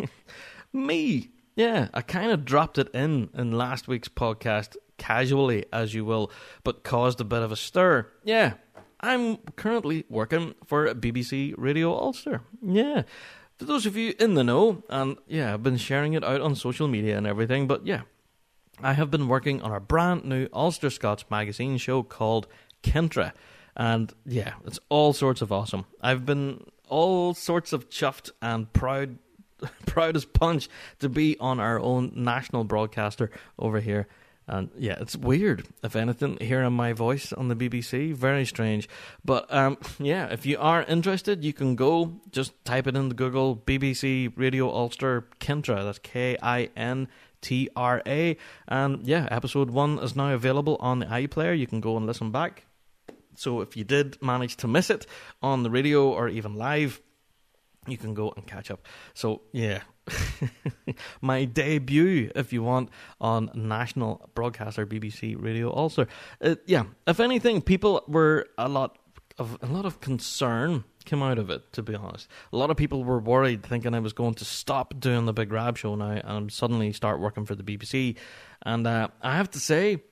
me 0.73 1.31
yeah 1.57 1.89
i 1.93 2.01
kind 2.01 2.31
of 2.31 2.45
dropped 2.45 2.77
it 2.77 2.87
in 2.93 3.29
in 3.33 3.51
last 3.51 3.89
week's 3.89 4.07
podcast 4.07 4.77
casually 4.97 5.65
as 5.73 5.93
you 5.93 6.05
will 6.05 6.31
but 6.63 6.85
caused 6.85 7.19
a 7.19 7.25
bit 7.25 7.41
of 7.41 7.51
a 7.51 7.55
stir 7.57 8.07
yeah 8.23 8.53
I'm 8.99 9.37
currently 9.55 10.05
working 10.09 10.55
for 10.65 10.87
BBC 10.93 11.53
Radio 11.57 11.93
Ulster. 11.93 12.41
Yeah. 12.61 13.03
For 13.57 13.65
those 13.65 13.85
of 13.85 13.95
you 13.95 14.13
in 14.19 14.33
the 14.33 14.43
know, 14.43 14.83
and 14.89 15.17
yeah, 15.27 15.53
I've 15.53 15.63
been 15.63 15.77
sharing 15.77 16.13
it 16.13 16.23
out 16.23 16.41
on 16.41 16.55
social 16.55 16.87
media 16.87 17.17
and 17.17 17.25
everything, 17.25 17.67
but 17.67 17.85
yeah, 17.85 18.01
I 18.81 18.93
have 18.93 19.09
been 19.09 19.27
working 19.27 19.61
on 19.61 19.71
a 19.71 19.79
brand 19.79 20.25
new 20.25 20.47
Ulster 20.53 20.89
Scots 20.89 21.25
magazine 21.29 21.77
show 21.77 22.03
called 22.03 22.47
Kintra. 22.83 23.33
And 23.75 24.13
yeah, 24.25 24.53
it's 24.65 24.79
all 24.89 25.13
sorts 25.13 25.41
of 25.41 25.51
awesome. 25.51 25.85
I've 26.01 26.25
been 26.25 26.65
all 26.87 27.33
sorts 27.33 27.73
of 27.73 27.89
chuffed 27.89 28.31
and 28.41 28.71
proud 28.73 29.17
proud 29.85 30.15
as 30.15 30.25
punch 30.25 30.69
to 30.99 31.09
be 31.09 31.37
on 31.39 31.59
our 31.59 31.79
own 31.79 32.11
national 32.15 32.63
broadcaster 32.63 33.31
over 33.57 33.79
here. 33.79 34.07
And 34.49 34.69
yeah, 34.77 34.97
it's 35.01 35.17
weird, 35.17 35.67
if 35.83 35.97
anything, 35.97 36.37
hearing 36.39 36.71
my 36.71 36.93
voice 36.93 37.33
on 37.33 37.49
the 37.49 37.55
BBC. 37.55 38.13
Very 38.13 38.45
strange. 38.45 38.87
But 39.25 39.53
um, 39.53 39.77
yeah, 39.99 40.27
if 40.27 40.45
you 40.45 40.57
are 40.57 40.83
interested, 40.83 41.43
you 41.43 41.51
can 41.51 41.75
go 41.75 42.21
just 42.31 42.53
type 42.63 42.87
it 42.87 42.95
into 42.95 43.13
Google 43.13 43.57
BBC 43.57 44.31
Radio 44.37 44.69
Ulster 44.69 45.27
Kintra. 45.41 45.83
That's 45.83 45.99
K 45.99 46.37
I 46.41 46.69
N 46.77 47.09
T 47.41 47.69
R 47.75 48.01
A. 48.07 48.37
And 48.69 49.05
yeah, 49.05 49.27
episode 49.29 49.69
one 49.69 49.99
is 49.99 50.15
now 50.15 50.33
available 50.33 50.77
on 50.79 50.99
the 50.99 51.07
iPlayer. 51.07 51.57
You 51.57 51.67
can 51.67 51.81
go 51.81 51.97
and 51.97 52.05
listen 52.05 52.31
back. 52.31 52.63
So 53.35 53.59
if 53.59 53.75
you 53.75 53.83
did 53.83 54.21
manage 54.21 54.55
to 54.57 54.67
miss 54.67 54.89
it 54.89 55.05
on 55.41 55.63
the 55.63 55.69
radio 55.69 56.09
or 56.09 56.29
even 56.29 56.55
live, 56.55 57.01
you 57.87 57.97
can 57.97 58.13
go 58.13 58.33
and 58.35 58.45
catch 58.45 58.71
up. 58.71 58.85
So 59.13 59.41
yeah, 59.51 59.81
my 61.21 61.45
debut, 61.45 62.31
if 62.35 62.53
you 62.53 62.63
want, 62.63 62.89
on 63.19 63.51
national 63.53 64.29
broadcaster 64.35 64.85
BBC 64.85 65.41
Radio 65.41 65.75
Ulster. 65.75 66.07
Uh, 66.41 66.55
yeah, 66.65 66.83
if 67.05 67.19
anything, 67.19 67.61
people 67.61 68.03
were 68.07 68.47
a 68.57 68.67
lot 68.67 68.97
of 69.37 69.57
a 69.61 69.67
lot 69.67 69.85
of 69.85 69.99
concern 70.01 70.83
came 71.05 71.23
out 71.23 71.37
of 71.39 71.49
it. 71.49 71.71
To 71.73 71.83
be 71.83 71.95
honest, 71.95 72.27
a 72.51 72.57
lot 72.57 72.69
of 72.69 72.77
people 72.77 73.03
were 73.03 73.19
worried, 73.19 73.63
thinking 73.63 73.93
I 73.93 73.99
was 73.99 74.13
going 74.13 74.35
to 74.35 74.45
stop 74.45 74.99
doing 74.99 75.25
the 75.25 75.33
Big 75.33 75.51
Rab 75.51 75.77
show 75.77 75.95
now 75.95 76.21
and 76.23 76.51
suddenly 76.51 76.91
start 76.93 77.19
working 77.19 77.45
for 77.45 77.55
the 77.55 77.63
BBC. 77.63 78.15
And 78.63 78.85
uh, 78.85 79.09
I 79.21 79.35
have 79.37 79.49
to 79.51 79.59
say, 79.59 80.03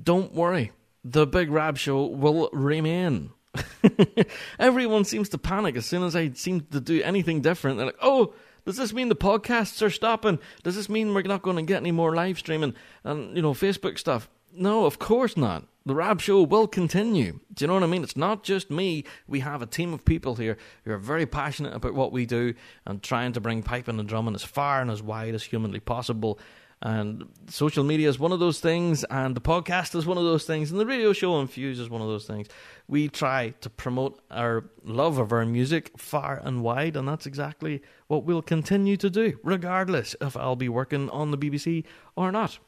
don't 0.00 0.32
worry, 0.32 0.72
the 1.04 1.26
Big 1.26 1.50
Rab 1.50 1.76
show 1.76 2.06
will 2.06 2.48
remain. 2.52 3.30
Everyone 4.58 5.04
seems 5.04 5.28
to 5.30 5.38
panic 5.38 5.76
as 5.76 5.86
soon 5.86 6.02
as 6.02 6.16
I 6.16 6.30
seem 6.30 6.62
to 6.72 6.80
do 6.80 7.02
anything 7.02 7.40
different. 7.40 7.76
They're 7.76 7.86
like, 7.86 7.96
"Oh, 8.00 8.34
does 8.64 8.76
this 8.76 8.92
mean 8.92 9.08
the 9.08 9.16
podcasts 9.16 9.82
are 9.82 9.90
stopping? 9.90 10.38
Does 10.62 10.76
this 10.76 10.88
mean 10.88 11.12
we're 11.12 11.22
not 11.22 11.42
going 11.42 11.56
to 11.56 11.62
get 11.62 11.78
any 11.78 11.92
more 11.92 12.14
live 12.14 12.38
streaming 12.38 12.74
and 13.04 13.36
you 13.36 13.42
know 13.42 13.52
Facebook 13.52 13.98
stuff?" 13.98 14.28
No, 14.54 14.84
of 14.84 14.98
course 14.98 15.36
not. 15.36 15.66
The 15.84 15.94
Rab 15.94 16.20
Show 16.20 16.42
will 16.42 16.68
continue. 16.68 17.40
Do 17.54 17.64
you 17.64 17.66
know 17.66 17.74
what 17.74 17.82
I 17.82 17.86
mean? 17.86 18.04
It's 18.04 18.16
not 18.16 18.44
just 18.44 18.70
me. 18.70 19.04
We 19.26 19.40
have 19.40 19.62
a 19.62 19.66
team 19.66 19.92
of 19.92 20.04
people 20.04 20.36
here 20.36 20.56
who 20.84 20.92
are 20.92 20.98
very 20.98 21.26
passionate 21.26 21.74
about 21.74 21.94
what 21.94 22.12
we 22.12 22.24
do 22.24 22.54
and 22.86 23.02
trying 23.02 23.32
to 23.32 23.40
bring 23.40 23.62
piping 23.62 23.98
and 23.98 24.08
drumming 24.08 24.34
as 24.34 24.44
far 24.44 24.80
and 24.80 24.90
as 24.90 25.02
wide 25.02 25.34
as 25.34 25.42
humanly 25.42 25.80
possible. 25.80 26.38
And 26.84 27.28
social 27.48 27.84
media 27.84 28.08
is 28.08 28.18
one 28.18 28.32
of 28.32 28.40
those 28.40 28.58
things, 28.58 29.04
and 29.04 29.36
the 29.36 29.40
podcast 29.40 29.94
is 29.94 30.04
one 30.04 30.18
of 30.18 30.24
those 30.24 30.44
things, 30.44 30.72
and 30.72 30.80
the 30.80 30.86
radio 30.86 31.12
show 31.12 31.38
and 31.38 31.48
Fuse 31.48 31.78
is 31.78 31.88
one 31.88 32.02
of 32.02 32.08
those 32.08 32.26
things. 32.26 32.48
We 32.88 33.08
try 33.08 33.50
to 33.60 33.70
promote 33.70 34.20
our 34.32 34.64
love 34.82 35.18
of 35.18 35.30
our 35.30 35.46
music 35.46 35.92
far 35.96 36.40
and 36.42 36.64
wide, 36.64 36.96
and 36.96 37.06
that's 37.06 37.24
exactly 37.24 37.82
what 38.08 38.24
we'll 38.24 38.42
continue 38.42 38.96
to 38.96 39.08
do, 39.08 39.38
regardless 39.44 40.16
if 40.20 40.36
I'll 40.36 40.56
be 40.56 40.68
working 40.68 41.08
on 41.10 41.30
the 41.30 41.38
BBC 41.38 41.84
or 42.16 42.32
not. 42.32 42.58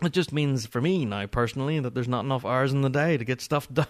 It 0.00 0.12
just 0.12 0.32
means 0.32 0.64
for 0.64 0.80
me 0.80 1.04
now 1.04 1.26
personally 1.26 1.80
that 1.80 1.92
there's 1.92 2.08
not 2.08 2.24
enough 2.24 2.44
hours 2.44 2.72
in 2.72 2.82
the 2.82 2.88
day 2.88 3.16
to 3.18 3.24
get 3.24 3.40
stuff 3.40 3.68
done. 3.72 3.88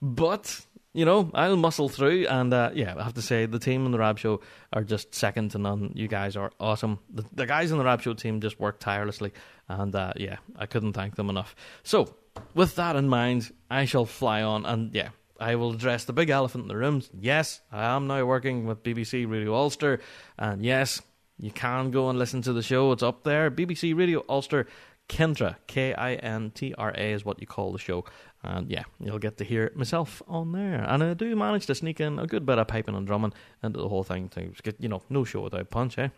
but 0.00 0.60
you 0.94 1.04
know, 1.04 1.28
I'll 1.34 1.56
muscle 1.56 1.88
through, 1.88 2.26
and 2.28 2.54
uh, 2.54 2.70
yeah, 2.72 2.94
I 2.96 3.02
have 3.02 3.14
to 3.14 3.22
say 3.22 3.46
the 3.46 3.58
team 3.58 3.84
in 3.84 3.90
the 3.90 3.98
Rab 3.98 4.16
Show 4.16 4.40
are 4.72 4.84
just 4.84 5.12
second 5.12 5.50
to 5.50 5.58
none. 5.58 5.90
You 5.94 6.06
guys 6.06 6.36
are 6.36 6.52
awesome. 6.60 7.00
The, 7.12 7.24
the 7.32 7.46
guys 7.46 7.72
in 7.72 7.78
the 7.78 7.84
Rab 7.84 8.00
Show 8.00 8.14
team 8.14 8.40
just 8.40 8.60
work 8.60 8.78
tirelessly, 8.78 9.32
and 9.68 9.94
uh, 9.94 10.12
yeah, 10.16 10.36
I 10.56 10.66
couldn't 10.66 10.92
thank 10.92 11.16
them 11.16 11.28
enough. 11.28 11.56
So, 11.82 12.14
with 12.54 12.76
that 12.76 12.94
in 12.94 13.08
mind, 13.08 13.52
I 13.68 13.86
shall 13.86 14.06
fly 14.06 14.42
on, 14.42 14.64
and 14.64 14.94
yeah, 14.94 15.08
I 15.40 15.56
will 15.56 15.72
address 15.72 16.04
the 16.04 16.12
big 16.12 16.30
elephant 16.30 16.62
in 16.62 16.68
the 16.68 16.76
room. 16.76 17.02
Yes, 17.18 17.60
I 17.72 17.96
am 17.96 18.06
now 18.06 18.24
working 18.24 18.64
with 18.64 18.84
BBC 18.84 19.28
Radio 19.28 19.52
Ulster, 19.52 19.98
and 20.38 20.64
yes, 20.64 21.02
you 21.40 21.50
can 21.50 21.90
go 21.90 22.08
and 22.08 22.18
listen 22.20 22.42
to 22.42 22.52
the 22.52 22.62
show. 22.62 22.92
It's 22.92 23.02
up 23.02 23.24
there. 23.24 23.50
BBC 23.50 23.98
Radio 23.98 24.24
Ulster 24.28 24.68
Kintra, 25.08 25.56
K 25.66 25.94
I 25.94 26.14
N 26.14 26.50
T 26.50 26.74
R 26.76 26.92
A 26.96 27.12
is 27.12 27.24
what 27.24 27.40
you 27.40 27.46
call 27.46 27.72
the 27.72 27.78
show. 27.78 28.04
And 28.42 28.70
yeah, 28.70 28.84
you'll 29.00 29.18
get 29.18 29.38
to 29.38 29.44
hear 29.44 29.72
myself 29.74 30.22
on 30.28 30.52
there. 30.52 30.84
And 30.86 31.02
I 31.02 31.14
do 31.14 31.34
manage 31.36 31.66
to 31.66 31.74
sneak 31.74 32.00
in 32.00 32.18
a 32.18 32.26
good 32.26 32.44
bit 32.44 32.58
of 32.58 32.68
piping 32.68 32.94
and 32.94 33.06
drumming 33.06 33.32
into 33.62 33.80
the 33.80 33.88
whole 33.88 34.02
thing 34.04 34.28
to 34.30 34.52
get, 34.62 34.80
you 34.80 34.88
know, 34.88 35.02
no 35.08 35.24
show 35.24 35.40
without 35.42 35.70
punch, 35.70 35.98
eh? 35.98 36.08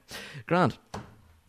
Grand. 0.47 0.79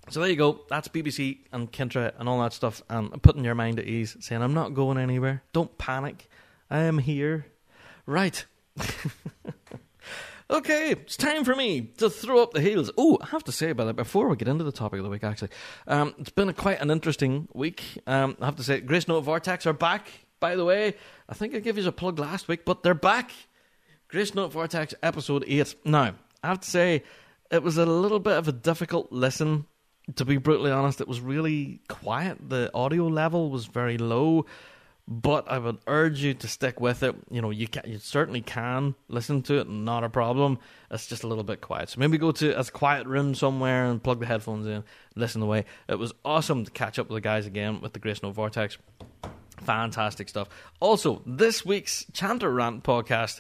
So 0.10 0.22
there 0.22 0.30
you 0.30 0.36
go. 0.36 0.62
That's 0.70 0.88
BBC 0.88 1.40
and 1.52 1.72
Kintra 1.72 2.14
and 2.18 2.30
all 2.30 2.42
that 2.42 2.54
stuff. 2.54 2.82
And 2.90 3.10
I'm 3.12 3.20
putting 3.20 3.44
your 3.44 3.56
mind 3.56 3.80
at 3.80 3.86
ease, 3.86 4.16
saying 4.20 4.42
I'm 4.42 4.54
not 4.54 4.74
going 4.74 4.98
anywhere. 4.98 5.44
Don't 5.52 5.78
panic. 5.78 6.30
I 6.70 6.80
am 6.80 6.98
here. 7.00 7.48
Right. 8.06 8.46
Okay, 10.50 10.92
it's 10.92 11.18
time 11.18 11.44
for 11.44 11.54
me 11.56 11.82
to 11.98 12.10
throw 12.10 12.42
up 12.42 12.54
the 12.54 12.62
heels. 12.62 12.90
Oh, 12.98 13.18
I 13.22 13.26
have 13.28 13.44
to 13.46 13.52
say 13.52 13.72
about 13.72 13.88
that 13.88 13.98
before 13.98 14.30
we 14.30 14.38
get 14.38 14.48
into 14.48 14.64
the 14.64 14.72
topic 14.72 15.00
of 15.00 15.04
the 15.04 15.10
week. 15.10 15.26
Actually, 15.26 15.50
um, 15.88 16.16
it's 16.20 16.30
been 16.30 16.48
a, 16.48 16.54
quite 16.54 16.80
an 16.80 16.90
interesting 16.90 17.50
week. 17.54 17.84
Um, 18.08 18.38
I 18.40 18.46
have 18.46 18.56
to 18.56 18.64
say, 18.64 18.80
Grace 18.80 19.10
Note 19.10 19.22
Vortex 19.22 19.66
are 19.66 19.74
back. 19.74 20.08
By 20.40 20.56
the 20.56 20.64
way, 20.64 20.94
I 21.28 21.34
think 21.34 21.54
I 21.54 21.60
gave 21.60 21.78
you 21.78 21.86
a 21.86 21.92
plug 21.92 22.18
last 22.18 22.48
week, 22.48 22.64
but 22.64 22.82
they're 22.82 22.94
back. 22.94 23.32
Grace 24.08 24.34
Note 24.34 24.54
Vortex 24.54 24.94
episode 25.04 25.44
eight. 25.48 25.76
Now, 25.84 26.16
I 26.42 26.48
have 26.48 26.62
to 26.62 26.70
say, 26.70 27.04
it 27.52 27.62
was 27.62 27.78
a 27.78 27.86
little 27.86 28.20
bit 28.20 28.38
of 28.38 28.48
a 28.48 28.54
difficult 28.54 29.12
listen. 29.12 29.66
To 30.16 30.24
be 30.24 30.38
brutally 30.38 30.72
honest, 30.72 31.02
it 31.02 31.10
was 31.10 31.20
really 31.20 31.82
quiet. 31.90 32.38
The 32.50 32.72
audio 32.74 33.08
level 33.08 33.50
was 33.50 33.66
very 33.66 33.98
low 33.98 34.46
but 35.08 35.50
I 35.50 35.58
would 35.58 35.78
urge 35.88 36.22
you 36.22 36.34
to 36.34 36.48
stick 36.50 36.82
with 36.82 37.02
it. 37.02 37.16
You 37.32 37.42
know, 37.42 37.50
you 37.50 37.68
can, 37.68 37.90
you 37.90 37.98
certainly 37.98 38.42
can 38.42 38.94
listen 39.08 39.42
to 39.44 39.60
it, 39.60 39.70
not 39.70 40.04
a 40.04 40.10
problem. 40.10 40.60
It's 40.92 41.08
just 41.08 41.24
a 41.24 41.28
little 41.28 41.46
bit 41.46 41.62
quiet. 41.62 41.90
So 41.90 42.00
maybe 42.00 42.18
go 42.18 42.34
to 42.34 42.60
a 42.60 42.64
quiet 42.66 43.08
room 43.08 43.34
somewhere 43.34 43.86
and 43.86 44.04
plug 44.04 44.20
the 44.20 44.26
headphones 44.26 44.68
in, 44.68 44.84
listen 45.16 45.42
away. 45.42 45.64
It 45.88 45.98
was 45.98 46.14
awesome 46.26 46.66
to 46.66 46.72
catch 46.72 47.00
up 47.00 47.10
with 47.10 47.16
the 47.16 47.22
guys 47.22 47.46
again 47.46 47.80
with 47.80 47.94
the 47.94 48.00
Grace 48.00 48.22
Note 48.22 48.34
Vortex. 48.34 48.78
Fantastic 49.62 50.28
stuff. 50.28 50.50
Also, 50.82 51.22
this 51.26 51.66
week's 51.66 52.06
Chanter 52.12 52.52
Rant 52.52 52.84
podcast 52.84 53.40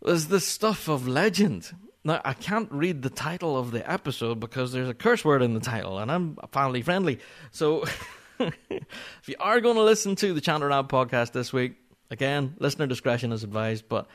was 0.00 0.28
the 0.28 0.40
stuff 0.40 0.88
of 0.88 1.06
legend. 1.06 1.70
Now, 2.04 2.22
I 2.24 2.32
can't 2.32 2.72
read 2.72 3.02
the 3.02 3.10
title 3.10 3.58
of 3.58 3.70
the 3.70 3.88
episode 3.88 4.40
because 4.40 4.72
there's 4.72 4.88
a 4.88 4.94
curse 4.94 5.26
word 5.26 5.42
in 5.42 5.52
the 5.52 5.60
title, 5.60 5.98
and 5.98 6.10
I'm 6.10 6.38
family 6.52 6.80
friendly. 6.80 7.18
So. 7.50 7.84
if 8.38 9.28
you 9.28 9.34
are 9.40 9.60
going 9.60 9.76
to 9.76 9.82
listen 9.82 10.16
to 10.16 10.32
the 10.32 10.40
Chanter 10.40 10.68
Rant 10.68 10.88
podcast 10.88 11.32
this 11.32 11.52
week, 11.52 11.76
again, 12.10 12.54
listener 12.58 12.86
discretion 12.86 13.32
is 13.32 13.44
advised, 13.44 13.88
but 13.88 14.06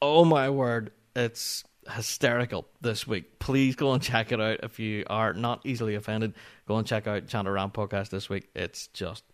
oh 0.00 0.24
my 0.24 0.50
word, 0.50 0.92
it's 1.16 1.64
hysterical 1.90 2.66
this 2.80 3.06
week. 3.06 3.38
Please 3.38 3.76
go 3.76 3.92
and 3.92 4.02
check 4.02 4.32
it 4.32 4.40
out 4.40 4.60
if 4.62 4.78
you 4.78 5.04
are 5.08 5.32
not 5.32 5.60
easily 5.64 5.94
offended. 5.94 6.34
Go 6.66 6.76
and 6.76 6.86
check 6.86 7.06
out 7.06 7.28
Chanter 7.28 7.52
Rant 7.52 7.72
podcast 7.72 8.10
this 8.10 8.28
week. 8.28 8.48
It's 8.54 8.88
just 8.88 9.24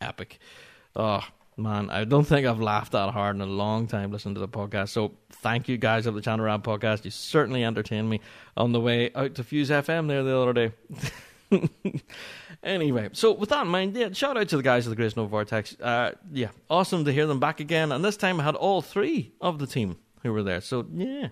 epic. 0.00 0.38
Oh, 0.94 1.22
man, 1.56 1.90
I 1.90 2.04
don't 2.04 2.24
think 2.24 2.46
I've 2.46 2.60
laughed 2.60 2.92
that 2.92 3.12
hard 3.12 3.36
in 3.36 3.42
a 3.42 3.46
long 3.46 3.86
time 3.86 4.12
listening 4.12 4.34
to 4.34 4.40
the 4.40 4.48
podcast. 4.48 4.90
So 4.90 5.12
thank 5.30 5.68
you 5.68 5.76
guys 5.78 6.06
of 6.06 6.14
the 6.14 6.20
Chanter 6.20 6.44
Rant 6.44 6.64
podcast. 6.64 7.04
You 7.04 7.10
certainly 7.10 7.64
entertained 7.64 8.08
me 8.08 8.20
on 8.56 8.72
the 8.72 8.80
way 8.80 9.10
out 9.14 9.34
to 9.36 9.44
Fuse 9.44 9.70
FM 9.70 10.08
there 10.08 10.22
the 10.22 10.38
other 10.38 10.52
day. 10.52 10.72
anyway, 12.62 13.10
so 13.12 13.32
with 13.32 13.48
that 13.50 13.62
in 13.62 13.68
mind, 13.68 13.96
yeah, 13.96 14.12
shout 14.12 14.36
out 14.36 14.48
to 14.48 14.56
the 14.56 14.62
guys 14.62 14.86
of 14.86 14.90
the 14.90 14.96
Grace 14.96 15.16
Note 15.16 15.26
Vortex. 15.26 15.78
Uh, 15.80 16.12
yeah, 16.32 16.48
awesome 16.68 17.04
to 17.04 17.12
hear 17.12 17.26
them 17.26 17.40
back 17.40 17.60
again. 17.60 17.92
And 17.92 18.04
this 18.04 18.16
time 18.16 18.40
I 18.40 18.44
had 18.44 18.54
all 18.54 18.82
three 18.82 19.32
of 19.40 19.58
the 19.58 19.66
team 19.66 19.98
who 20.22 20.32
were 20.32 20.42
there. 20.42 20.60
So 20.60 20.86
yeah, 20.92 21.28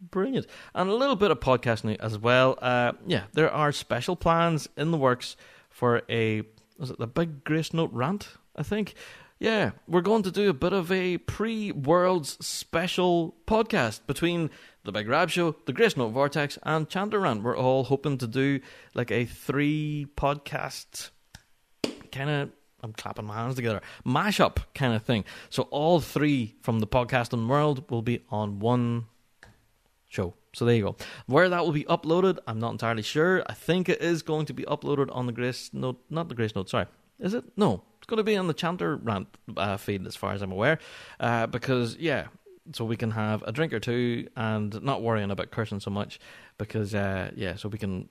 brilliant. 0.00 0.46
And 0.74 0.90
a 0.90 0.94
little 0.94 1.16
bit 1.16 1.30
of 1.30 1.40
podcasting 1.40 1.98
as 2.00 2.18
well. 2.18 2.58
Uh, 2.60 2.92
yeah, 3.06 3.24
there 3.32 3.50
are 3.50 3.72
special 3.72 4.16
plans 4.16 4.68
in 4.76 4.90
the 4.90 4.98
works 4.98 5.36
for 5.68 6.02
a 6.08 6.42
was 6.78 6.90
it 6.90 6.98
the 6.98 7.06
big 7.06 7.44
Grace 7.44 7.74
Note 7.74 7.92
rant? 7.92 8.28
I 8.56 8.62
think. 8.62 8.94
Yeah, 9.40 9.70
we're 9.88 10.02
going 10.02 10.22
to 10.24 10.30
do 10.30 10.50
a 10.50 10.52
bit 10.52 10.74
of 10.74 10.92
a 10.92 11.16
pre 11.16 11.72
Worlds 11.72 12.36
special 12.46 13.34
podcast 13.46 14.06
between 14.06 14.50
the 14.84 14.92
Big 14.92 15.08
Rab 15.08 15.30
Show, 15.30 15.56
the 15.64 15.72
Grace 15.72 15.96
Note 15.96 16.10
Vortex, 16.10 16.58
and 16.62 16.86
Chanter 16.90 17.20
Rant. 17.20 17.42
We're 17.42 17.56
all 17.56 17.84
hoping 17.84 18.18
to 18.18 18.26
do 18.26 18.60
like 18.92 19.10
a 19.10 19.24
three 19.24 20.06
podcast 20.14 21.08
kind 22.12 22.28
of. 22.28 22.50
I'm 22.82 22.92
clapping 22.92 23.24
my 23.24 23.36
hands 23.36 23.54
together. 23.54 23.80
Mashup 24.04 24.58
kind 24.74 24.92
of 24.92 25.04
thing. 25.04 25.24
So 25.48 25.62
all 25.70 26.00
three 26.00 26.56
from 26.60 26.80
the 26.80 26.86
podcasting 26.86 27.48
world 27.48 27.90
will 27.90 28.02
be 28.02 28.22
on 28.28 28.58
one 28.58 29.06
show. 30.10 30.34
So 30.52 30.66
there 30.66 30.74
you 30.74 30.82
go. 30.82 30.96
Where 31.24 31.48
that 31.48 31.64
will 31.64 31.72
be 31.72 31.84
uploaded, 31.84 32.40
I'm 32.46 32.58
not 32.58 32.72
entirely 32.72 33.02
sure. 33.02 33.42
I 33.46 33.54
think 33.54 33.88
it 33.88 34.02
is 34.02 34.20
going 34.20 34.44
to 34.46 34.52
be 34.52 34.64
uploaded 34.64 35.08
on 35.16 35.24
the 35.24 35.32
Grace 35.32 35.70
Note, 35.72 35.98
not 36.10 36.28
the 36.28 36.34
Grace 36.34 36.54
Note. 36.54 36.68
Sorry, 36.68 36.86
is 37.20 37.34
it? 37.34 37.44
No, 37.56 37.82
it's 37.98 38.06
going 38.06 38.18
to 38.18 38.24
be 38.24 38.36
on 38.36 38.46
the 38.46 38.54
Chanter 38.54 38.96
Rant 38.96 39.28
uh, 39.56 39.76
feed, 39.76 40.06
as 40.06 40.16
far 40.16 40.32
as 40.32 40.42
I'm 40.42 40.52
aware. 40.52 40.78
Uh, 41.18 41.46
because 41.46 41.96
yeah, 41.96 42.28
so 42.72 42.84
we 42.84 42.96
can 42.96 43.10
have 43.10 43.42
a 43.42 43.52
drink 43.52 43.72
or 43.72 43.80
two 43.80 44.28
and 44.36 44.82
not 44.82 45.02
worrying 45.02 45.30
about 45.30 45.50
cursing 45.50 45.80
so 45.80 45.90
much. 45.90 46.20
Because 46.58 46.94
uh, 46.94 47.30
yeah, 47.34 47.56
so 47.56 47.68
we 47.68 47.78
can. 47.78 48.08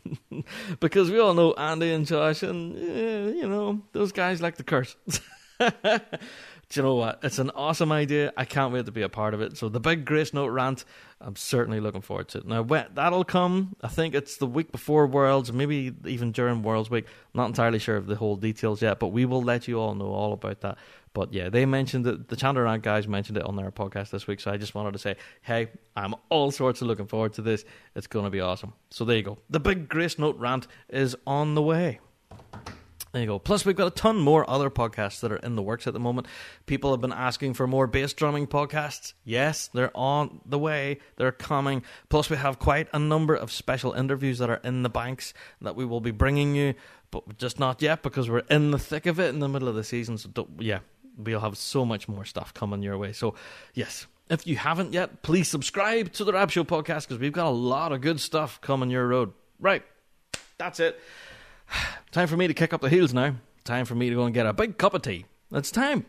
because 0.80 1.10
we 1.10 1.18
all 1.18 1.34
know 1.34 1.52
Andy 1.54 1.92
and 1.92 2.06
Josh, 2.06 2.42
and 2.42 2.76
uh, 2.76 3.32
you 3.32 3.48
know 3.48 3.82
those 3.92 4.12
guys 4.12 4.40
like 4.40 4.56
to 4.56 4.64
curse. 4.64 4.96
Do 6.68 6.80
you 6.80 6.84
know 6.84 6.96
what? 6.96 7.20
It's 7.22 7.38
an 7.38 7.50
awesome 7.50 7.92
idea. 7.92 8.32
I 8.36 8.44
can't 8.44 8.72
wait 8.72 8.86
to 8.86 8.92
be 8.92 9.02
a 9.02 9.08
part 9.08 9.34
of 9.34 9.40
it. 9.40 9.56
So 9.56 9.68
the 9.68 9.78
big 9.78 10.04
Grace 10.04 10.34
Note 10.34 10.48
rant, 10.48 10.84
I'm 11.20 11.36
certainly 11.36 11.78
looking 11.78 12.00
forward 12.00 12.28
to 12.30 12.38
it. 12.38 12.46
Now 12.46 12.64
that'll 12.64 13.22
come, 13.22 13.76
I 13.82 13.88
think 13.88 14.16
it's 14.16 14.38
the 14.38 14.48
week 14.48 14.72
before 14.72 15.06
Worlds, 15.06 15.52
maybe 15.52 15.94
even 16.04 16.32
during 16.32 16.62
Worlds 16.62 16.90
week. 16.90 17.06
I'm 17.06 17.38
not 17.38 17.46
entirely 17.46 17.78
sure 17.78 17.96
of 17.96 18.08
the 18.08 18.16
whole 18.16 18.34
details 18.34 18.82
yet, 18.82 18.98
but 18.98 19.08
we 19.08 19.24
will 19.24 19.42
let 19.42 19.68
you 19.68 19.78
all 19.78 19.94
know 19.94 20.08
all 20.08 20.32
about 20.32 20.60
that. 20.62 20.76
But 21.14 21.32
yeah, 21.32 21.50
they 21.50 21.66
mentioned 21.66 22.06
it. 22.06 22.28
The 22.28 22.36
Chanter 22.36 22.64
Rant 22.64 22.82
guys 22.82 23.06
mentioned 23.06 23.38
it 23.38 23.44
on 23.44 23.54
their 23.54 23.70
podcast 23.70 24.10
this 24.10 24.26
week. 24.26 24.40
So 24.40 24.50
I 24.50 24.56
just 24.56 24.74
wanted 24.74 24.92
to 24.92 24.98
say, 24.98 25.16
hey, 25.42 25.68
I'm 25.94 26.14
all 26.30 26.50
sorts 26.50 26.82
of 26.82 26.88
looking 26.88 27.06
forward 27.06 27.32
to 27.34 27.42
this. 27.42 27.64
It's 27.94 28.08
going 28.08 28.24
to 28.24 28.30
be 28.30 28.40
awesome. 28.40 28.72
So 28.90 29.04
there 29.04 29.16
you 29.16 29.22
go. 29.22 29.38
The 29.48 29.60
big 29.60 29.88
Grace 29.88 30.18
Note 30.18 30.36
rant 30.36 30.66
is 30.88 31.16
on 31.26 31.54
the 31.54 31.62
way. 31.62 32.00
There 33.16 33.22
you 33.22 33.28
go. 33.28 33.38
Plus, 33.38 33.64
we've 33.64 33.74
got 33.74 33.86
a 33.86 33.92
ton 33.92 34.18
more 34.18 34.44
other 34.50 34.68
podcasts 34.68 35.20
that 35.20 35.32
are 35.32 35.38
in 35.38 35.56
the 35.56 35.62
works 35.62 35.86
at 35.86 35.94
the 35.94 35.98
moment. 35.98 36.26
People 36.66 36.90
have 36.90 37.00
been 37.00 37.14
asking 37.14 37.54
for 37.54 37.66
more 37.66 37.86
bass 37.86 38.12
drumming 38.12 38.46
podcasts. 38.46 39.14
Yes, 39.24 39.70
they're 39.72 39.90
on 39.96 40.42
the 40.44 40.58
way. 40.58 40.98
They're 41.16 41.32
coming. 41.32 41.82
Plus, 42.10 42.28
we 42.28 42.36
have 42.36 42.58
quite 42.58 42.88
a 42.92 42.98
number 42.98 43.34
of 43.34 43.50
special 43.50 43.94
interviews 43.94 44.36
that 44.36 44.50
are 44.50 44.60
in 44.62 44.82
the 44.82 44.90
banks 44.90 45.32
that 45.62 45.76
we 45.76 45.86
will 45.86 46.02
be 46.02 46.10
bringing 46.10 46.54
you, 46.54 46.74
but 47.10 47.38
just 47.38 47.58
not 47.58 47.80
yet 47.80 48.02
because 48.02 48.28
we're 48.28 48.40
in 48.50 48.70
the 48.70 48.78
thick 48.78 49.06
of 49.06 49.18
it 49.18 49.30
in 49.30 49.40
the 49.40 49.48
middle 49.48 49.68
of 49.68 49.76
the 49.76 49.84
season. 49.84 50.18
So, 50.18 50.46
yeah, 50.58 50.80
we'll 51.16 51.40
have 51.40 51.56
so 51.56 51.86
much 51.86 52.08
more 52.08 52.26
stuff 52.26 52.52
coming 52.52 52.82
your 52.82 52.98
way. 52.98 53.14
So, 53.14 53.34
yes. 53.72 54.06
If 54.28 54.46
you 54.46 54.56
haven't 54.56 54.92
yet, 54.92 55.22
please 55.22 55.48
subscribe 55.48 56.12
to 56.12 56.24
the 56.24 56.34
Rab 56.34 56.50
Show 56.50 56.64
podcast 56.64 57.08
because 57.08 57.18
we've 57.18 57.32
got 57.32 57.46
a 57.46 57.48
lot 57.48 57.92
of 57.92 58.02
good 58.02 58.20
stuff 58.20 58.60
coming 58.60 58.90
your 58.90 59.08
road. 59.08 59.32
Right. 59.58 59.84
That's 60.58 60.80
it. 60.80 61.00
Time 62.12 62.28
for 62.28 62.36
me 62.36 62.46
to 62.46 62.54
kick 62.54 62.72
up 62.72 62.80
the 62.80 62.88
heels 62.88 63.12
now. 63.12 63.36
Time 63.64 63.84
for 63.84 63.94
me 63.94 64.08
to 64.08 64.14
go 64.14 64.24
and 64.24 64.34
get 64.34 64.46
a 64.46 64.52
big 64.52 64.78
cup 64.78 64.94
of 64.94 65.02
tea. 65.02 65.26
It's 65.52 65.70
time 65.70 66.06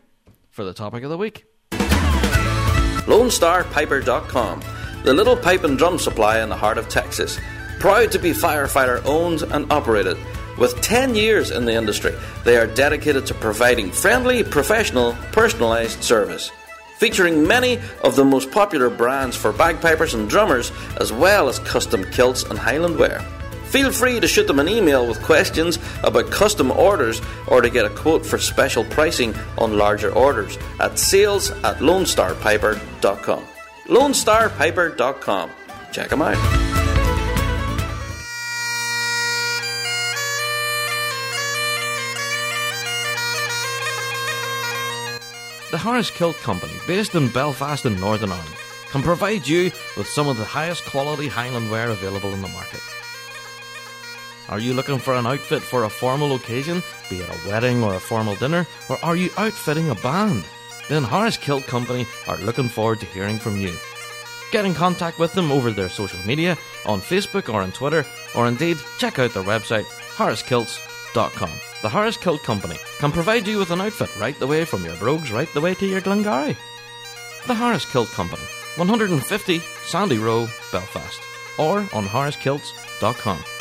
for 0.50 0.64
the 0.64 0.72
topic 0.72 1.02
of 1.04 1.10
the 1.10 1.18
week. 1.18 1.44
LoneStarPiper.com, 3.08 4.62
the 5.04 5.14
little 5.14 5.36
pipe 5.36 5.64
and 5.64 5.78
drum 5.78 5.98
supply 5.98 6.40
in 6.40 6.48
the 6.48 6.56
heart 6.56 6.78
of 6.78 6.88
Texas. 6.88 7.38
Proud 7.80 8.12
to 8.12 8.18
be 8.18 8.30
firefighter 8.30 9.02
owned 9.04 9.42
and 9.42 9.72
operated. 9.72 10.18
With 10.58 10.80
10 10.82 11.14
years 11.14 11.50
in 11.52 11.64
the 11.64 11.74
industry, 11.74 12.14
they 12.44 12.56
are 12.58 12.66
dedicated 12.66 13.24
to 13.26 13.34
providing 13.34 13.92
friendly, 13.92 14.42
professional, 14.42 15.14
personalized 15.32 16.02
service. 16.02 16.50
Featuring 16.98 17.46
many 17.46 17.78
of 18.02 18.16
the 18.16 18.24
most 18.24 18.50
popular 18.50 18.90
brands 18.90 19.36
for 19.36 19.52
bagpipers 19.52 20.14
and 20.14 20.28
drummers, 20.28 20.72
as 21.00 21.12
well 21.12 21.48
as 21.48 21.60
custom 21.60 22.04
kilts 22.10 22.42
and 22.42 22.58
Highland 22.58 22.98
wear. 22.98 23.24
Feel 23.68 23.92
free 23.92 24.18
to 24.18 24.26
shoot 24.26 24.46
them 24.46 24.58
an 24.58 24.68
email 24.68 25.06
with 25.06 25.22
questions 25.22 25.78
about 26.02 26.30
custom 26.30 26.70
orders 26.70 27.20
or 27.46 27.60
to 27.60 27.68
get 27.68 27.84
a 27.84 27.90
quote 27.90 28.24
for 28.24 28.38
special 28.38 28.84
pricing 28.84 29.34
on 29.58 29.76
larger 29.76 30.10
orders 30.10 30.56
at 30.80 30.98
sales 30.98 31.50
at 31.50 31.78
lonestarpiper.com. 31.78 33.44
lonestarpiper.com. 33.86 35.50
Check 35.92 36.08
them 36.08 36.22
out. 36.22 36.68
The 45.70 45.76
Harris 45.76 46.10
Kilt 46.10 46.36
Company, 46.38 46.72
based 46.86 47.14
in 47.14 47.28
Belfast 47.28 47.84
in 47.84 48.00
Northern 48.00 48.32
Ireland, 48.32 48.54
can 48.90 49.02
provide 49.02 49.46
you 49.46 49.64
with 49.98 50.06
some 50.06 50.26
of 50.26 50.38
the 50.38 50.44
highest 50.44 50.86
quality 50.86 51.28
Highland 51.28 51.70
wear 51.70 51.90
available 51.90 52.32
in 52.32 52.40
the 52.40 52.48
market. 52.48 52.80
Are 54.48 54.58
you 54.58 54.72
looking 54.72 54.98
for 54.98 55.14
an 55.14 55.26
outfit 55.26 55.62
for 55.62 55.84
a 55.84 55.90
formal 55.90 56.34
occasion, 56.34 56.82
be 57.10 57.18
it 57.18 57.28
a 57.28 57.48
wedding 57.48 57.82
or 57.82 57.94
a 57.94 58.00
formal 58.00 58.34
dinner, 58.36 58.66
or 58.88 58.98
are 59.04 59.16
you 59.16 59.30
outfitting 59.36 59.90
a 59.90 59.94
band? 59.96 60.44
Then 60.88 61.04
Harris 61.04 61.36
Kilt 61.36 61.66
Company 61.66 62.06
are 62.26 62.38
looking 62.38 62.68
forward 62.68 63.00
to 63.00 63.06
hearing 63.06 63.38
from 63.38 63.60
you. 63.60 63.74
Get 64.50 64.64
in 64.64 64.72
contact 64.72 65.18
with 65.18 65.34
them 65.34 65.52
over 65.52 65.70
their 65.70 65.90
social 65.90 66.20
media, 66.26 66.56
on 66.86 67.02
Facebook 67.02 67.52
or 67.52 67.60
on 67.60 67.72
Twitter, 67.72 68.06
or 68.34 68.48
indeed 68.48 68.78
check 68.98 69.18
out 69.18 69.34
their 69.34 69.42
website, 69.42 69.84
harriskilts.com. 70.16 71.50
The 71.82 71.88
Harris 71.90 72.16
Kilt 72.16 72.42
Company 72.42 72.78
can 72.98 73.12
provide 73.12 73.46
you 73.46 73.58
with 73.58 73.70
an 73.70 73.82
outfit 73.82 74.18
right 74.18 74.38
the 74.38 74.46
way 74.46 74.64
from 74.64 74.84
your 74.84 74.96
brogues 74.96 75.30
right 75.30 75.52
the 75.52 75.60
way 75.60 75.74
to 75.74 75.86
your 75.86 76.00
Glengarry. 76.00 76.56
The 77.46 77.54
Harris 77.54 77.84
Kilt 77.84 78.08
Company, 78.08 78.42
150 78.76 79.58
Sandy 79.84 80.18
Row, 80.18 80.48
Belfast, 80.72 81.20
or 81.58 81.80
on 81.92 82.06
harriskilts.com. 82.06 83.57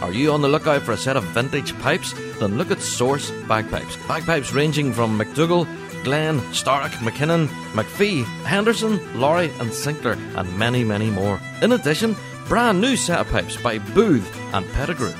Are 0.00 0.12
you 0.12 0.32
on 0.32 0.40
the 0.40 0.48
lookout 0.48 0.82
for 0.82 0.92
a 0.92 0.96
set 0.96 1.18
of 1.18 1.24
vintage 1.24 1.78
pipes? 1.80 2.14
Then 2.38 2.56
look 2.56 2.70
at 2.70 2.80
Source 2.80 3.30
Bagpipes. 3.46 3.96
Bagpipes 4.08 4.52
ranging 4.52 4.94
from 4.94 5.18
McDougall, 5.18 5.66
Glen, 6.04 6.40
Starrick, 6.52 6.92
McKinnon, 7.04 7.48
McPhee, 7.74 8.24
Henderson, 8.44 8.98
Lawrie, 9.20 9.52
and 9.60 9.72
Sinclair, 9.72 10.16
and 10.36 10.58
many, 10.58 10.84
many 10.84 11.10
more. 11.10 11.38
In 11.60 11.72
addition, 11.72 12.16
brand 12.48 12.80
new 12.80 12.96
set 12.96 13.20
of 13.20 13.28
pipes 13.28 13.56
by 13.58 13.78
Booth 13.78 14.34
and 14.54 14.66
Pettigrew. 14.72 15.12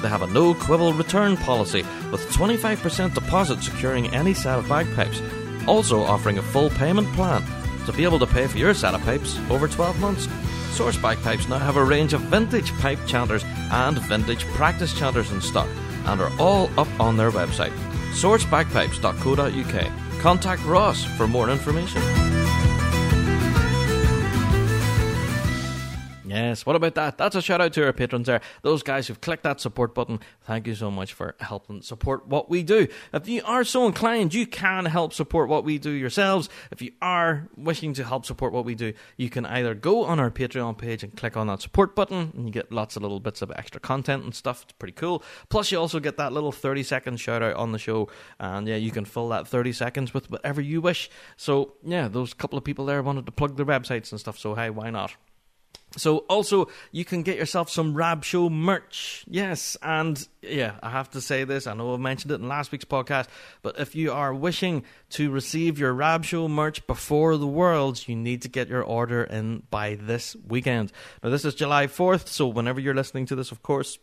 They 0.00 0.08
have 0.08 0.22
a 0.22 0.28
no 0.28 0.54
quibble 0.54 0.92
return 0.92 1.36
policy 1.36 1.82
with 2.12 2.28
25% 2.30 3.14
deposit 3.14 3.62
securing 3.62 4.06
any 4.14 4.34
set 4.34 4.58
of 4.58 4.68
bagpipes, 4.68 5.20
also 5.66 6.00
offering 6.00 6.38
a 6.38 6.42
full 6.42 6.70
payment 6.70 7.12
plan 7.14 7.44
to 7.86 7.92
be 7.92 8.04
able 8.04 8.20
to 8.20 8.26
pay 8.26 8.46
for 8.46 8.58
your 8.58 8.74
set 8.74 8.94
of 8.94 9.02
pipes 9.02 9.38
over 9.50 9.66
12 9.66 9.98
months. 10.00 10.28
Source 10.72 10.96
Bagpipes 10.96 11.48
now 11.48 11.58
have 11.58 11.76
a 11.76 11.84
range 11.84 12.14
of 12.14 12.22
vintage 12.22 12.72
pipe 12.78 12.98
chanters 13.06 13.44
and 13.70 13.98
vintage 13.98 14.46
practice 14.46 14.94
chanters 14.94 15.30
in 15.30 15.42
stock 15.42 15.68
and 16.06 16.20
are 16.20 16.32
all 16.40 16.70
up 16.78 16.88
on 16.98 17.18
their 17.18 17.30
website, 17.30 17.72
sourcebagpipes.co.uk. 18.12 20.20
Contact 20.20 20.64
Ross 20.64 21.04
for 21.04 21.28
more 21.28 21.50
information. 21.50 22.00
Yes, 26.32 26.64
what 26.64 26.76
about 26.76 26.94
that? 26.94 27.18
That's 27.18 27.36
a 27.36 27.42
shout 27.42 27.60
out 27.60 27.74
to 27.74 27.84
our 27.84 27.92
patrons 27.92 28.26
there. 28.26 28.40
Those 28.62 28.82
guys 28.82 29.06
who've 29.06 29.20
clicked 29.20 29.42
that 29.42 29.60
support 29.60 29.94
button. 29.94 30.18
Thank 30.40 30.66
you 30.66 30.74
so 30.74 30.90
much 30.90 31.12
for 31.12 31.36
helping 31.40 31.82
support 31.82 32.26
what 32.26 32.48
we 32.48 32.62
do. 32.62 32.88
If 33.12 33.28
you 33.28 33.42
are 33.44 33.64
so 33.64 33.84
inclined, 33.84 34.32
you 34.32 34.46
can 34.46 34.86
help 34.86 35.12
support 35.12 35.50
what 35.50 35.62
we 35.62 35.76
do 35.76 35.90
yourselves. 35.90 36.48
If 36.70 36.80
you 36.80 36.92
are 37.02 37.50
wishing 37.54 37.92
to 37.94 38.04
help 38.04 38.24
support 38.24 38.54
what 38.54 38.64
we 38.64 38.74
do, 38.74 38.94
you 39.18 39.28
can 39.28 39.44
either 39.44 39.74
go 39.74 40.04
on 40.06 40.18
our 40.18 40.30
Patreon 40.30 40.78
page 40.78 41.02
and 41.02 41.14
click 41.14 41.36
on 41.36 41.48
that 41.48 41.60
support 41.60 41.94
button, 41.94 42.32
and 42.34 42.46
you 42.46 42.50
get 42.50 42.72
lots 42.72 42.96
of 42.96 43.02
little 43.02 43.20
bits 43.20 43.42
of 43.42 43.52
extra 43.54 43.78
content 43.78 44.24
and 44.24 44.34
stuff. 44.34 44.62
It's 44.62 44.72
pretty 44.72 44.94
cool. 44.94 45.22
Plus, 45.50 45.70
you 45.70 45.78
also 45.78 46.00
get 46.00 46.16
that 46.16 46.32
little 46.32 46.50
30 46.50 46.82
second 46.82 47.18
shout 47.18 47.42
out 47.42 47.56
on 47.56 47.72
the 47.72 47.78
show, 47.78 48.08
and 48.40 48.66
yeah, 48.66 48.76
you 48.76 48.90
can 48.90 49.04
fill 49.04 49.28
that 49.28 49.46
30 49.48 49.74
seconds 49.74 50.14
with 50.14 50.30
whatever 50.30 50.62
you 50.62 50.80
wish. 50.80 51.10
So, 51.36 51.74
yeah, 51.84 52.08
those 52.08 52.32
couple 52.32 52.56
of 52.56 52.64
people 52.64 52.86
there 52.86 53.02
wanted 53.02 53.26
to 53.26 53.32
plug 53.32 53.58
their 53.58 53.66
websites 53.66 54.12
and 54.12 54.18
stuff, 54.18 54.38
so 54.38 54.54
hey, 54.54 54.70
why 54.70 54.88
not? 54.88 55.14
So 55.96 56.18
also 56.28 56.68
you 56.90 57.04
can 57.04 57.22
get 57.22 57.36
yourself 57.36 57.70
some 57.70 57.94
Rab 57.94 58.24
Show 58.24 58.48
merch. 58.48 59.24
Yes, 59.28 59.76
and 59.82 60.26
yeah, 60.40 60.76
I 60.82 60.90
have 60.90 61.10
to 61.10 61.20
say 61.20 61.44
this. 61.44 61.66
I 61.66 61.74
know 61.74 61.94
I 61.94 61.96
mentioned 61.98 62.32
it 62.32 62.40
in 62.40 62.48
last 62.48 62.72
week's 62.72 62.84
podcast, 62.84 63.28
but 63.62 63.78
if 63.78 63.94
you 63.94 64.12
are 64.12 64.32
wishing 64.32 64.84
to 65.10 65.30
receive 65.30 65.78
your 65.78 65.92
Rab 65.92 66.24
Show 66.24 66.48
merch 66.48 66.86
before 66.86 67.36
the 67.36 67.46
Worlds, 67.46 68.08
you 68.08 68.16
need 68.16 68.42
to 68.42 68.48
get 68.48 68.68
your 68.68 68.82
order 68.82 69.24
in 69.24 69.64
by 69.70 69.96
this 69.96 70.36
weekend. 70.46 70.92
Now 71.22 71.30
this 71.30 71.44
is 71.44 71.54
July 71.54 71.86
4th, 71.86 72.28
so 72.28 72.46
whenever 72.48 72.80
you're 72.80 72.94
listening 72.94 73.26
to 73.26 73.34
this, 73.34 73.52
of 73.52 73.62
course, 73.62 73.98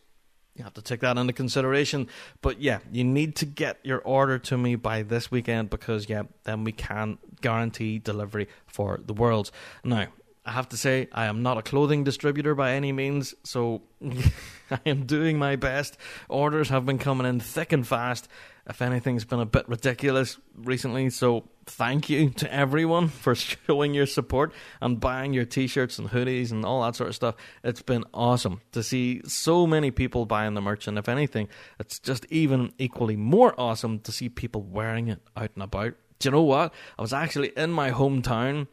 you 0.56 0.64
have 0.64 0.74
to 0.74 0.82
take 0.82 1.00
that 1.00 1.16
into 1.16 1.32
consideration. 1.32 2.08
But 2.42 2.60
yeah, 2.60 2.80
you 2.92 3.04
need 3.04 3.36
to 3.36 3.46
get 3.46 3.78
your 3.82 4.00
order 4.00 4.38
to 4.40 4.58
me 4.58 4.74
by 4.74 5.02
this 5.02 5.30
weekend 5.30 5.70
because 5.70 6.08
yeah, 6.08 6.24
then 6.44 6.64
we 6.64 6.72
can 6.72 7.18
guarantee 7.40 7.98
delivery 7.98 8.48
for 8.66 9.00
the 9.04 9.14
Worlds. 9.14 9.52
Now, 9.84 10.08
I 10.50 10.54
have 10.54 10.70
to 10.70 10.76
say, 10.76 11.06
I 11.12 11.26
am 11.26 11.44
not 11.44 11.58
a 11.58 11.62
clothing 11.62 12.02
distributor 12.02 12.56
by 12.56 12.72
any 12.72 12.90
means, 12.90 13.36
so 13.44 13.82
I 14.02 14.80
am 14.84 15.06
doing 15.06 15.38
my 15.38 15.54
best. 15.54 15.96
Orders 16.28 16.70
have 16.70 16.84
been 16.84 16.98
coming 16.98 17.24
in 17.24 17.38
thick 17.38 17.70
and 17.70 17.86
fast. 17.86 18.26
If 18.68 18.82
anything's 18.82 19.24
been 19.24 19.38
a 19.38 19.46
bit 19.46 19.68
ridiculous 19.68 20.38
recently, 20.56 21.08
so 21.10 21.48
thank 21.66 22.10
you 22.10 22.30
to 22.30 22.52
everyone 22.52 23.06
for 23.22 23.36
showing 23.36 23.94
your 23.94 24.06
support 24.06 24.52
and 24.80 24.98
buying 24.98 25.32
your 25.34 25.44
t 25.44 25.68
shirts 25.68 26.00
and 26.00 26.10
hoodies 26.10 26.50
and 26.50 26.64
all 26.64 26.82
that 26.82 26.96
sort 26.96 27.10
of 27.10 27.14
stuff. 27.14 27.36
It's 27.62 27.82
been 27.82 28.04
awesome 28.12 28.60
to 28.72 28.82
see 28.82 29.22
so 29.26 29.68
many 29.68 29.92
people 29.92 30.26
buying 30.26 30.54
the 30.54 30.60
merch, 30.60 30.88
and 30.88 30.98
if 30.98 31.08
anything, 31.08 31.46
it's 31.78 32.00
just 32.00 32.26
even 32.28 32.72
equally 32.76 33.14
more 33.14 33.54
awesome 33.56 34.00
to 34.00 34.10
see 34.10 34.28
people 34.28 34.62
wearing 34.62 35.06
it 35.06 35.20
out 35.36 35.50
and 35.54 35.62
about. 35.62 35.94
Do 36.18 36.26
you 36.26 36.32
know 36.32 36.42
what? 36.42 36.74
I 36.98 37.02
was 37.02 37.12
actually 37.12 37.52
in 37.56 37.70
my 37.70 37.92
hometown 37.92 38.66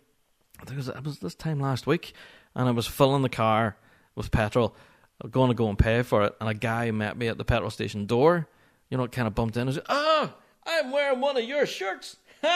I 0.59 0.65
think 0.65 0.73
it 0.73 0.77
was, 0.77 0.87
it 0.89 1.03
was 1.03 1.19
this 1.19 1.35
time 1.35 1.59
last 1.59 1.87
week, 1.87 2.13
and 2.55 2.67
I 2.67 2.71
was 2.71 2.87
filling 2.87 3.21
the 3.21 3.29
car 3.29 3.77
with 4.15 4.31
petrol. 4.31 4.75
Going 5.31 5.49
to 5.49 5.55
go 5.55 5.67
and 5.69 5.79
pay 5.79 6.03
for 6.03 6.23
it, 6.23 6.35
and 6.39 6.47
a 6.47 6.53
guy 6.53 6.91
met 6.91 7.17
me 7.17 7.27
at 7.27 7.37
the 7.37 7.45
petrol 7.45 7.71
station 7.71 8.05
door. 8.05 8.47
You 8.89 8.97
know, 8.97 9.07
kind 9.07 9.27
of 9.27 9.33
bumped 9.33 9.57
in 9.57 9.67
and 9.67 9.73
said, 9.73 9.85
"Oh, 9.89 10.31
I'm 10.65 10.91
wearing 10.91 11.19
one 11.19 11.37
of 11.37 11.43
your 11.43 11.65
shirts." 11.65 12.17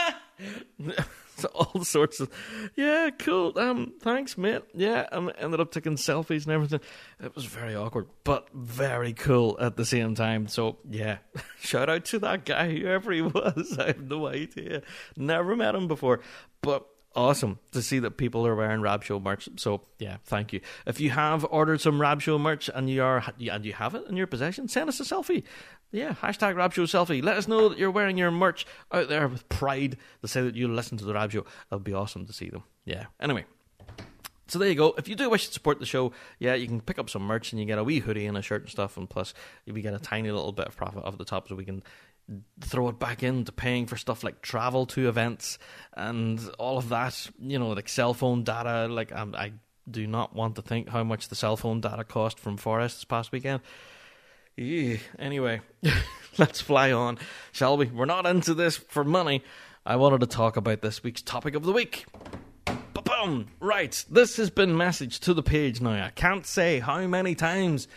so 1.38 1.48
all 1.54 1.84
sorts 1.84 2.20
of, 2.20 2.30
yeah, 2.76 3.10
cool. 3.18 3.58
Um, 3.58 3.94
thanks, 4.02 4.38
mate. 4.38 4.62
Yeah, 4.74 5.08
and 5.12 5.32
ended 5.38 5.60
up 5.60 5.72
taking 5.72 5.96
selfies 5.96 6.44
and 6.44 6.54
everything. 6.54 6.82
It 7.20 7.36
was 7.36 7.46
very 7.46 7.76
awkward, 7.76 8.08
but 8.24 8.48
very 8.54 9.14
cool 9.14 9.58
at 9.60 9.76
the 9.76 9.86
same 9.86 10.16
time. 10.16 10.48
So 10.48 10.78
yeah, 10.90 11.18
shout 11.60 11.90
out 11.90 12.06
to 12.06 12.20
that 12.20 12.46
guy, 12.46 12.72
whoever 12.78 13.12
he 13.12 13.22
was. 13.22 13.78
I 13.80 13.88
have 13.88 14.02
no 14.02 14.28
idea. 14.28 14.84
Never 15.18 15.56
met 15.56 15.76
him 15.76 15.88
before, 15.88 16.22
but 16.62 16.88
awesome 17.16 17.60
to 17.72 17.82
see 17.82 18.00
that 18.00 18.18
people 18.18 18.46
are 18.46 18.56
wearing 18.56 18.82
Rab 18.82 19.04
Show 19.04 19.20
merch. 19.20 19.50
So 19.58 19.82
yeah, 20.00 20.18
thank 20.26 20.54
you. 20.54 20.62
If 20.86 21.00
you 21.00 21.10
have 21.12 21.46
ordered 21.50 21.82
some 21.82 22.00
Rab 22.00 22.22
Show 22.22 22.38
merch 22.38 22.70
and 22.74 22.90
you 22.90 23.04
are 23.04 23.24
and 23.40 23.66
you 23.66 23.74
have 23.74 23.96
it 23.96 24.08
in 24.08 24.18
your 24.18 24.28
possession, 24.28 24.68
send 24.68 24.90
us 24.90 25.00
a 25.00 25.04
selfie. 25.04 25.44
Yeah, 25.92 26.14
hashtag 26.14 26.56
Rab 26.56 26.74
Show 26.74 26.84
selfie. 26.84 27.24
Let 27.24 27.38
us 27.38 27.48
know 27.48 27.70
that 27.70 27.78
you're 27.78 27.92
wearing 27.92 28.18
your 28.18 28.32
merch 28.32 28.66
out 28.92 29.10
there 29.10 29.28
with 29.28 29.48
pride 29.50 29.98
to 30.22 30.28
say 30.28 30.42
that 30.42 30.56
you 30.56 30.68
listen 30.68 30.98
to 30.98 31.06
the 31.06 31.14
Rab 31.14 31.32
Show. 31.32 31.46
That'd 31.70 31.84
be 31.84 31.94
awesome 31.94 32.26
to 32.26 32.34
see 32.34 32.50
them. 32.50 32.64
Yeah. 32.86 33.06
Anyway. 33.20 33.46
So 34.48 34.60
there 34.60 34.68
you 34.68 34.76
go. 34.76 34.94
If 34.98 35.08
you 35.08 35.16
do 35.16 35.30
wish 35.30 35.48
to 35.48 35.54
support 35.54 35.80
the 35.80 35.86
show, 35.86 36.12
yeah, 36.38 36.56
you 36.56 36.68
can 36.68 36.82
pick 36.82 37.00
up 37.00 37.10
some 37.10 37.22
merch 37.22 37.54
and 37.54 37.60
you 37.62 37.66
get 37.66 37.78
a 37.78 37.86
wee 37.86 38.00
hoodie 38.00 38.26
and 38.26 38.38
a 38.38 38.42
shirt 38.42 38.64
and 38.64 38.70
stuff, 38.70 38.98
and 38.98 39.10
plus 39.10 39.34
we 39.66 39.82
get 39.82 39.94
a 39.94 40.00
tiny 40.00 40.30
little 40.30 40.52
bit 40.52 40.68
of 40.68 40.76
profit 40.76 41.06
off 41.06 41.18
the 41.18 41.24
top, 41.24 41.48
so 41.48 41.56
we 41.56 41.64
can 41.64 41.82
throw 42.62 42.90
it 42.90 43.00
back 43.00 43.24
into 43.24 43.52
paying 43.52 43.86
for 43.86 43.98
stuff 43.98 44.24
like 44.24 44.42
travel 44.42 44.86
to 44.88 45.08
events 45.10 45.58
and 45.94 46.40
all 46.58 46.78
of 46.78 46.90
that. 46.90 47.30
You 47.40 47.60
know, 47.60 47.70
like 47.70 47.90
cell 47.90 48.14
phone 48.14 48.44
data. 48.44 48.88
Like 48.88 49.12
um, 49.12 49.36
I 49.36 49.54
do 49.90 50.08
not 50.08 50.36
want 50.36 50.56
to 50.56 50.62
think 50.62 50.90
how 50.90 51.04
much 51.04 51.30
the 51.30 51.36
cell 51.36 51.58
phone 51.58 51.82
data 51.82 52.04
cost 52.04 52.40
from 52.40 52.58
Forres 52.58 52.94
this 52.96 53.06
past 53.06 53.32
weekend. 53.32 53.62
Eeh. 54.58 55.00
Anyway, 55.18 55.62
let's 56.38 56.62
fly 56.62 56.92
on, 56.92 57.18
shall 57.52 57.78
we? 57.78 57.88
We're 57.88 58.06
not 58.06 58.26
into 58.26 58.54
this 58.54 58.78
for 58.78 59.04
money. 59.04 59.44
I 59.86 59.96
wanted 59.96 60.20
to 60.22 60.28
talk 60.28 60.58
about 60.58 60.82
this 60.82 61.04
week's 61.04 61.22
topic 61.22 61.56
of 61.56 61.64
the 61.64 61.72
week. 61.72 62.06
Ba-boom! 62.66 63.48
Right, 63.60 64.04
this 64.10 64.38
has 64.38 64.50
been 64.50 64.74
messaged 64.74 65.22
to 65.22 65.34
the 65.34 65.42
page 65.42 65.82
now. 65.82 66.06
I 66.06 66.10
can't 66.10 66.46
say 66.46 66.80
how 66.80 67.08
many 67.08 67.34
times, 67.34 67.88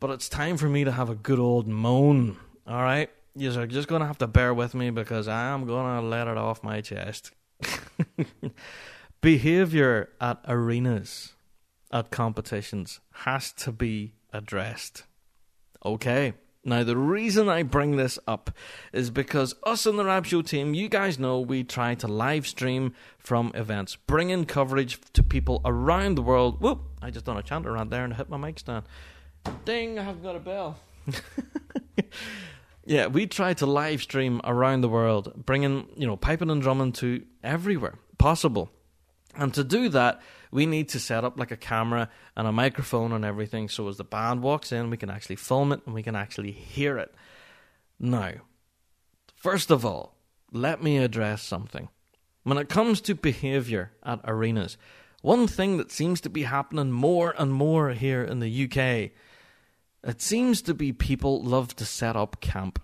but 0.00 0.10
it's 0.10 0.28
time 0.28 0.56
for 0.56 0.68
me 0.68 0.84
to 0.84 0.90
have 0.90 1.10
a 1.10 1.14
good 1.14 1.38
old 1.38 1.68
moan. 1.68 2.38
All 2.66 2.82
right, 2.82 3.10
you're 3.34 3.66
just 3.66 3.88
gonna 3.88 4.06
have 4.06 4.18
to 4.18 4.26
bear 4.26 4.52
with 4.52 4.74
me 4.74 4.90
because 4.90 5.28
I 5.28 5.48
am 5.48 5.66
gonna 5.66 6.02
let 6.02 6.28
it 6.28 6.36
off 6.36 6.62
my 6.62 6.80
chest. 6.80 7.32
Behavior 9.20 10.10
at 10.20 10.40
arenas, 10.46 11.34
at 11.92 12.10
competitions, 12.10 13.00
has 13.12 13.52
to 13.52 13.72
be 13.72 14.14
addressed. 14.32 15.04
Okay. 15.84 16.34
Now, 16.64 16.84
the 16.84 16.96
reason 16.96 17.48
I 17.48 17.64
bring 17.64 17.96
this 17.96 18.20
up 18.28 18.50
is 18.92 19.10
because 19.10 19.56
us 19.64 19.84
in 19.84 19.96
the 19.96 20.04
Rab 20.04 20.26
Show 20.26 20.42
team, 20.42 20.74
you 20.74 20.88
guys 20.88 21.18
know 21.18 21.40
we 21.40 21.64
try 21.64 21.96
to 21.96 22.06
live 22.06 22.46
stream 22.46 22.94
from 23.18 23.50
events, 23.54 23.96
bring 23.96 24.30
in 24.30 24.44
coverage 24.44 25.00
to 25.14 25.24
people 25.24 25.60
around 25.64 26.14
the 26.14 26.22
world. 26.22 26.60
Whoop! 26.60 26.82
I 27.00 27.10
just 27.10 27.24
done 27.24 27.36
a 27.36 27.42
chant 27.42 27.66
around 27.66 27.90
there 27.90 28.04
and 28.04 28.14
hit 28.14 28.28
my 28.28 28.36
mic 28.36 28.60
stand. 28.60 28.84
Ding! 29.64 29.98
I 29.98 30.04
haven't 30.04 30.22
got 30.22 30.36
a 30.36 30.40
bell. 30.40 30.78
yeah, 32.84 33.06
we 33.06 33.26
try 33.26 33.54
to 33.54 33.66
live 33.66 34.02
stream 34.02 34.40
around 34.44 34.80
the 34.80 34.88
world, 34.88 35.32
bringing 35.46 35.88
you 35.96 36.06
know 36.06 36.16
piping 36.16 36.50
and 36.50 36.62
drumming 36.62 36.92
to 36.92 37.24
everywhere 37.42 37.98
possible. 38.18 38.70
And 39.34 39.52
to 39.54 39.64
do 39.64 39.88
that, 39.90 40.20
we 40.50 40.66
need 40.66 40.90
to 40.90 41.00
set 41.00 41.24
up 41.24 41.38
like 41.38 41.50
a 41.50 41.56
camera 41.56 42.10
and 42.36 42.46
a 42.46 42.52
microphone 42.52 43.12
and 43.12 43.24
everything 43.24 43.68
so 43.68 43.88
as 43.88 43.96
the 43.96 44.04
band 44.04 44.42
walks 44.42 44.70
in, 44.70 44.90
we 44.90 44.98
can 44.98 45.10
actually 45.10 45.36
film 45.36 45.72
it 45.72 45.80
and 45.86 45.94
we 45.94 46.02
can 46.02 46.14
actually 46.14 46.52
hear 46.52 46.98
it. 46.98 47.14
Now, 47.98 48.32
first 49.34 49.70
of 49.70 49.86
all, 49.86 50.14
let 50.52 50.82
me 50.82 50.98
address 50.98 51.42
something. 51.42 51.88
When 52.42 52.58
it 52.58 52.68
comes 52.68 53.00
to 53.02 53.14
behaviour 53.14 53.92
at 54.04 54.20
arenas, 54.24 54.76
one 55.22 55.46
thing 55.46 55.78
that 55.78 55.90
seems 55.90 56.20
to 56.22 56.28
be 56.28 56.42
happening 56.42 56.90
more 56.90 57.34
and 57.38 57.52
more 57.52 57.90
here 57.90 58.22
in 58.22 58.40
the 58.40 58.64
UK, 58.64 59.12
it 60.04 60.20
seems 60.20 60.62
to 60.62 60.74
be 60.74 60.92
people 60.92 61.42
love 61.42 61.76
to 61.76 61.84
set 61.84 62.16
up 62.16 62.40
camp. 62.40 62.82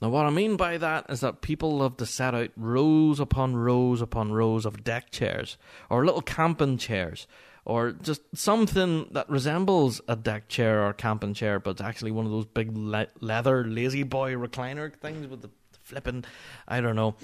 Now, 0.00 0.08
what 0.08 0.24
I 0.24 0.30
mean 0.30 0.56
by 0.56 0.78
that 0.78 1.06
is 1.10 1.20
that 1.20 1.42
people 1.42 1.76
love 1.76 1.98
to 1.98 2.06
set 2.06 2.34
out 2.34 2.50
rows 2.56 3.20
upon 3.20 3.54
rows 3.54 4.00
upon 4.00 4.32
rows 4.32 4.64
of 4.64 4.82
deck 4.82 5.10
chairs, 5.10 5.58
or 5.90 6.06
little 6.06 6.22
camping 6.22 6.78
chairs, 6.78 7.26
or 7.66 7.92
just 7.92 8.22
something 8.34 9.08
that 9.12 9.28
resembles 9.28 10.00
a 10.08 10.16
deck 10.16 10.48
chair 10.48 10.86
or 10.86 10.94
camping 10.94 11.34
chair, 11.34 11.60
but 11.60 11.72
it's 11.72 11.82
actually 11.82 12.12
one 12.12 12.24
of 12.24 12.32
those 12.32 12.46
big 12.46 12.74
le- 12.74 13.08
leather 13.20 13.64
lazy 13.64 14.02
boy 14.02 14.32
recliner 14.32 14.90
things 14.94 15.26
with 15.26 15.42
the 15.42 15.50
flipping, 15.82 16.24
I 16.66 16.80
don't 16.80 16.96
know. 16.96 17.16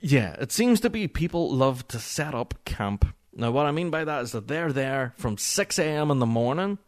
Yeah, 0.00 0.34
it 0.34 0.52
seems 0.52 0.80
to 0.80 0.90
be 0.90 1.08
people 1.08 1.50
love 1.50 1.88
to 1.88 1.98
set 1.98 2.34
up 2.34 2.54
camp. 2.66 3.06
Now, 3.34 3.50
what 3.50 3.66
I 3.66 3.70
mean 3.70 3.90
by 3.90 4.04
that 4.04 4.22
is 4.24 4.32
that 4.32 4.46
they're 4.48 4.72
there 4.72 5.14
from 5.16 5.38
6 5.38 5.78
a.m. 5.78 6.10
in 6.10 6.18
the 6.18 6.26
morning 6.26 6.78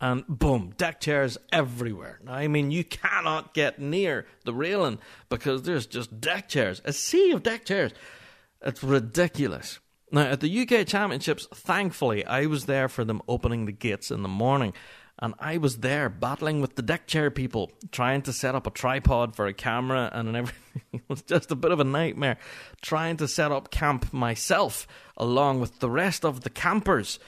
and 0.00 0.26
boom, 0.28 0.74
deck 0.76 1.00
chairs 1.00 1.38
everywhere. 1.52 2.20
Now, 2.24 2.34
I 2.34 2.48
mean, 2.48 2.70
you 2.70 2.84
cannot 2.84 3.54
get 3.54 3.78
near 3.78 4.26
the 4.44 4.52
railing 4.52 4.98
because 5.28 5.62
there's 5.62 5.86
just 5.86 6.20
deck 6.20 6.48
chairs, 6.48 6.82
a 6.84 6.92
sea 6.92 7.30
of 7.30 7.42
deck 7.42 7.64
chairs. 7.64 7.92
It's 8.60 8.82
ridiculous. 8.82 9.78
Now, 10.10 10.22
at 10.22 10.40
the 10.40 10.60
UK 10.60 10.86
Championships, 10.86 11.46
thankfully, 11.52 12.24
I 12.24 12.46
was 12.46 12.66
there 12.66 12.88
for 12.88 13.04
them 13.04 13.22
opening 13.28 13.66
the 13.66 13.72
gates 13.72 14.10
in 14.10 14.22
the 14.22 14.28
morning. 14.28 14.72
And 15.18 15.34
I 15.38 15.58
was 15.58 15.78
there 15.78 16.08
battling 16.08 16.60
with 16.60 16.74
the 16.74 16.82
deck 16.82 17.06
chair 17.06 17.30
people, 17.30 17.70
trying 17.92 18.22
to 18.22 18.32
set 18.32 18.54
up 18.54 18.66
a 18.66 18.70
tripod 18.70 19.36
for 19.36 19.46
a 19.46 19.54
camera 19.54 20.10
and 20.12 20.36
everything. 20.36 20.60
it 20.92 21.02
was 21.08 21.22
just 21.22 21.52
a 21.52 21.56
bit 21.56 21.70
of 21.70 21.78
a 21.78 21.84
nightmare. 21.84 22.36
Trying 22.82 23.16
to 23.18 23.28
set 23.28 23.52
up 23.52 23.70
camp 23.70 24.12
myself, 24.12 24.88
along 25.16 25.60
with 25.60 25.78
the 25.78 25.90
rest 25.90 26.24
of 26.24 26.40
the 26.40 26.50
campers. 26.50 27.20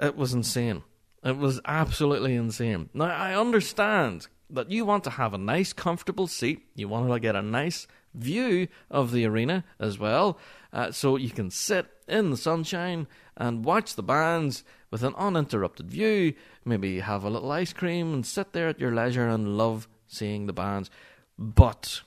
It 0.00 0.16
was 0.16 0.34
insane. 0.34 0.82
It 1.24 1.36
was 1.36 1.60
absolutely 1.64 2.34
insane. 2.34 2.90
Now, 2.92 3.04
I 3.04 3.34
understand 3.34 4.26
that 4.50 4.70
you 4.70 4.84
want 4.84 5.04
to 5.04 5.10
have 5.10 5.32
a 5.32 5.38
nice, 5.38 5.72
comfortable 5.72 6.26
seat. 6.26 6.66
You 6.74 6.88
want 6.88 7.10
to 7.10 7.20
get 7.20 7.36
a 7.36 7.42
nice 7.42 7.86
view 8.14 8.68
of 8.90 9.12
the 9.12 9.24
arena 9.24 9.64
as 9.80 9.98
well, 9.98 10.38
uh, 10.72 10.90
so 10.90 11.16
you 11.16 11.30
can 11.30 11.50
sit 11.50 11.86
in 12.08 12.30
the 12.30 12.36
sunshine 12.36 13.06
and 13.36 13.64
watch 13.64 13.94
the 13.94 14.02
bands 14.02 14.64
with 14.90 15.02
an 15.02 15.14
uninterrupted 15.16 15.90
view. 15.90 16.34
Maybe 16.64 17.00
have 17.00 17.24
a 17.24 17.30
little 17.30 17.50
ice 17.50 17.72
cream 17.72 18.12
and 18.12 18.26
sit 18.26 18.52
there 18.52 18.68
at 18.68 18.80
your 18.80 18.92
leisure 18.92 19.28
and 19.28 19.56
love 19.56 19.88
seeing 20.06 20.46
the 20.46 20.52
bands. 20.52 20.90
But 21.38 22.02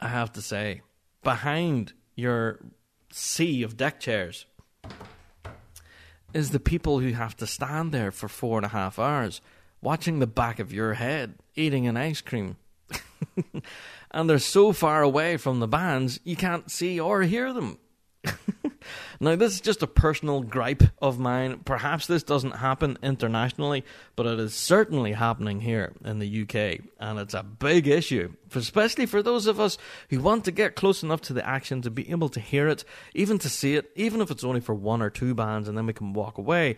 I 0.00 0.08
have 0.08 0.32
to 0.34 0.42
say, 0.42 0.82
behind 1.22 1.94
your 2.14 2.60
sea 3.10 3.62
of 3.62 3.76
deck 3.76 3.98
chairs 3.98 4.46
is 6.34 6.50
the 6.50 6.60
people 6.60 6.98
who 6.98 7.12
have 7.12 7.36
to 7.36 7.46
stand 7.46 7.92
there 7.92 8.10
for 8.10 8.28
four 8.28 8.58
and 8.58 8.66
a 8.66 8.70
half 8.70 8.98
hours 8.98 9.40
watching 9.80 10.18
the 10.18 10.26
back 10.26 10.58
of 10.58 10.72
your 10.72 10.94
head 10.94 11.34
eating 11.54 11.86
an 11.86 11.96
ice 11.96 12.20
cream. 12.20 12.56
and 14.10 14.28
they're 14.28 14.38
so 14.38 14.72
far 14.72 15.02
away 15.02 15.36
from 15.36 15.60
the 15.60 15.68
bands 15.68 16.18
you 16.24 16.36
can't 16.36 16.70
see 16.70 16.98
or 16.98 17.22
hear 17.22 17.52
them. 17.52 17.78
now, 19.20 19.36
this 19.36 19.54
is 19.54 19.60
just 19.60 19.82
a 19.82 19.86
personal 19.86 20.42
gripe 20.42 20.82
of 21.00 21.18
mine. 21.18 21.60
Perhaps 21.64 22.06
this 22.06 22.22
doesn't 22.22 22.56
happen 22.56 22.98
internationally, 23.02 23.84
but 24.16 24.26
it 24.26 24.38
is 24.38 24.54
certainly 24.54 25.12
happening 25.12 25.60
here 25.60 25.92
in 26.04 26.18
the 26.18 26.42
UK, 26.42 26.80
and 26.98 27.18
it's 27.18 27.34
a 27.34 27.42
big 27.42 27.86
issue, 27.86 28.32
especially 28.54 29.06
for 29.06 29.22
those 29.22 29.46
of 29.46 29.60
us 29.60 29.78
who 30.10 30.20
want 30.20 30.44
to 30.44 30.50
get 30.50 30.76
close 30.76 31.02
enough 31.02 31.20
to 31.22 31.32
the 31.32 31.46
action 31.46 31.82
to 31.82 31.90
be 31.90 32.10
able 32.10 32.28
to 32.28 32.40
hear 32.40 32.68
it, 32.68 32.84
even 33.14 33.38
to 33.38 33.48
see 33.48 33.74
it, 33.74 33.90
even 33.94 34.20
if 34.20 34.30
it's 34.30 34.44
only 34.44 34.60
for 34.60 34.74
one 34.74 35.02
or 35.02 35.10
two 35.10 35.34
bands, 35.34 35.68
and 35.68 35.76
then 35.76 35.86
we 35.86 35.92
can 35.92 36.12
walk 36.12 36.38
away. 36.38 36.76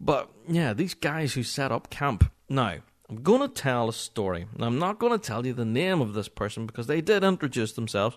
But 0.00 0.30
yeah, 0.48 0.72
these 0.72 0.94
guys 0.94 1.34
who 1.34 1.42
set 1.42 1.72
up 1.72 1.90
camp. 1.90 2.30
Now, 2.48 2.76
I'm 3.08 3.22
going 3.22 3.40
to 3.40 3.48
tell 3.48 3.88
a 3.88 3.92
story. 3.92 4.46
Now, 4.56 4.66
I'm 4.66 4.78
not 4.78 4.98
going 4.98 5.12
to 5.12 5.18
tell 5.18 5.44
you 5.44 5.52
the 5.52 5.64
name 5.64 6.00
of 6.00 6.14
this 6.14 6.28
person 6.28 6.66
because 6.66 6.86
they 6.86 7.00
did 7.00 7.24
introduce 7.24 7.72
themselves. 7.72 8.16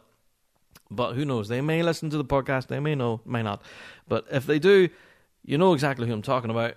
But 0.89 1.13
who 1.13 1.25
knows? 1.25 1.47
They 1.47 1.61
may 1.61 1.81
listen 1.83 2.09
to 2.11 2.17
the 2.17 2.25
podcast. 2.25 2.67
They 2.67 2.79
may 2.79 2.95
know, 2.95 3.21
may 3.25 3.41
not. 3.41 3.61
But 4.07 4.25
if 4.31 4.45
they 4.45 4.59
do, 4.59 4.89
you 5.43 5.57
know 5.57 5.73
exactly 5.73 6.07
who 6.07 6.13
I'm 6.13 6.21
talking 6.21 6.51
about. 6.51 6.75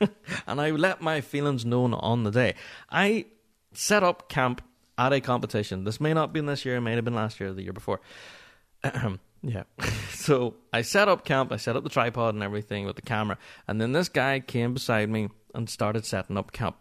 and 0.46 0.60
I 0.60 0.70
let 0.70 1.00
my 1.00 1.20
feelings 1.20 1.64
known 1.64 1.94
on 1.94 2.24
the 2.24 2.30
day. 2.30 2.54
I 2.90 3.26
set 3.72 4.02
up 4.02 4.28
camp 4.28 4.62
at 4.96 5.12
a 5.12 5.20
competition. 5.20 5.84
This 5.84 6.00
may 6.00 6.14
not 6.14 6.28
have 6.28 6.32
been 6.32 6.46
this 6.46 6.64
year. 6.64 6.76
It 6.76 6.80
may 6.80 6.94
have 6.94 7.04
been 7.04 7.14
last 7.14 7.40
year 7.40 7.50
or 7.50 7.52
the 7.52 7.62
year 7.62 7.72
before. 7.72 8.00
yeah. 9.42 9.64
so 10.10 10.54
I 10.72 10.82
set 10.82 11.08
up 11.08 11.24
camp. 11.24 11.52
I 11.52 11.56
set 11.56 11.76
up 11.76 11.82
the 11.82 11.90
tripod 11.90 12.34
and 12.34 12.42
everything 12.42 12.86
with 12.86 12.96
the 12.96 13.02
camera. 13.02 13.38
And 13.66 13.80
then 13.80 13.92
this 13.92 14.08
guy 14.08 14.40
came 14.40 14.74
beside 14.74 15.10
me 15.10 15.28
and 15.54 15.68
started 15.68 16.04
setting 16.06 16.36
up 16.36 16.52
camp 16.52 16.76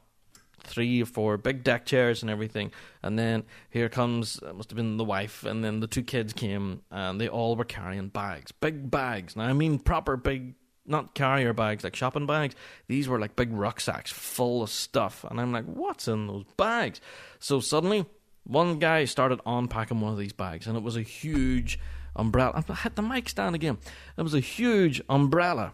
three 0.63 1.01
or 1.01 1.05
four 1.05 1.37
big 1.37 1.63
deck 1.63 1.85
chairs 1.85 2.21
and 2.21 2.31
everything. 2.31 2.71
And 3.01 3.17
then 3.17 3.43
here 3.69 3.89
comes, 3.89 4.37
it 4.37 4.55
must 4.55 4.69
have 4.69 4.77
been 4.77 4.97
the 4.97 5.03
wife, 5.03 5.43
and 5.43 5.63
then 5.63 5.79
the 5.79 5.87
two 5.87 6.03
kids 6.03 6.33
came, 6.33 6.81
and 6.91 7.19
they 7.19 7.27
all 7.27 7.55
were 7.55 7.65
carrying 7.65 8.09
bags, 8.09 8.51
big 8.51 8.89
bags. 8.89 9.35
Now, 9.35 9.45
I 9.45 9.53
mean, 9.53 9.79
proper 9.79 10.17
big, 10.17 10.55
not 10.85 11.15
carrier 11.15 11.53
bags 11.53 11.83
like 11.83 11.95
shopping 11.95 12.25
bags. 12.25 12.55
These 12.87 13.07
were 13.07 13.19
like 13.19 13.35
big 13.35 13.53
rucksacks 13.53 14.11
full 14.11 14.63
of 14.63 14.69
stuff. 14.69 15.25
And 15.29 15.39
I'm 15.39 15.51
like, 15.51 15.65
what's 15.65 16.07
in 16.07 16.27
those 16.27 16.45
bags? 16.57 16.99
So 17.39 17.59
suddenly, 17.59 18.05
one 18.45 18.79
guy 18.79 19.05
started 19.05 19.39
unpacking 19.45 20.01
one 20.01 20.13
of 20.13 20.19
these 20.19 20.33
bags, 20.33 20.67
and 20.67 20.75
it 20.75 20.83
was 20.83 20.97
a 20.97 21.01
huge 21.01 21.79
umbrella. 22.15 22.63
I 22.67 22.73
had 22.73 22.95
the 22.95 23.01
mic 23.01 23.29
stand 23.29 23.55
again. 23.55 23.77
It 24.17 24.21
was 24.21 24.33
a 24.33 24.39
huge 24.39 25.01
umbrella 25.09 25.73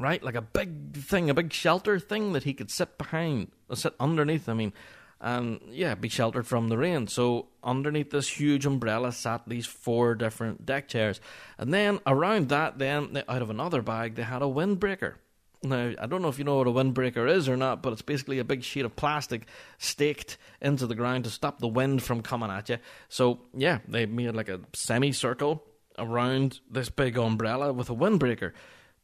right? 0.00 0.22
Like 0.22 0.34
a 0.34 0.42
big 0.42 0.96
thing, 0.96 1.30
a 1.30 1.34
big 1.34 1.52
shelter 1.52 1.98
thing 1.98 2.32
that 2.32 2.44
he 2.44 2.54
could 2.54 2.70
sit 2.70 2.98
behind, 2.98 3.52
or 3.68 3.76
sit 3.76 3.94
underneath. 4.00 4.48
I 4.48 4.54
mean, 4.54 4.72
and 5.20 5.60
yeah, 5.70 5.94
be 5.94 6.08
sheltered 6.08 6.46
from 6.46 6.68
the 6.68 6.78
rain. 6.78 7.06
So 7.06 7.48
underneath 7.62 8.10
this 8.10 8.28
huge 8.28 8.64
umbrella 8.64 9.12
sat 9.12 9.42
these 9.46 9.66
four 9.66 10.14
different 10.14 10.64
deck 10.64 10.88
chairs, 10.88 11.20
and 11.58 11.72
then 11.72 12.00
around 12.06 12.48
that, 12.48 12.78
then 12.78 13.22
out 13.28 13.42
of 13.42 13.50
another 13.50 13.82
bag, 13.82 14.14
they 14.14 14.22
had 14.22 14.42
a 14.42 14.46
windbreaker. 14.46 15.14
Now, 15.62 15.92
I 15.98 16.06
don't 16.06 16.22
know 16.22 16.28
if 16.28 16.38
you 16.38 16.44
know 16.44 16.56
what 16.56 16.68
a 16.68 16.70
windbreaker 16.70 17.28
is 17.30 17.46
or 17.46 17.56
not, 17.56 17.82
but 17.82 17.92
it's 17.92 18.00
basically 18.00 18.38
a 18.38 18.44
big 18.44 18.64
sheet 18.64 18.86
of 18.86 18.96
plastic 18.96 19.46
staked 19.76 20.38
into 20.62 20.86
the 20.86 20.94
ground 20.94 21.24
to 21.24 21.30
stop 21.30 21.58
the 21.58 21.68
wind 21.68 22.02
from 22.02 22.22
coming 22.22 22.50
at 22.50 22.70
you. 22.70 22.78
So, 23.10 23.40
yeah, 23.52 23.80
they 23.86 24.06
made 24.06 24.34
like 24.34 24.48
a 24.48 24.60
semicircle 24.72 25.62
around 25.98 26.60
this 26.70 26.88
big 26.88 27.18
umbrella 27.18 27.74
with 27.74 27.90
a 27.90 27.94
windbreaker. 27.94 28.52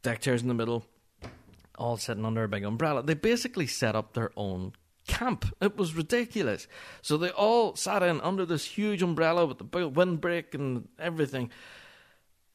Deck 0.03 0.21
chairs 0.21 0.43
in 0.43 0.49
the 0.49 0.55
middle, 0.55 0.85
all 1.77 1.97
sitting 1.97 2.25
under 2.25 2.45
a 2.45 2.49
big 2.49 2.65
umbrella. 2.65 3.03
They 3.03 3.15
basically 3.15 3.67
set 3.67 3.97
up 3.97 4.13
their 4.13 4.31
own 4.37 4.73
camp. 5.07 5.47
It 5.61 5.77
was 5.77 5.95
ridiculous. 5.95 6.67
So 7.03 7.17
they 7.17 7.31
all 7.31 7.77
sat 7.77 8.03
in 8.03 8.21
under 8.21 8.45
this 8.45 8.65
huge 8.65 9.03
umbrella 9.03 9.47
with 9.47 9.59
the 9.59 9.65
big 9.65 9.95
windbreak 9.95 10.55
and 10.55 10.89
everything. 10.99 11.51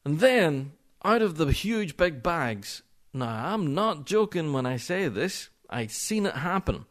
And 0.04 0.20
then, 0.20 0.72
out 1.04 1.22
of 1.22 1.36
the 1.36 1.52
huge 1.52 1.96
big 1.96 2.22
bags, 2.22 2.82
now 3.12 3.52
I'm 3.52 3.74
not 3.74 4.06
joking 4.06 4.52
when 4.52 4.66
I 4.66 4.76
say 4.76 5.08
this, 5.08 5.50
I 5.68 5.86
seen 5.86 6.26
it 6.26 6.36
happen. 6.36 6.86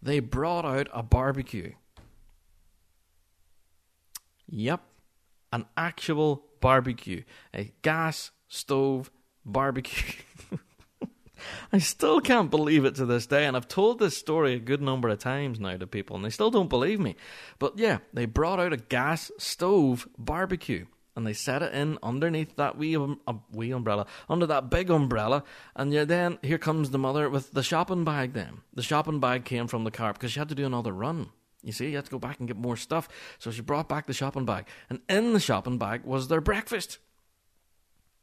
They 0.00 0.20
brought 0.20 0.64
out 0.64 0.88
a 0.92 1.02
barbecue. 1.02 1.72
Yep, 4.48 4.82
an 5.52 5.66
actual 5.76 6.44
barbecue, 6.60 7.22
a 7.54 7.72
gas 7.82 8.32
stove 8.48 9.10
barbecue. 9.44 10.14
I 11.72 11.78
still 11.78 12.20
can't 12.20 12.50
believe 12.50 12.84
it 12.84 12.94
to 12.96 13.06
this 13.06 13.26
day, 13.26 13.46
and 13.46 13.56
I've 13.56 13.68
told 13.68 13.98
this 13.98 14.16
story 14.16 14.54
a 14.54 14.58
good 14.58 14.82
number 14.82 15.08
of 15.08 15.18
times 15.18 15.58
now 15.58 15.76
to 15.76 15.86
people, 15.86 16.16
and 16.16 16.24
they 16.24 16.30
still 16.30 16.50
don't 16.50 16.68
believe 16.68 17.00
me. 17.00 17.16
But 17.58 17.78
yeah, 17.78 17.98
they 18.12 18.26
brought 18.26 18.60
out 18.60 18.72
a 18.72 18.76
gas 18.76 19.30
stove 19.38 20.08
barbecue, 20.18 20.86
and 21.16 21.26
they 21.26 21.32
set 21.32 21.62
it 21.62 21.72
in 21.74 21.98
underneath 22.02 22.56
that 22.56 22.76
wee, 22.76 22.96
um, 22.96 23.20
uh, 23.26 23.34
wee 23.52 23.70
umbrella, 23.70 24.06
under 24.28 24.46
that 24.46 24.70
big 24.70 24.90
umbrella, 24.90 25.44
and 25.74 25.92
yeah, 25.92 26.04
then 26.04 26.38
here 26.42 26.58
comes 26.58 26.90
the 26.90 26.98
mother 26.98 27.28
with 27.28 27.52
the 27.52 27.62
shopping 27.62 28.04
bag. 28.04 28.32
Then 28.32 28.60
the 28.72 28.82
shopping 28.82 29.20
bag 29.20 29.44
came 29.44 29.66
from 29.66 29.84
the 29.84 29.90
car 29.90 30.12
because 30.12 30.32
she 30.32 30.38
had 30.38 30.48
to 30.50 30.54
do 30.54 30.66
another 30.66 30.92
run. 30.92 31.30
You 31.62 31.72
see, 31.72 31.90
you 31.90 31.96
had 31.96 32.06
to 32.06 32.10
go 32.10 32.18
back 32.18 32.38
and 32.40 32.48
get 32.48 32.56
more 32.56 32.76
stuff, 32.76 33.08
so 33.38 33.50
she 33.50 33.62
brought 33.62 33.88
back 33.88 34.06
the 34.06 34.12
shopping 34.12 34.44
bag, 34.44 34.66
and 34.90 35.00
in 35.08 35.32
the 35.32 35.40
shopping 35.40 35.78
bag 35.78 36.04
was 36.04 36.28
their 36.28 36.40
breakfast. 36.40 36.98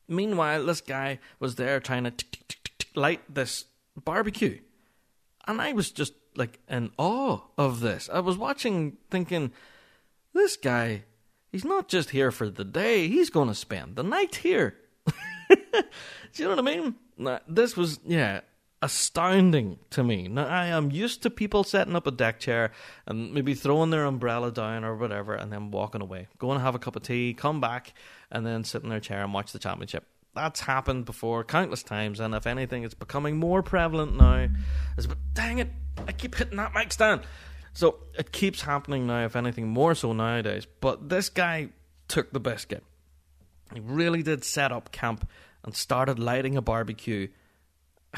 Meanwhile, 0.09 0.65
this 0.65 0.81
guy 0.81 1.19
was 1.39 1.55
there 1.55 1.79
trying 1.79 2.03
to 2.05 2.11
light 2.95 3.21
this 3.33 3.65
barbecue. 3.95 4.59
And 5.47 5.61
I 5.61 5.73
was 5.73 5.91
just 5.91 6.13
like 6.35 6.59
in 6.67 6.91
awe 6.97 7.39
of 7.57 7.79
this. 7.79 8.09
I 8.11 8.19
was 8.19 8.37
watching 8.37 8.97
thinking, 9.09 9.51
this 10.33 10.57
guy, 10.57 11.03
he's 11.51 11.65
not 11.65 11.87
just 11.87 12.11
here 12.11 12.31
for 12.31 12.49
the 12.49 12.65
day, 12.65 13.07
he's 13.07 13.29
going 13.29 13.47
to 13.47 13.55
spend 13.55 13.95
the 13.95 14.03
night 14.03 14.37
here. 14.37 14.75
Do 15.07 15.83
you 16.35 16.45
know 16.45 16.51
what 16.51 16.59
I 16.59 16.61
mean? 16.61 16.95
Now, 17.17 17.39
this 17.47 17.75
was, 17.75 17.99
yeah, 18.05 18.41
astounding 18.81 19.79
to 19.89 20.03
me. 20.03 20.27
Now, 20.27 20.47
I 20.47 20.67
am 20.67 20.91
used 20.91 21.23
to 21.23 21.29
people 21.29 21.63
setting 21.63 21.95
up 21.95 22.07
a 22.07 22.11
deck 22.11 22.39
chair 22.39 22.71
and 23.05 23.33
maybe 23.33 23.53
throwing 23.53 23.89
their 23.89 24.05
umbrella 24.05 24.51
down 24.51 24.83
or 24.83 24.95
whatever 24.95 25.33
and 25.33 25.51
then 25.51 25.71
walking 25.71 26.01
away. 26.01 26.27
Go 26.37 26.51
and 26.51 26.61
have 26.61 26.75
a 26.75 26.79
cup 26.79 26.95
of 26.95 27.03
tea, 27.03 27.33
come 27.33 27.59
back, 27.59 27.93
and 28.31 28.45
then 28.45 28.63
sit 28.63 28.83
in 28.83 28.89
their 28.89 28.99
chair 28.99 29.23
and 29.23 29.33
watch 29.33 29.51
the 29.51 29.59
championship. 29.59 30.05
That's 30.35 30.61
happened 30.61 31.05
before 31.05 31.43
countless 31.43 31.83
times, 31.83 32.19
and 32.19 32.35
if 32.35 32.45
anything, 32.45 32.83
it's 32.83 32.93
becoming 32.93 33.37
more 33.37 33.63
prevalent 33.63 34.15
now. 34.15 34.47
It's, 34.97 35.07
but 35.07 35.17
dang 35.33 35.57
it, 35.57 35.69
I 36.07 36.11
keep 36.11 36.35
hitting 36.35 36.57
that 36.57 36.73
mic 36.73 36.93
stand. 36.93 37.21
So 37.73 37.97
it 38.17 38.31
keeps 38.31 38.61
happening 38.61 39.07
now, 39.07 39.25
if 39.25 39.35
anything, 39.35 39.67
more 39.67 39.95
so 39.95 40.13
nowadays. 40.13 40.67
But 40.81 41.09
this 41.09 41.29
guy 41.29 41.69
took 42.07 42.31
the 42.31 42.39
biscuit. 42.39 42.83
He 43.73 43.79
really 43.79 44.23
did 44.23 44.43
set 44.43 44.71
up 44.71 44.91
camp 44.91 45.27
and 45.63 45.75
started 45.75 46.19
lighting 46.19 46.57
a 46.57 46.61
barbecue. 46.61 47.27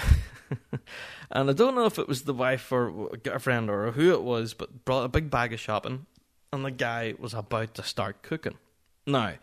and 1.31 1.49
I 1.49 1.53
don't 1.53 1.75
know 1.75 1.85
if 1.85 1.99
it 1.99 2.07
was 2.07 2.23
the 2.23 2.33
wife 2.33 2.71
or 2.71 3.09
a 3.13 3.17
girlfriend 3.17 3.69
or 3.69 3.91
who 3.91 4.11
it 4.13 4.23
was, 4.23 4.53
but 4.53 4.85
brought 4.85 5.05
a 5.05 5.09
big 5.09 5.29
bag 5.29 5.53
of 5.53 5.59
shopping, 5.59 6.05
and 6.53 6.63
the 6.63 6.71
guy 6.71 7.13
was 7.17 7.33
about 7.33 7.73
to 7.75 7.83
start 7.83 8.21
cooking. 8.21 8.57
Now, 9.05 9.33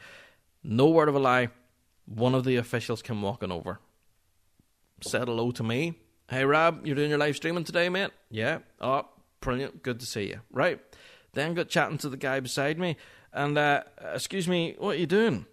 no 0.69 0.91
word 0.91 1.09
of 1.09 1.15
a 1.15 1.19
lie, 1.19 1.49
one 2.05 2.35
of 2.35 2.45
the 2.45 2.57
officials 2.57 3.01
came 3.01 3.23
walking 3.23 3.51
over, 3.51 3.81
said 5.01 5.27
hello 5.27 5.51
to 5.53 5.63
me. 5.63 5.95
Hey, 6.29 6.45
Rab, 6.45 6.87
you're 6.87 6.95
doing 6.95 7.09
your 7.09 7.19
live 7.19 7.37
streaming 7.37 7.65
today, 7.65 7.89
mate? 7.89 8.11
Yeah. 8.31 8.59
Oh, 8.81 9.09
brilliant. 9.41 9.83
Good 9.83 9.99
to 10.01 10.07
see 10.07 10.29
you. 10.29 10.41
Right. 10.53 10.79
Then 11.33 11.55
got 11.55 11.71
chatting 11.71 11.97
to 11.99 12.11
the 12.11 12.19
guy 12.19 12.41
beside 12.41 12.79
me, 12.79 12.97
and 13.33 13.57
uh, 13.57 13.85
excuse 14.13 14.47
me, 14.47 14.77
what 14.79 14.97
are 14.97 14.99
you 14.99 15.07
doing? 15.07 15.47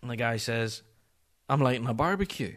And 0.00 0.10
the 0.10 0.16
guy 0.16 0.38
says, 0.38 0.82
I'm 1.48 1.60
lighting 1.60 1.86
a 1.86 1.94
barbecue. 1.94 2.56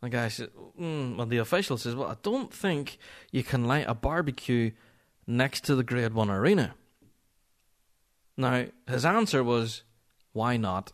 The 0.00 0.08
guy 0.08 0.28
says, 0.28 0.48
mm, 0.80 1.16
well, 1.16 1.26
the 1.26 1.38
official 1.38 1.76
says, 1.76 1.94
well, 1.94 2.08
I 2.08 2.16
don't 2.22 2.52
think 2.52 2.98
you 3.30 3.44
can 3.44 3.66
light 3.66 3.84
a 3.86 3.94
barbecue 3.94 4.72
next 5.26 5.64
to 5.64 5.76
the 5.76 5.84
Grade 5.84 6.14
1 6.14 6.30
arena. 6.30 6.74
Now, 8.36 8.66
his 8.88 9.04
answer 9.04 9.44
was, 9.44 9.82
why 10.32 10.56
not? 10.56 10.92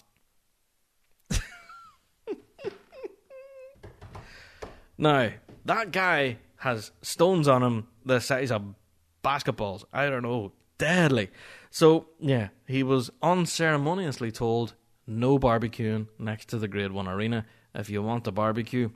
now, 4.98 5.30
that 5.64 5.92
guy 5.92 6.38
has 6.56 6.90
stones 7.02 7.48
on 7.48 7.62
him 7.62 7.86
the 8.04 8.20
size 8.20 8.50
of 8.50 8.74
basketballs. 9.22 9.84
I 9.92 10.08
don't 10.08 10.22
know. 10.22 10.52
Deadly. 10.78 11.30
So, 11.70 12.08
yeah, 12.20 12.48
he 12.66 12.82
was 12.82 13.10
unceremoniously 13.22 14.30
told 14.30 14.74
no 15.06 15.38
barbecuing 15.38 16.08
next 16.18 16.48
to 16.50 16.58
the 16.58 16.68
Grade 16.68 16.92
1 16.92 17.08
arena. 17.08 17.46
If 17.74 17.90
you 17.90 18.02
want 18.02 18.26
a 18.26 18.32
barbecue, 18.32 18.90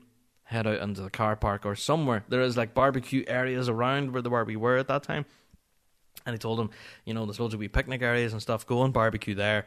head 0.45 0.67
out 0.67 0.81
into 0.81 1.03
the 1.03 1.11
car 1.11 1.37
park 1.37 1.65
or 1.65 1.77
somewhere. 1.77 2.25
There 2.29 2.41
is 2.41 2.57
like 2.57 2.75
barbecue 2.75 3.25
areas 3.27 3.69
around 3.69 4.13
where 4.13 4.23
the 4.23 4.31
where 4.31 4.45
we 4.45 4.57
were 4.57 4.79
at 4.79 4.89
that 4.89 5.05
time. 5.05 5.25
And 6.27 6.35
he 6.35 6.39
told 6.39 6.59
him, 6.59 6.71
you 7.05 7.15
know, 7.15 7.25
there's 7.25 7.41
loads 7.41 7.55
of 7.55 7.61
wee 7.61 7.69
picnic 7.69 8.03
areas 8.03 8.33
and 8.33 8.43
stuff. 8.43 8.67
Go 8.67 8.83
and 8.83 8.93
barbecue 8.93 9.35
there. 9.35 9.67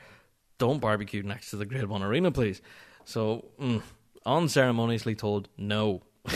Don't 0.64 0.80
barbecue 0.80 1.24
next 1.24 1.50
to 1.50 1.58
the 1.58 1.66
Grade 1.66 1.90
1 1.90 2.04
arena, 2.04 2.32
please. 2.32 2.62
So, 3.04 3.44
mm, 3.60 3.82
unceremoniously 4.26 5.14
told 5.14 5.50
no. 5.58 6.04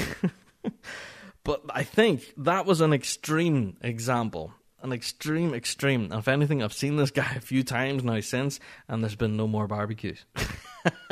but 1.45 1.61
I 1.69 1.84
think 1.84 2.34
that 2.36 2.65
was 2.65 2.82
an 2.82 2.91
extreme 2.91 3.78
example. 3.80 4.51
An 4.82 4.91
extreme, 4.91 5.53
extreme. 5.53 6.11
And 6.11 6.15
if 6.15 6.28
anything, 6.28 6.61
I've 6.61 6.73
seen 6.73 6.97
this 6.97 7.09
guy 7.09 7.36
a 7.38 7.39
few 7.39 7.63
times 7.63 8.03
now 8.03 8.19
since, 8.19 8.59
and 8.89 9.01
there's 9.01 9.15
been 9.15 9.38
no 9.38 9.47
more 9.47 9.65
barbecues. 9.65 10.25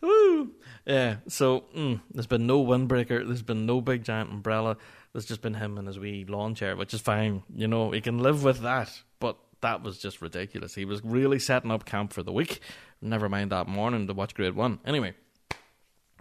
Woo! 0.00 0.52
Yeah, 0.86 1.16
so 1.26 1.64
mm, 1.76 2.00
there's 2.14 2.28
been 2.28 2.46
no 2.46 2.64
windbreaker, 2.64 3.26
there's 3.26 3.42
been 3.42 3.66
no 3.66 3.80
big 3.80 4.04
giant 4.04 4.30
umbrella, 4.30 4.76
there's 5.12 5.26
just 5.26 5.42
been 5.42 5.54
him 5.54 5.76
and 5.76 5.88
his 5.88 5.98
wee 5.98 6.24
lawn 6.24 6.54
chair, 6.54 6.76
which 6.76 6.94
is 6.94 7.00
fine. 7.00 7.42
You 7.52 7.66
know, 7.66 7.90
he 7.90 8.00
can 8.00 8.20
live 8.20 8.44
with 8.44 8.60
that, 8.60 9.02
but 9.18 9.38
that 9.60 9.82
was 9.82 9.98
just 9.98 10.22
ridiculous. 10.22 10.74
He 10.74 10.84
was 10.84 11.02
really 11.04 11.38
setting 11.38 11.70
up 11.70 11.84
camp 11.84 12.12
for 12.12 12.22
the 12.22 12.32
week. 12.32 12.60
Never 13.00 13.28
mind 13.28 13.52
that 13.52 13.68
morning 13.68 14.06
to 14.06 14.14
watch 14.14 14.34
grade 14.34 14.54
one. 14.54 14.78
Anyway, 14.84 15.14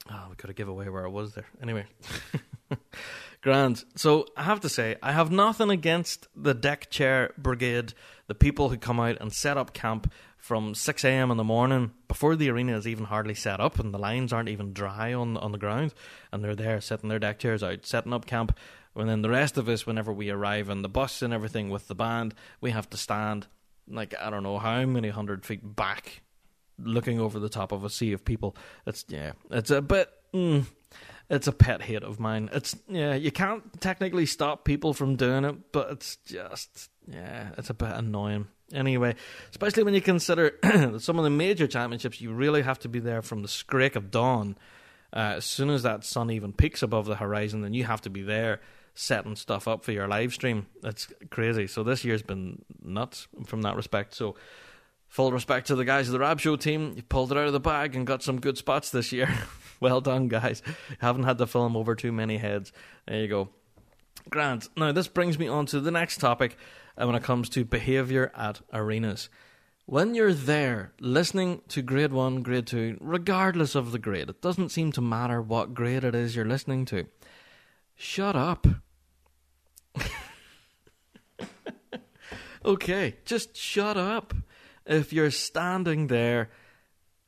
oh, 0.09 0.27
we 0.29 0.35
could 0.35 0.49
have 0.49 0.57
give 0.57 0.67
away 0.67 0.89
where 0.89 1.05
I 1.05 1.09
was 1.09 1.33
there. 1.33 1.47
Anyway, 1.61 1.85
Grand. 3.41 3.83
So 3.95 4.25
I 4.35 4.43
have 4.43 4.61
to 4.61 4.69
say, 4.69 4.95
I 5.03 5.11
have 5.11 5.31
nothing 5.31 5.69
against 5.69 6.27
the 6.35 6.55
deck 6.55 6.89
chair 6.89 7.31
brigade, 7.37 7.93
the 8.27 8.33
people 8.33 8.69
who 8.69 8.77
come 8.77 8.99
out 8.99 9.17
and 9.21 9.31
set 9.31 9.55
up 9.57 9.73
camp 9.73 10.11
from 10.37 10.75
6 10.75 11.03
a.m. 11.03 11.31
in 11.31 11.37
the 11.37 11.43
morning 11.43 11.91
before 12.07 12.35
the 12.35 12.49
arena 12.49 12.75
is 12.75 12.87
even 12.87 13.05
hardly 13.05 13.33
set 13.33 13.59
up 13.59 13.79
and 13.79 13.93
the 13.93 13.99
lines 13.99 14.31
aren't 14.33 14.49
even 14.49 14.73
dry 14.73 15.13
on 15.13 15.37
on 15.37 15.51
the 15.51 15.57
ground, 15.57 15.93
and 16.31 16.43
they're 16.43 16.55
there 16.55 16.81
setting 16.81 17.09
their 17.09 17.19
deck 17.19 17.39
chairs 17.39 17.63
out, 17.63 17.85
setting 17.85 18.13
up 18.13 18.25
camp. 18.25 18.57
And 18.95 19.09
then 19.09 19.21
the 19.21 19.29
rest 19.29 19.57
of 19.57 19.67
us, 19.67 19.85
whenever 19.85 20.13
we 20.13 20.29
arrive 20.29 20.69
on 20.69 20.81
the 20.81 20.89
bus 20.89 21.21
and 21.21 21.33
everything 21.33 21.69
with 21.69 21.87
the 21.87 21.95
band, 21.95 22.33
we 22.61 22.71
have 22.71 22.89
to 22.91 22.97
stand 22.97 23.47
like 23.87 24.13
I 24.19 24.29
don't 24.29 24.43
know 24.43 24.57
how 24.57 24.85
many 24.85 25.09
hundred 25.09 25.45
feet 25.45 25.75
back, 25.75 26.23
looking 26.79 27.19
over 27.19 27.39
the 27.39 27.49
top 27.49 27.71
of 27.71 27.83
a 27.83 27.89
sea 27.89 28.13
of 28.13 28.25
people. 28.25 28.55
It's 28.85 29.05
yeah, 29.07 29.33
it's 29.51 29.71
a 29.71 29.81
bit. 29.81 30.09
Mm, 30.33 30.65
it's 31.29 31.47
a 31.47 31.51
pet 31.51 31.81
hate 31.81 32.03
of 32.03 32.19
mine. 32.19 32.49
It's 32.53 32.75
yeah, 32.87 33.15
you 33.15 33.31
can't 33.31 33.81
technically 33.81 34.25
stop 34.25 34.65
people 34.65 34.93
from 34.93 35.15
doing 35.15 35.45
it, 35.45 35.71
but 35.71 35.91
it's 35.91 36.17
just 36.25 36.89
yeah, 37.07 37.49
it's 37.57 37.69
a 37.69 37.73
bit 37.73 37.91
annoying. 37.91 38.47
Anyway, 38.73 39.15
especially 39.51 39.83
when 39.83 39.93
you 39.93 40.01
consider 40.01 40.57
some 40.99 41.19
of 41.19 41.23
the 41.23 41.29
major 41.29 41.67
championships, 41.67 42.19
you 42.19 42.33
really 42.33 42.63
have 42.63 42.79
to 42.79 42.89
be 42.89 42.99
there 42.99 43.21
from 43.21 43.41
the 43.41 43.47
scrake 43.47 43.95
of 43.95 44.09
dawn. 44.09 44.57
Uh, 45.13 45.35
as 45.37 45.45
soon 45.45 45.69
as 45.69 45.83
that 45.83 46.03
sun 46.03 46.31
even 46.31 46.51
peaks 46.51 46.81
above 46.81 47.05
the 47.05 47.15
horizon, 47.15 47.61
then 47.61 47.73
you 47.73 47.83
have 47.85 48.01
to 48.01 48.09
be 48.09 48.21
there 48.21 48.59
setting 48.95 49.35
stuff 49.35 49.67
up 49.67 49.83
for 49.83 49.91
your 49.91 50.07
live 50.07 50.33
stream. 50.33 50.65
It's 50.83 51.07
crazy. 51.29 51.67
So 51.67 51.83
this 51.83 52.03
year's 52.03 52.23
been 52.23 52.63
nuts 52.81 53.27
from 53.45 53.61
that 53.61 53.75
respect. 53.75 54.15
So 54.15 54.35
full 55.07 55.31
respect 55.31 55.67
to 55.67 55.75
the 55.75 55.85
guys 55.85 56.07
of 56.07 56.13
the 56.13 56.19
Rab 56.19 56.39
Show 56.39 56.55
team. 56.55 56.93
You 56.95 57.03
pulled 57.03 57.31
it 57.31 57.37
out 57.37 57.47
of 57.47 57.53
the 57.53 57.59
bag 57.59 57.95
and 57.95 58.07
got 58.07 58.23
some 58.23 58.39
good 58.39 58.57
spots 58.57 58.89
this 58.89 59.11
year. 59.11 59.29
well 59.79 60.01
done, 60.01 60.29
guys. 60.29 60.63
Haven't 60.99 61.23
had 61.23 61.37
to 61.37 61.45
film 61.45 61.75
over 61.75 61.93
too 61.93 62.11
many 62.11 62.37
heads. 62.37 62.71
There 63.05 63.19
you 63.19 63.27
go. 63.27 63.49
Grant. 64.29 64.69
Now 64.75 64.91
this 64.91 65.09
brings 65.09 65.37
me 65.37 65.47
on 65.47 65.65
to 65.67 65.79
the 65.79 65.91
next 65.91 66.17
topic 66.17 66.57
uh, 66.97 67.05
when 67.05 67.15
it 67.15 67.23
comes 67.23 67.49
to 67.49 67.65
behaviour 67.65 68.31
at 68.35 68.61
arenas. 68.73 69.29
When 69.87 70.15
you're 70.15 70.33
there 70.33 70.93
listening 70.99 71.61
to 71.67 71.83
grade 71.83 72.11
one, 72.11 72.41
grade 72.41 72.65
two, 72.65 72.97
regardless 72.99 73.75
of 73.75 73.91
the 73.91 73.99
grade, 73.99 74.29
it 74.29 74.41
doesn't 74.41 74.69
seem 74.69 74.91
to 74.93 75.01
matter 75.01 75.41
what 75.41 75.75
grade 75.75 76.03
it 76.03 76.15
is 76.15 76.35
you're 76.35 76.43
listening 76.43 76.85
to. 76.85 77.05
Shut 77.95 78.35
up. 78.35 78.65
okay, 82.65 83.15
just 83.25 83.55
shut 83.55 83.97
up. 83.97 84.33
If 84.85 85.11
you're 85.11 85.31
standing 85.31 86.07
there 86.07 86.49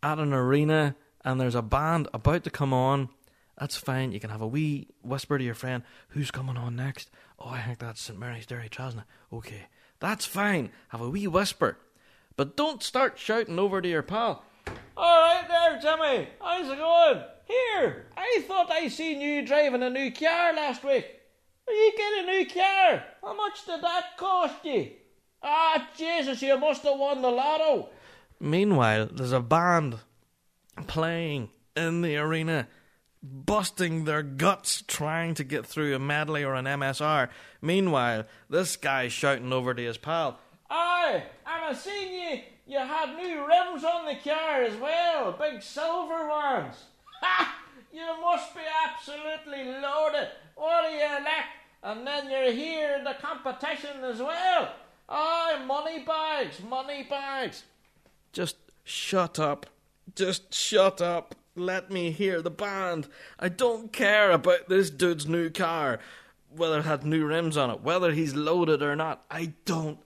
at 0.03 0.19
an 0.19 0.33
arena 0.33 0.95
and 1.25 1.41
there's 1.41 1.55
a 1.55 1.61
band 1.61 2.07
about 2.13 2.43
to 2.43 2.49
come 2.49 2.73
on, 2.73 3.09
that's 3.57 3.75
fine. 3.75 4.11
You 4.11 4.19
can 4.19 4.29
have 4.29 4.41
a 4.41 4.47
wee 4.47 4.87
whisper 5.01 5.37
to 5.37 5.43
your 5.43 5.55
friend, 5.55 5.83
who's 6.09 6.31
coming 6.31 6.57
on 6.57 6.75
next? 6.75 7.09
Oh, 7.39 7.49
I 7.49 7.61
think 7.61 7.79
that's 7.79 8.01
St. 8.01 8.17
Mary's 8.17 8.45
Derrytrasna. 8.45 9.03
Okay, 9.33 9.67
that's 9.99 10.25
fine. 10.25 10.71
Have 10.89 11.01
a 11.01 11.09
wee 11.09 11.27
whisper. 11.27 11.77
But 12.35 12.55
don't 12.55 12.83
start 12.83 13.17
shouting 13.17 13.57
over 13.57 13.81
to 13.81 13.89
your 13.89 14.03
pal. 14.03 14.43
All 14.95 15.21
right 15.21 15.47
there, 15.47 15.79
Jimmy. 15.81 16.27
How's 16.39 16.69
it 16.69 16.77
going? 16.77 17.23
Here, 17.45 18.07
I 18.15 18.43
thought 18.47 18.71
I 18.71 18.89
seen 18.89 19.21
you 19.21 19.45
driving 19.45 19.81
a 19.81 19.89
new 19.89 20.11
car 20.11 20.53
last 20.53 20.83
week. 20.83 21.16
You 21.67 21.93
get 21.97 22.23
a 22.23 22.25
new 22.27 22.45
car? 22.45 23.03
How 23.21 23.35
much 23.35 23.65
did 23.65 23.81
that 23.81 24.17
cost 24.17 24.63
you? 24.63 24.91
Ah, 25.43 25.87
Jesus, 25.97 26.41
you 26.41 26.57
must 26.57 26.83
have 26.83 26.97
won 26.97 27.21
the 27.21 27.29
lotto. 27.29 27.89
Meanwhile, 28.39 29.09
there's 29.11 29.31
a 29.31 29.39
band 29.39 29.97
playing 30.87 31.49
in 31.75 32.01
the 32.01 32.17
arena, 32.17 32.67
busting 33.21 34.05
their 34.05 34.23
guts 34.23 34.83
trying 34.87 35.33
to 35.35 35.43
get 35.43 35.65
through 35.65 35.95
a 35.95 35.99
medley 35.99 36.43
or 36.43 36.55
an 36.55 36.65
MSR. 36.65 37.29
Meanwhile, 37.61 38.25
this 38.49 38.75
guy's 38.75 39.11
shouting 39.13 39.51
over 39.51 39.73
to 39.73 39.81
his 39.83 39.97
pal, 39.97 40.39
Aye, 40.69 41.23
and 41.45 41.65
I 41.65 41.73
seen 41.73 42.13
you. 42.13 42.41
You 42.65 42.79
had 42.79 43.15
new 43.15 43.45
rims 43.47 43.83
on 43.83 44.05
the 44.05 44.15
car 44.15 44.63
as 44.63 44.75
well, 44.77 45.31
big 45.31 45.61
silver 45.61 46.27
ones. 46.27 46.75
Ha! 47.21 47.55
You 47.97 48.21
must 48.21 48.53
be 48.53 48.61
absolutely 48.85 49.71
loaded. 49.81 50.29
What 50.53 50.87
do 50.87 50.93
you 50.93 50.99
lack? 51.01 51.45
And 51.81 52.05
then 52.05 52.29
you're 52.29 52.51
here 52.51 52.95
in 52.95 53.03
the 53.03 53.15
competition 53.19 54.03
as 54.03 54.19
well. 54.19 54.69
Aye, 55.09 55.63
money 55.65 56.03
bags, 56.03 56.61
money 56.61 57.07
bags. 57.09 57.63
Just 58.33 58.57
shut 58.83 59.39
up. 59.39 59.65
Just 60.13 60.53
shut 60.53 61.01
up. 61.01 61.33
Let 61.55 61.89
me 61.89 62.11
hear 62.11 62.39
the 62.43 62.51
band. 62.51 63.07
I 63.39 63.49
don't 63.49 63.91
care 63.91 64.29
about 64.29 64.69
this 64.69 64.91
dude's 64.91 65.25
new 65.25 65.49
car, 65.49 65.97
whether 66.55 66.77
it 66.77 66.85
had 66.85 67.03
new 67.03 67.25
rims 67.25 67.57
on 67.57 67.71
it, 67.71 67.81
whether 67.81 68.11
he's 68.11 68.35
loaded 68.35 68.83
or 68.83 68.95
not. 68.95 69.25
I 69.31 69.53
don't 69.65 69.97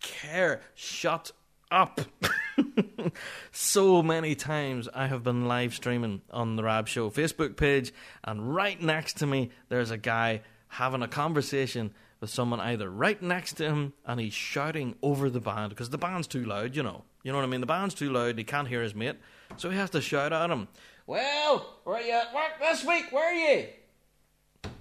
care. 0.00 0.60
Shut 0.76 1.32
up. 1.72 2.00
so 3.52 4.02
many 4.02 4.34
times 4.34 4.88
I 4.94 5.06
have 5.06 5.22
been 5.22 5.46
live 5.46 5.74
streaming 5.74 6.22
on 6.30 6.56
the 6.56 6.64
Rab 6.64 6.88
Show 6.88 7.10
Facebook 7.10 7.56
page, 7.56 7.92
and 8.24 8.54
right 8.54 8.80
next 8.80 9.18
to 9.18 9.26
me, 9.26 9.50
there's 9.68 9.90
a 9.90 9.96
guy 9.96 10.42
having 10.68 11.02
a 11.02 11.08
conversation 11.08 11.92
with 12.20 12.30
someone 12.30 12.60
either 12.60 12.90
right 12.90 13.20
next 13.22 13.54
to 13.54 13.64
him 13.64 13.92
and 14.04 14.18
he's 14.18 14.32
shouting 14.32 14.94
over 15.02 15.28
the 15.28 15.40
band 15.40 15.70
because 15.70 15.90
the 15.90 15.98
band's 15.98 16.26
too 16.26 16.44
loud, 16.44 16.74
you 16.74 16.82
know. 16.82 17.04
You 17.22 17.32
know 17.32 17.38
what 17.38 17.44
I 17.44 17.48
mean? 17.48 17.60
The 17.60 17.66
band's 17.66 17.94
too 17.94 18.10
loud, 18.10 18.38
he 18.38 18.44
can't 18.44 18.68
hear 18.68 18.82
his 18.82 18.94
mate, 18.94 19.16
so 19.56 19.70
he 19.70 19.76
has 19.76 19.90
to 19.90 20.00
shout 20.00 20.32
at 20.32 20.50
him. 20.50 20.68
Well, 21.06 21.78
where 21.84 21.96
are 21.96 22.02
you 22.02 22.12
at 22.12 22.34
work 22.34 22.58
this 22.60 22.84
week? 22.84 23.06
Where 23.10 23.32
are 23.32 23.34
you? 23.34 23.66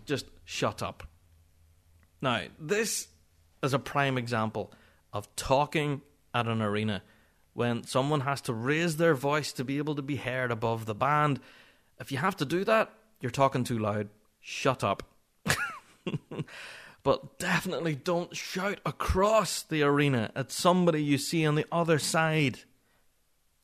Just 0.06 0.28
shut 0.44 0.82
up. 0.82 1.04
Now, 2.22 2.44
this 2.60 3.08
is 3.62 3.74
a 3.74 3.80
prime 3.80 4.18
example 4.18 4.72
of 5.12 5.34
talking 5.36 6.02
at 6.34 6.48
an 6.48 6.62
arena 6.62 7.02
when 7.56 7.86
someone 7.86 8.20
has 8.22 8.42
to 8.42 8.54
raise 8.54 8.98
their 8.98 9.16
voice 9.16 9.54
to 9.54 9.64
be 9.64 9.78
able 9.78 9.96
to 9.96 10.02
be 10.02 10.18
heard 10.18 10.52
above 10.52 10.86
the 10.86 10.94
band. 10.94 11.40
If 12.00 12.12
you 12.12 12.18
have 12.18 12.36
to 12.38 12.46
do 12.46 12.66
that, 12.66 12.92
you're 13.22 13.32
talking 13.32 13.64
too 13.64 13.80
loud. 13.80 14.10
Shut 14.42 14.84
up. 14.84 15.04
but 17.04 17.40
definitely 17.40 17.96
don't 17.96 18.36
shout 18.36 18.82
across 18.86 19.64
the 19.64 19.84
arena 19.84 20.32
at 20.36 20.52
somebody 20.52 21.02
you 21.02 21.18
see 21.18 21.46
on 21.46 21.56
the 21.56 21.66
other 21.72 21.98
side. 21.98 22.60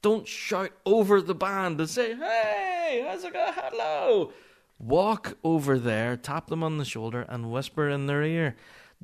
Don't 0.02 0.26
shout 0.26 0.72
over 0.86 1.22
the 1.22 1.36
band 1.36 1.82
and 1.82 1.89
say, 1.89 2.16
hey, 2.16 3.06
how's 3.06 3.26
it 3.26 3.34
going? 3.34 3.54
Hello. 3.54 4.32
Walk 4.80 5.38
over 5.44 5.78
there, 5.78 6.16
tap 6.16 6.48
them 6.48 6.64
on 6.64 6.78
the 6.78 6.86
shoulder, 6.86 7.26
and 7.28 7.52
whisper 7.52 7.89
in 7.89 8.06
their 8.06 8.24
ear. 8.24 8.56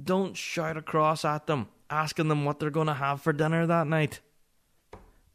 Don't 0.02 0.38
shout 0.38 0.78
across 0.78 1.26
at 1.26 1.46
them, 1.46 1.68
asking 1.90 2.30
them 2.30 2.46
what 2.46 2.60
they're 2.60 2.70
going 2.70 2.88
to 2.88 2.94
have 2.94 3.22
for 3.22 3.34
dinner 3.34 3.68
that 3.68 3.86
night. 3.86 4.22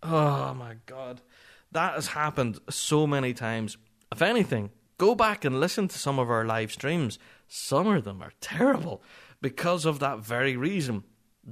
Oh 0.02 0.54
my 0.54 0.76
god. 0.86 1.20
That 1.70 1.94
has 1.94 2.08
happened 2.08 2.58
so 2.68 3.06
many 3.06 3.32
times. 3.32 3.76
If 4.10 4.20
anything, 4.20 4.70
go 4.98 5.14
back 5.14 5.44
and 5.44 5.60
listen 5.60 5.88
to 5.88 5.98
some 5.98 6.18
of 6.18 6.30
our 6.30 6.44
live 6.44 6.72
streams. 6.72 7.18
Some 7.48 7.86
of 7.86 8.04
them 8.04 8.22
are 8.22 8.32
terrible 8.40 9.02
because 9.40 9.84
of 9.84 10.00
that 10.00 10.18
very 10.18 10.56
reason. 10.56 11.04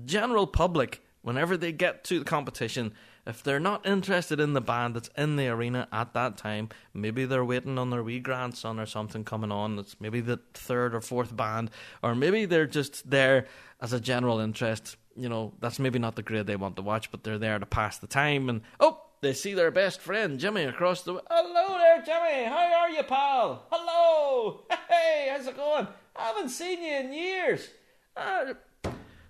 General 0.05 0.47
public, 0.47 1.03
whenever 1.23 1.57
they 1.57 1.73
get 1.73 2.05
to 2.05 2.19
the 2.19 2.25
competition, 2.25 2.93
if 3.27 3.43
they're 3.43 3.61
not 3.61 3.87
interested 3.87 4.41
in 4.41 4.55
the 4.55 4.61
band 4.61 4.97
that's 4.97 5.11
in 5.17 5.37
the 5.37 5.49
arena 5.49 5.89
at 5.93 6.15
that 6.15 6.37
time, 6.37 6.69
maybe 6.95 7.25
they're 7.25 7.45
waiting 7.45 7.79
on 7.79 7.91
their 7.91 8.03
wee 8.03 8.19
grandson 8.19 8.81
or 8.81 8.87
something 8.87 9.25
coming 9.25 9.53
on. 9.53 9.79
It's 9.79 9.97
maybe 10.01 10.21
the 10.21 10.41
third 10.55 10.95
or 10.95 11.01
fourth 11.01 11.37
band, 11.37 11.71
or 12.03 12.15
maybe 12.15 12.45
they're 12.47 12.67
just 12.67 13.11
there 13.11 13.47
as 13.81 13.93
a 13.93 14.01
general 14.01 14.41
interest. 14.41 14.97
You 15.17 15.29
know, 15.29 15.53
that's 15.61 15.79
maybe 15.79 15.99
not 15.99 16.17
the 16.17 16.23
grade 16.23 16.47
they 16.47 16.57
want 16.57 16.77
to 16.77 16.83
watch, 16.83 17.11
but 17.11 17.25
they're 17.25 17.39
there 17.39 17.59
to 17.59 17.67
pass 17.67 17.99
the 17.99 18.07
time. 18.07 18.49
And 18.49 18.63
oh, 18.79 19.03
they 19.21 19.33
see 19.33 19.55
their 19.55 19.71
best 19.71 20.01
friend 20.01 20.39
Jimmy 20.39 20.65
across 20.65 21.03
the. 21.03 21.21
Hello 21.31 21.79
there, 21.79 22.03
Jimmy. 22.03 22.45
How 22.45 22.73
are 22.81 22.91
you, 22.91 23.03
pal? 23.03 23.67
Hello. 23.71 24.63
Hey, 24.89 25.29
how's 25.31 25.47
it 25.47 25.57
going? 25.57 25.87
I 26.17 26.23
haven't 26.23 26.49
seen 26.51 26.83
you 26.83 26.97
in 26.97 27.13
years. 27.13 27.69
Uh, 28.17 28.55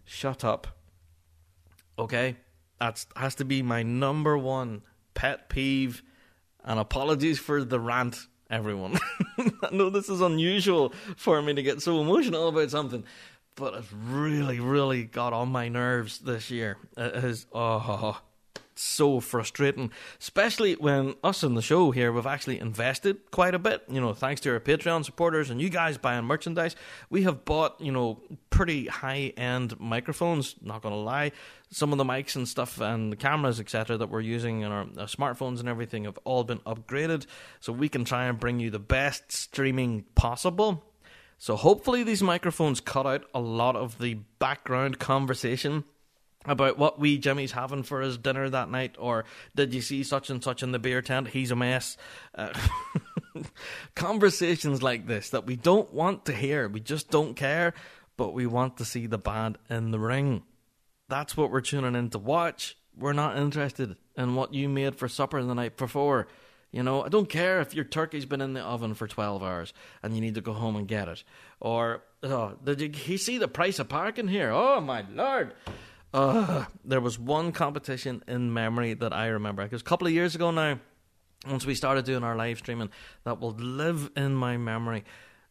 shut 0.04 0.44
up. 0.44 0.66
Okay, 1.98 2.36
that 2.80 3.04
has 3.16 3.34
to 3.36 3.44
be 3.44 3.62
my 3.62 3.82
number 3.82 4.38
one 4.38 4.82
pet 5.14 5.48
peeve. 5.48 6.02
And 6.64 6.78
apologies 6.78 7.38
for 7.38 7.64
the 7.64 7.80
rant, 7.80 8.26
everyone. 8.50 8.98
I 9.38 9.70
know 9.72 9.90
this 9.90 10.08
is 10.08 10.20
unusual 10.20 10.92
for 11.16 11.40
me 11.42 11.54
to 11.54 11.62
get 11.62 11.82
so 11.82 12.00
emotional 12.00 12.48
about 12.48 12.70
something, 12.70 13.04
but 13.60 13.74
it's 13.74 13.92
really, 13.92 14.58
really 14.58 15.04
got 15.04 15.34
on 15.34 15.50
my 15.50 15.68
nerves 15.68 16.18
this 16.18 16.50
year. 16.50 16.78
It 16.96 17.24
is 17.24 17.46
oh 17.52 18.20
so 18.74 19.20
frustrating, 19.20 19.92
especially 20.18 20.72
when 20.74 21.14
us 21.22 21.44
in 21.44 21.54
the 21.54 21.60
show 21.60 21.90
here 21.90 22.10
we've 22.10 22.26
actually 22.26 22.58
invested 22.58 23.30
quite 23.30 23.54
a 23.54 23.58
bit. 23.58 23.82
You 23.90 24.00
know, 24.00 24.14
thanks 24.14 24.40
to 24.42 24.52
our 24.52 24.60
Patreon 24.60 25.04
supporters 25.04 25.50
and 25.50 25.60
you 25.60 25.68
guys 25.68 25.98
buying 25.98 26.24
merchandise, 26.24 26.74
we 27.10 27.24
have 27.24 27.44
bought 27.44 27.78
you 27.80 27.92
know 27.92 28.22
pretty 28.48 28.86
high 28.86 29.34
end 29.36 29.78
microphones. 29.78 30.54
Not 30.62 30.80
gonna 30.80 30.96
lie, 30.96 31.32
some 31.70 31.92
of 31.92 31.98
the 31.98 32.04
mics 32.04 32.34
and 32.36 32.48
stuff 32.48 32.80
and 32.80 33.12
the 33.12 33.16
cameras 33.16 33.60
etc. 33.60 33.98
that 33.98 34.08
we're 34.08 34.22
using 34.22 34.62
in 34.62 34.72
our, 34.72 34.86
our 34.98 35.06
smartphones 35.06 35.60
and 35.60 35.68
everything 35.68 36.04
have 36.04 36.18
all 36.24 36.44
been 36.44 36.60
upgraded, 36.60 37.26
so 37.60 37.74
we 37.74 37.90
can 37.90 38.06
try 38.06 38.24
and 38.24 38.40
bring 38.40 38.58
you 38.58 38.70
the 38.70 38.78
best 38.78 39.30
streaming 39.30 40.04
possible. 40.14 40.89
So 41.40 41.56
hopefully 41.56 42.02
these 42.02 42.22
microphones 42.22 42.82
cut 42.82 43.06
out 43.06 43.24
a 43.34 43.40
lot 43.40 43.74
of 43.74 43.98
the 43.98 44.18
background 44.38 44.98
conversation 44.98 45.84
about 46.44 46.76
what 46.76 47.00
wee 47.00 47.16
Jimmy's 47.16 47.52
having 47.52 47.82
for 47.82 48.02
his 48.02 48.18
dinner 48.18 48.50
that 48.50 48.70
night, 48.70 48.96
or 48.98 49.24
did 49.56 49.72
you 49.72 49.80
see 49.80 50.02
such 50.02 50.28
and 50.28 50.44
such 50.44 50.62
in 50.62 50.72
the 50.72 50.78
beer 50.78 51.00
tent? 51.00 51.28
He's 51.28 51.50
a 51.50 51.56
mess. 51.56 51.96
Uh, 52.34 52.52
conversations 53.94 54.82
like 54.82 55.06
this 55.06 55.30
that 55.30 55.46
we 55.46 55.56
don't 55.56 55.94
want 55.94 56.26
to 56.26 56.34
hear, 56.34 56.68
we 56.68 56.78
just 56.78 57.08
don't 57.08 57.34
care, 57.34 57.72
but 58.18 58.34
we 58.34 58.46
want 58.46 58.76
to 58.76 58.84
see 58.84 59.06
the 59.06 59.16
band 59.16 59.56
in 59.70 59.92
the 59.92 59.98
ring. 59.98 60.42
That's 61.08 61.38
what 61.38 61.50
we're 61.50 61.62
tuning 61.62 61.94
in 61.94 62.10
to 62.10 62.18
watch. 62.18 62.76
We're 62.94 63.14
not 63.14 63.38
interested 63.38 63.96
in 64.14 64.34
what 64.34 64.52
you 64.52 64.68
made 64.68 64.96
for 64.96 65.08
supper 65.08 65.42
the 65.42 65.54
night 65.54 65.78
before. 65.78 66.28
You 66.72 66.84
know, 66.84 67.04
I 67.04 67.08
don't 67.08 67.28
care 67.28 67.60
if 67.60 67.74
your 67.74 67.84
turkey's 67.84 68.26
been 68.26 68.40
in 68.40 68.52
the 68.52 68.60
oven 68.60 68.94
for 68.94 69.08
12 69.08 69.42
hours 69.42 69.72
and 70.02 70.14
you 70.14 70.20
need 70.20 70.36
to 70.36 70.40
go 70.40 70.52
home 70.52 70.76
and 70.76 70.86
get 70.86 71.08
it. 71.08 71.24
Or, 71.58 72.02
oh, 72.22 72.54
did 72.62 72.80
you, 72.80 72.92
you 73.06 73.18
see 73.18 73.38
the 73.38 73.48
price 73.48 73.80
of 73.80 73.88
parking 73.88 74.28
here? 74.28 74.50
Oh, 74.50 74.80
my 74.80 75.04
lord. 75.12 75.54
Uh, 76.14 76.66
there 76.84 77.00
was 77.00 77.18
one 77.18 77.50
competition 77.52 78.22
in 78.28 78.52
memory 78.52 78.94
that 78.94 79.12
I 79.12 79.28
remember. 79.28 79.64
Because 79.64 79.80
a 79.80 79.84
couple 79.84 80.06
of 80.06 80.12
years 80.12 80.34
ago 80.36 80.52
now, 80.52 80.78
once 81.48 81.66
we 81.66 81.74
started 81.74 82.04
doing 82.04 82.22
our 82.22 82.36
live 82.36 82.58
streaming, 82.58 82.90
that 83.24 83.40
will 83.40 83.52
live 83.52 84.10
in 84.16 84.34
my 84.34 84.56
memory. 84.56 85.04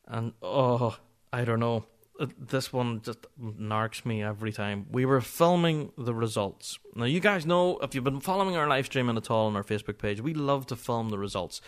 And, 0.07 0.33
oh, 0.41 0.97
I 1.33 1.43
don't 1.43 1.59
know. 1.59 1.85
Uh, 2.19 2.27
This 2.37 2.73
one 2.73 3.01
just 3.01 3.19
narks 3.41 4.05
me 4.05 4.21
every 4.23 4.51
time. 4.51 4.85
We 4.91 5.05
were 5.05 5.21
filming 5.21 5.91
the 5.97 6.13
results. 6.13 6.77
Now, 6.95 7.05
you 7.05 7.19
guys 7.19 7.45
know, 7.45 7.77
if 7.79 7.95
you've 7.95 8.03
been 8.03 8.19
following 8.19 8.57
our 8.57 8.67
live 8.67 8.85
streaming 8.87 9.17
at 9.17 9.31
all 9.31 9.47
on 9.47 9.55
our 9.55 9.63
Facebook 9.63 9.97
page, 9.97 10.21
we 10.21 10.33
love 10.33 10.65
to 10.67 10.75
film 10.75 11.09
the 11.09 11.17
results 11.17 11.61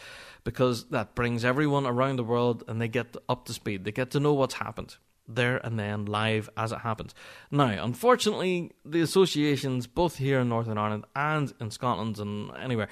because 0.44 0.86
that 0.90 1.16
brings 1.16 1.46
everyone 1.46 1.86
around 1.86 2.18
the 2.18 2.24
world 2.24 2.64
and 2.68 2.82
they 2.82 2.88
get 2.88 3.16
up 3.30 3.46
to 3.46 3.54
speed. 3.54 3.86
They 3.86 3.92
get 3.92 4.12
to 4.12 4.20
know 4.20 4.34
what's 4.34 4.56
happened 4.56 4.98
there 5.28 5.58
and 5.66 5.80
then 5.80 6.06
live 6.06 6.50
as 6.58 6.72
it 6.74 6.80
happens. 6.80 7.16
Now, 7.50 7.84
unfortunately, 7.84 8.72
the 8.84 9.02
associations, 9.02 9.88
both 9.88 10.18
here 10.18 10.40
in 10.42 10.50
Northern 10.50 10.78
Ireland 10.78 11.06
and 11.16 11.54
in 11.62 11.72
Scotland 11.72 12.20
and 12.20 12.52
anywhere, 12.58 12.90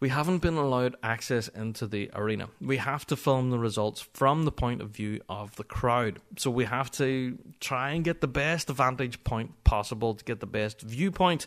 we 0.00 0.08
haven't 0.08 0.38
been 0.38 0.56
allowed 0.56 0.96
access 1.02 1.48
into 1.48 1.86
the 1.86 2.10
arena. 2.14 2.48
We 2.60 2.76
have 2.76 3.06
to 3.06 3.16
film 3.16 3.50
the 3.50 3.58
results 3.58 4.06
from 4.14 4.44
the 4.44 4.52
point 4.52 4.80
of 4.80 4.90
view 4.90 5.20
of 5.28 5.56
the 5.56 5.64
crowd. 5.64 6.20
So 6.36 6.50
we 6.50 6.64
have 6.66 6.90
to 6.92 7.38
try 7.60 7.90
and 7.90 8.04
get 8.04 8.20
the 8.20 8.28
best 8.28 8.68
vantage 8.68 9.24
point 9.24 9.64
possible 9.64 10.14
to 10.14 10.24
get 10.24 10.40
the 10.40 10.46
best 10.46 10.82
viewpoint 10.82 11.46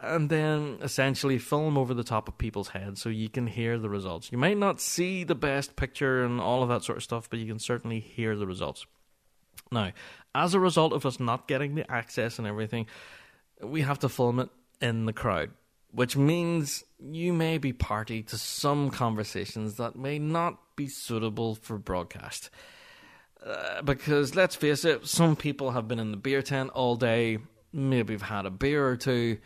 and 0.00 0.30
then 0.30 0.78
essentially 0.80 1.38
film 1.38 1.76
over 1.76 1.92
the 1.92 2.04
top 2.04 2.28
of 2.28 2.38
people's 2.38 2.68
heads 2.68 3.02
so 3.02 3.08
you 3.08 3.28
can 3.28 3.46
hear 3.46 3.78
the 3.78 3.88
results. 3.88 4.30
You 4.30 4.38
might 4.38 4.58
not 4.58 4.80
see 4.80 5.24
the 5.24 5.34
best 5.34 5.74
picture 5.74 6.24
and 6.24 6.40
all 6.40 6.62
of 6.62 6.68
that 6.68 6.84
sort 6.84 6.98
of 6.98 7.04
stuff, 7.04 7.28
but 7.28 7.38
you 7.38 7.46
can 7.46 7.58
certainly 7.58 8.00
hear 8.00 8.36
the 8.36 8.46
results. 8.46 8.86
Now, 9.72 9.92
as 10.34 10.54
a 10.54 10.60
result 10.60 10.92
of 10.92 11.04
us 11.04 11.18
not 11.18 11.48
getting 11.48 11.74
the 11.74 11.90
access 11.90 12.38
and 12.38 12.46
everything, 12.46 12.86
we 13.62 13.82
have 13.82 13.98
to 14.00 14.08
film 14.08 14.38
it 14.38 14.50
in 14.80 15.04
the 15.06 15.12
crowd, 15.12 15.50
which 15.90 16.16
means 16.16 16.84
you 16.98 17.32
may 17.32 17.58
be 17.58 17.72
party 17.72 18.22
to 18.22 18.36
some 18.36 18.90
conversations 18.90 19.76
that 19.76 19.96
may 19.96 20.18
not 20.18 20.58
be 20.76 20.86
suitable 20.88 21.54
for 21.54 21.78
broadcast. 21.78 22.50
Uh, 23.44 23.82
because 23.82 24.34
let's 24.34 24.56
face 24.56 24.84
it, 24.84 25.06
some 25.06 25.36
people 25.36 25.70
have 25.70 25.88
been 25.88 25.98
in 25.98 26.10
the 26.10 26.16
beer 26.16 26.42
tent 26.42 26.70
all 26.70 26.96
day, 26.96 27.38
maybe 27.72 28.12
have 28.14 28.22
had 28.22 28.46
a 28.46 28.50
beer 28.50 28.86
or 28.86 28.96
two, 28.96 29.38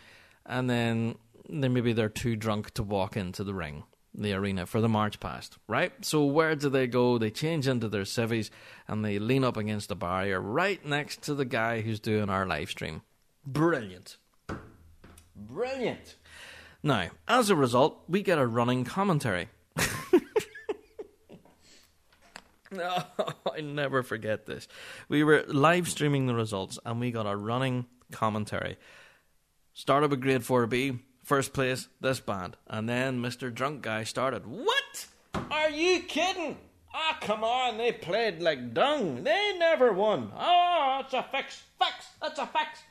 and 0.46 0.68
then 0.68 1.14
they 1.48 1.68
maybe 1.68 1.92
they're 1.92 2.08
too 2.08 2.36
drunk 2.36 2.72
to 2.74 2.82
walk 2.82 3.16
into 3.16 3.44
the 3.44 3.54
ring, 3.54 3.84
the 4.14 4.32
arena 4.32 4.66
for 4.66 4.80
the 4.80 4.88
march 4.88 5.20
past, 5.20 5.58
right? 5.68 5.92
So 6.04 6.24
where 6.24 6.56
do 6.56 6.68
they 6.68 6.86
go? 6.86 7.18
They 7.18 7.30
change 7.30 7.68
into 7.68 7.88
their 7.88 8.04
civvies 8.04 8.50
and 8.88 9.04
they 9.04 9.18
lean 9.18 9.44
up 9.44 9.56
against 9.56 9.88
the 9.88 9.96
barrier 9.96 10.40
right 10.40 10.84
next 10.84 11.22
to 11.22 11.34
the 11.34 11.44
guy 11.44 11.82
who's 11.82 12.00
doing 12.00 12.30
our 12.30 12.46
live 12.46 12.70
stream. 12.70 13.02
Brilliant. 13.46 14.16
Brilliant. 15.36 16.16
Now, 16.82 17.10
as 17.28 17.50
a 17.50 17.56
result, 17.56 18.02
we 18.08 18.22
get 18.22 18.38
a 18.38 18.46
running 18.46 18.84
commentary. 18.84 19.48
No, 22.72 23.02
I 23.52 23.60
never 23.60 24.02
forget 24.02 24.46
this. 24.46 24.66
We 25.08 25.24
were 25.24 25.44
live 25.46 25.88
streaming 25.88 26.26
the 26.26 26.34
results 26.34 26.78
and 26.84 27.00
we 27.00 27.10
got 27.10 27.26
a 27.26 27.36
running 27.36 27.86
commentary. 28.10 28.78
Started 29.74 30.10
with 30.10 30.20
grade 30.20 30.42
4B, 30.42 30.98
first 31.22 31.52
place, 31.52 31.88
this 32.00 32.20
band. 32.20 32.56
And 32.66 32.88
then 32.88 33.20
Mr. 33.22 33.52
Drunk 33.52 33.82
Guy 33.82 34.04
started. 34.04 34.46
What? 34.46 35.06
Are 35.50 35.70
you 35.70 36.00
kidding? 36.00 36.58
Ah, 36.94 37.16
come 37.20 37.42
on, 37.42 37.78
they 37.78 37.92
played 37.92 38.42
like 38.42 38.74
dung. 38.74 39.24
They 39.24 39.56
never 39.58 39.92
won. 39.92 40.30
Oh, 40.36 41.00
it's 41.04 41.14
a 41.14 41.22
fix. 41.30 41.62
Fix. 41.78 42.06
That's 42.20 42.38
a 42.38 42.46
fix. 42.46 42.82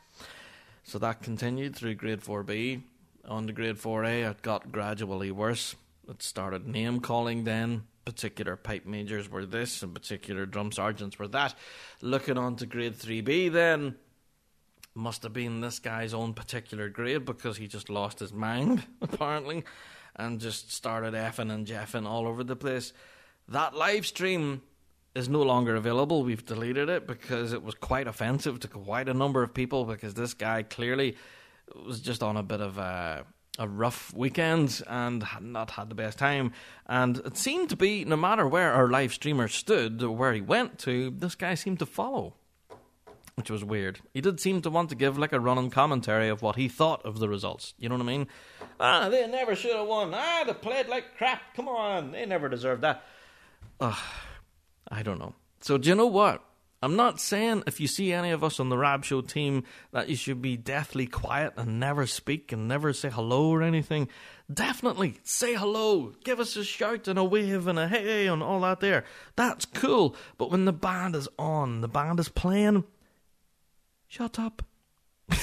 So 0.84 0.98
that 1.00 1.22
continued 1.22 1.76
through 1.76 1.96
grade 1.96 2.22
4B. 2.22 2.82
On 3.28 3.47
to 3.47 3.53
grade 3.53 3.78
4A, 3.78 4.30
it 4.30 4.41
got 4.41 4.72
gradually 4.72 5.32
worse. 5.32 5.76
It 6.09 6.24
started 6.24 6.67
name 6.67 6.99
calling 6.99 7.43
then. 7.43 7.84
Particular 8.03 8.55
pipe 8.55 8.86
majors 8.86 9.30
were 9.30 9.45
this, 9.45 9.84
and 9.84 9.93
particular 9.93 10.45
drum 10.47 10.72
sergeants 10.72 11.19
were 11.19 11.28
that. 11.30 11.53
Looking 12.01 12.38
on 12.38 12.55
to 12.57 12.65
grade 12.65 12.95
3B 12.95 13.51
then, 13.51 13.95
must 14.95 15.24
have 15.24 15.34
been 15.34 15.61
this 15.61 15.80
guy's 15.80 16.13
own 16.13 16.34
particular 16.34 16.89
grade 16.89 17.26
because 17.26 17.57
he 17.57 17.67
just 17.67 17.89
lost 17.89 18.19
his 18.19 18.34
mind, 18.34 18.84
apparently, 19.01 19.63
and 20.15 20.39
just 20.41 20.72
started 20.72 21.13
effing 21.13 21.51
and 21.51 21.67
jeffing 21.67 22.07
all 22.07 22.28
over 22.28 22.43
the 22.43 22.55
place. 22.55 22.91
That 23.47 23.76
live 23.76 24.05
stream 24.05 24.61
is 25.13 25.30
no 25.30 25.41
longer 25.43 25.76
available. 25.76 26.24
We've 26.24 26.45
deleted 26.45 26.89
it 26.89 27.05
because 27.05 27.53
it 27.53 27.63
was 27.63 27.76
quite 27.76 28.07
offensive 28.07 28.59
to 28.61 28.67
quite 28.67 29.09
a 29.09 29.13
number 29.13 29.43
of 29.43 29.53
people 29.53 29.86
because 29.86 30.13
this 30.13 30.34
guy 30.34 30.63
clearly 30.63 31.17
was 31.86 31.99
just 31.99 32.24
on 32.24 32.38
a 32.38 32.43
bit 32.43 32.61
of 32.61 32.78
a, 32.78 33.26
a 33.59 33.67
rough 33.67 34.13
weekend 34.15 34.82
and 34.88 35.24
had 35.24 35.43
not 35.43 35.72
had 35.72 35.89
the 35.89 35.95
best 35.95 36.17
time. 36.17 36.51
And 36.88 37.17
it 37.19 37.38
seemed 37.38 37.69
to 37.69 37.76
be, 37.76 38.05
no 38.05 38.15
matter 38.15 38.47
where 38.47 38.74
our 38.74 38.88
live 38.89 39.13
streamer 39.13 39.47
stood 39.47 40.01
or 40.01 40.15
where 40.15 40.34
he 40.34 40.41
went 40.41 40.80
to, 40.80 41.11
this 41.11 41.36
guy 41.36 41.55
seemed 41.55 41.80
to 41.80 41.86
follow 41.86 42.36
which 43.36 43.49
was 43.49 43.63
weird. 43.63 43.99
He 44.13 44.22
did 44.22 44.39
seem 44.39 44.61
to 44.61 44.69
want 44.69 44.89
to 44.89 44.95
give 44.95 45.17
like 45.17 45.34
a 45.34 45.39
running 45.39 45.69
commentary 45.69 46.30
of 46.30 46.41
what 46.41 46.57
he 46.57 46.67
thought 46.67 47.03
of 47.05 47.19
the 47.19 47.30
results. 47.30 47.74
You 47.80 47.89
know 47.89 47.95
what 47.95 48.03
I 48.03 48.05
mean? 48.05 48.28
Ah, 48.80 49.09
they 49.09 49.26
never 49.28 49.55
should 49.55 49.76
have 49.76 49.88
won. 49.88 50.11
Ah, 50.13 50.43
they 50.45 50.53
played 50.53 50.88
like 50.88 51.17
crap. 51.17 51.55
Come 51.55 51.67
on, 51.67 52.11
they 52.11 52.26
never 52.26 52.49
deserved 52.49 52.82
that. 52.84 53.03
Ugh, 53.80 53.97
I 54.89 55.01
don't 55.01 55.19
know. 55.19 55.34
So 55.61 55.78
do 55.78 55.89
you 55.89 55.95
know 55.95 56.07
what? 56.07 56.43
I'm 56.84 56.95
not 56.95 57.19
saying 57.19 57.63
if 57.67 57.79
you 57.79 57.86
see 57.86 58.11
any 58.11 58.32
of 58.32 58.43
us 58.43 58.59
on 58.59 58.69
the 58.69 58.77
Rab 58.77 59.05
Show 59.05 59.21
team 59.21 59.65
that 59.91 60.09
you 60.09 60.15
should 60.15 60.41
be 60.41 60.57
deathly 60.57 61.05
quiet 61.05 61.53
and 61.55 61.79
never 61.79 62.07
speak 62.07 62.51
and 62.51 62.67
never 62.67 62.91
say 62.91 63.09
hello 63.11 63.49
or 63.49 63.61
anything. 63.61 64.07
Definitely 64.51 65.19
say 65.23 65.53
hello. 65.53 66.13
Give 66.23 66.39
us 66.39 66.55
a 66.55 66.63
shout 66.63 67.07
and 67.07 67.19
a 67.19 67.23
wave 67.23 67.67
and 67.67 67.77
a 67.77 67.88
hey 67.88 68.25
and 68.25 68.41
all 68.41 68.61
that 68.61 68.79
there. 68.79 69.03
That's 69.36 69.65
cool. 69.65 70.15
But 70.39 70.49
when 70.49 70.65
the 70.65 70.73
band 70.73 71.15
is 71.15 71.29
on, 71.38 71.82
the 71.82 71.88
band 71.88 72.19
is 72.19 72.29
playing, 72.29 72.84
shut 74.07 74.39
up. 74.39 74.63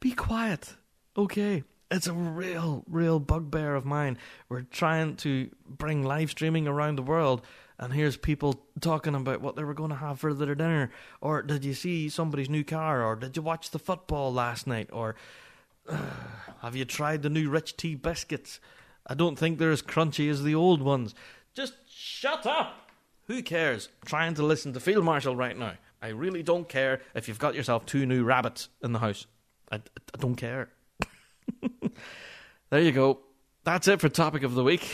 Be 0.00 0.12
quiet. 0.12 0.76
Okay. 1.16 1.64
It's 1.90 2.06
a 2.06 2.14
real, 2.14 2.84
real 2.88 3.20
bugbear 3.20 3.74
of 3.74 3.84
mine. 3.84 4.16
We're 4.48 4.62
trying 4.62 5.16
to 5.16 5.50
bring 5.68 6.02
live 6.02 6.30
streaming 6.30 6.66
around 6.66 6.96
the 6.96 7.02
world, 7.02 7.42
and 7.82 7.92
here's 7.92 8.16
people 8.16 8.64
talking 8.80 9.16
about 9.16 9.40
what 9.40 9.56
they 9.56 9.64
were 9.64 9.74
going 9.74 9.90
to 9.90 9.96
have 9.96 10.20
for 10.20 10.32
their 10.32 10.54
dinner. 10.54 10.92
Or 11.20 11.42
did 11.42 11.64
you 11.64 11.74
see 11.74 12.08
somebody's 12.08 12.48
new 12.48 12.62
car? 12.62 13.04
Or 13.04 13.16
did 13.16 13.36
you 13.36 13.42
watch 13.42 13.70
the 13.70 13.80
football 13.80 14.32
last 14.32 14.68
night? 14.68 14.88
Or 14.92 15.16
have 16.60 16.76
you 16.76 16.84
tried 16.84 17.22
the 17.22 17.28
new 17.28 17.50
rich 17.50 17.76
tea 17.76 17.96
biscuits? 17.96 18.60
I 19.04 19.14
don't 19.14 19.36
think 19.36 19.58
they're 19.58 19.72
as 19.72 19.82
crunchy 19.82 20.30
as 20.30 20.44
the 20.44 20.54
old 20.54 20.80
ones. 20.80 21.12
Just 21.54 21.74
shut 21.88 22.46
up. 22.46 22.92
Who 23.26 23.42
cares? 23.42 23.88
I'm 24.00 24.06
trying 24.06 24.34
to 24.34 24.44
listen 24.44 24.72
to 24.74 24.80
Field 24.80 25.04
Marshal 25.04 25.34
right 25.34 25.58
now. 25.58 25.72
I 26.00 26.08
really 26.10 26.44
don't 26.44 26.68
care 26.68 27.00
if 27.16 27.26
you've 27.26 27.40
got 27.40 27.56
yourself 27.56 27.84
two 27.84 28.06
new 28.06 28.22
rabbits 28.22 28.68
in 28.84 28.92
the 28.92 29.00
house. 29.00 29.26
I, 29.72 29.76
I 29.76 30.18
don't 30.20 30.36
care. 30.36 30.68
there 32.70 32.80
you 32.80 32.92
go. 32.92 33.18
That's 33.64 33.88
it 33.88 34.00
for 34.00 34.08
topic 34.08 34.44
of 34.44 34.54
the 34.54 34.62
week. 34.62 34.88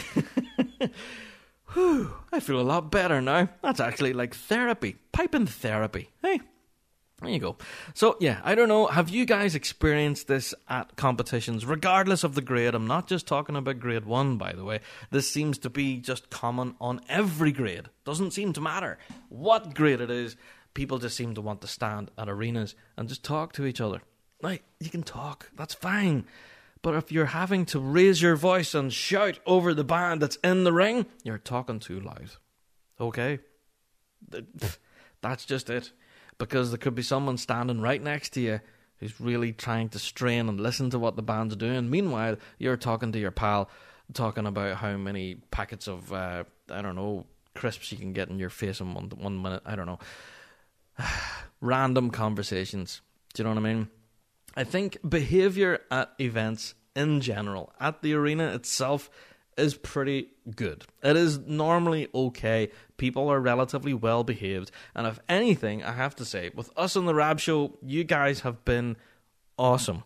Whew, 1.75 2.14
I 2.33 2.41
feel 2.41 2.61
a 2.61 2.62
lot 2.62 2.91
better 2.91 3.21
now. 3.21 3.49
That's 3.62 3.81
actually 3.81 4.12
like 4.12 4.35
therapy, 4.35 4.97
piping 5.12 5.47
therapy. 5.47 6.11
Hey, 6.23 6.41
there 7.21 7.31
you 7.31 7.41
go. 7.41 7.57
So, 7.95 8.16
yeah, 8.21 8.41
I 8.45 8.55
don't 8.55 8.69
know. 8.69 8.87
Have 8.87 9.11
you 9.11 9.25
guys 9.25 9.55
experienced 9.55 10.29
this 10.29 10.55
at 10.69 10.97
competitions, 10.97 11.66
regardless 11.66 12.25
of 12.25 12.35
the 12.35 12.41
grade? 12.41 12.75
I'm 12.75 12.87
not 12.87 13.09
just 13.09 13.27
talking 13.27 13.57
about 13.57 13.81
grade 13.81 14.07
one, 14.07 14.39
by 14.39 14.53
the 14.53 14.64
way. 14.64 14.81
This 15.11 15.29
seems 15.29 15.59
to 15.59 15.71
be 15.71 15.99
just 15.99 16.31
common 16.31 16.77
on 16.81 17.01
every 17.09 17.53
grade. 17.53 17.89
Doesn't 18.05 18.31
seem 18.33 18.53
to 18.53 18.61
matter 18.61 18.99
what 19.29 19.75
grade 19.75 20.01
it 20.01 20.11
is. 20.11 20.37
People 20.75 20.99
just 20.99 21.16
seem 21.16 21.35
to 21.35 21.43
want 21.43 21.61
to 21.62 21.66
stand 21.66 22.11
at 22.16 22.29
arenas 22.29 22.77
and 22.97 23.09
just 23.09 23.25
talk 23.25 23.53
to 23.55 23.66
each 23.66 23.81
other. 23.81 24.01
Like, 24.41 24.62
you 24.79 24.89
can 24.89 25.03
talk, 25.03 25.51
that's 25.57 25.75
fine. 25.75 26.25
But 26.83 26.95
if 26.95 27.11
you're 27.11 27.26
having 27.26 27.64
to 27.66 27.81
raise 27.81 28.22
your 28.22 28.37
voice 28.37 28.74
and 28.74 28.93
shout 28.93 29.41
over 29.47 29.74
the 29.74 29.85
band 29.85 30.22
that's 30.22 30.37
in 30.37 30.64
the 30.64 30.72
ring, 30.72 31.07
you're 31.24 31.39
talking 31.39 31.81
too 31.81 32.01
loud. 32.01 32.31
Okay? 33.01 33.41
That's 35.20 35.45
just 35.45 35.70
it. 35.70 35.93
Because 36.39 36.70
there 36.70 36.79
could 36.79 36.95
be 36.95 37.03
someone 37.03 37.37
standing 37.37 37.81
right 37.81 38.03
next 38.03 38.31
to 38.35 38.41
you 38.41 38.61
who's 38.99 39.20
really 39.20 39.53
trying 39.53 39.89
to 39.91 39.99
strain 39.99 40.49
and 40.49 40.61
listen 40.61 40.91
to 40.91 40.99
what 40.99 41.16
the 41.16 41.22
band's 41.22 41.57
doing. 41.57 41.91
Meanwhile, 41.91 42.37
you're 42.59 42.76
talking 42.76 43.12
to 43.12 43.18
your 43.18 43.31
pal, 43.31 43.70
talking 44.12 44.47
about 44.47 44.76
how 44.76 44.97
many 44.97 45.37
packets 45.51 45.89
of, 45.89 46.12
uh, 46.12 46.45
I 46.70 46.83
don't 46.83 46.97
know, 46.97 47.26
crisps 47.55 47.91
you 47.91 47.99
can 47.99 48.12
get 48.12 48.29
in 48.29 48.39
your 48.39 48.51
face 48.51 48.81
in 48.81 48.95
one, 48.95 49.11
one 49.16 49.41
minute. 49.41 49.62
I 49.66 49.76
don't 49.76 49.87
know. 49.87 49.99
Random 51.61 52.11
conversations. 52.11 53.01
Do 53.35 53.43
you 53.43 53.49
know 53.49 53.55
what 53.55 53.66
I 53.66 53.74
mean? 53.74 53.89
I 54.59 54.65
think 54.65 54.99
behavior 55.09 55.79
at 55.89 56.13
events 56.19 56.75
in 56.97 57.21
general, 57.21 57.73
at 57.79 58.03
the 58.03 58.15
arena 58.15 58.49
itself, 58.55 59.09
is 59.57 59.77
pretty 59.77 60.31
good. 60.57 60.85
It 61.01 61.15
is 61.15 61.39
normally 61.39 62.09
okay. 62.13 62.73
People 62.97 63.29
are 63.29 63.39
relatively 63.39 63.95
well 63.95 64.25
behaved. 64.25 64.73
And 64.97 65.07
if 65.07 65.21
anything, 65.29 65.85
I 65.85 65.93
have 65.93 66.17
to 66.17 66.25
say, 66.25 66.51
with 66.57 66.77
us 66.77 66.97
on 66.97 67.07
the 67.07 67.15
Rab 67.15 67.39
Show, 67.39 67.79
you 67.83 68.03
guys 68.03 68.41
have 68.41 68.65
been 68.65 68.97
awesome. 69.57 70.03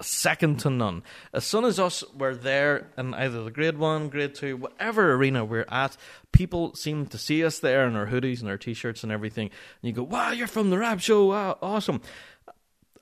Second 0.00 0.58
to 0.60 0.70
none. 0.70 1.04
As 1.32 1.44
soon 1.44 1.64
as 1.64 1.78
us 1.78 2.02
were 2.16 2.34
there 2.34 2.88
in 2.98 3.14
either 3.14 3.44
the 3.44 3.50
grade 3.52 3.78
one, 3.78 4.08
grade 4.08 4.34
two, 4.34 4.56
whatever 4.56 5.12
arena 5.12 5.44
we're 5.44 5.66
at, 5.68 5.96
people 6.32 6.74
seem 6.74 7.06
to 7.06 7.18
see 7.18 7.44
us 7.44 7.60
there 7.60 7.86
in 7.86 7.94
our 7.94 8.08
hoodies 8.08 8.40
and 8.40 8.48
our 8.48 8.58
t 8.58 8.74
shirts 8.74 9.04
and 9.04 9.12
everything. 9.12 9.50
And 9.82 9.88
you 9.88 9.92
go, 9.92 10.02
wow, 10.02 10.32
you're 10.32 10.48
from 10.48 10.70
the 10.70 10.78
Rab 10.78 11.00
Show. 11.00 11.26
Wow, 11.26 11.58
awesome. 11.62 12.00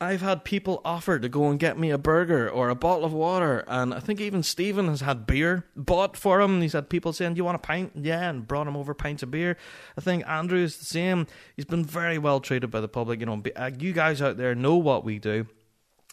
I've 0.01 0.21
had 0.21 0.45
people 0.45 0.81
offer 0.85 1.19
to 1.19 1.29
go 1.29 1.49
and 1.49 1.59
get 1.59 1.79
me 1.79 1.91
a 1.91 1.99
burger 1.99 2.49
or 2.49 2.69
a 2.69 2.75
bottle 2.75 3.05
of 3.05 3.13
water, 3.13 3.65
and 3.67 3.95
I 3.95 4.01
think 4.01 4.21
even 4.21 4.43
Stephen 4.43 4.89
has 4.89 5.01
had 5.01 5.27
beer 5.27 5.65
bought 5.75 6.17
for 6.17 6.41
him. 6.41 6.61
He's 6.61 6.73
had 6.73 6.91
people 6.91 7.13
saying, 7.13 7.35
"Do 7.35 7.39
you 7.39 7.45
want 7.45 7.57
a 7.57 7.61
pint?" 7.61 7.93
Yeah, 7.95 8.29
and 8.29 8.47
brought 8.47 8.67
him 8.67 8.77
over 8.77 8.95
pints 8.95 9.23
of 9.23 9.31
beer. 9.31 9.57
I 9.97 10.01
think 10.01 10.27
Andrew's 10.27 10.77
the 10.77 10.85
same. 10.85 11.27
He's 11.55 11.65
been 11.65 11.85
very 11.85 12.19
well 12.19 12.41
treated 12.41 12.71
by 12.71 12.81
the 12.81 12.89
public. 12.89 13.21
You 13.21 13.27
know, 13.27 13.43
uh, 13.57 13.71
you 13.79 13.93
guys 13.93 14.21
out 14.21 14.37
there 14.37 14.55
know 14.55 14.77
what 14.77 15.05
we 15.05 15.19
do, 15.19 15.47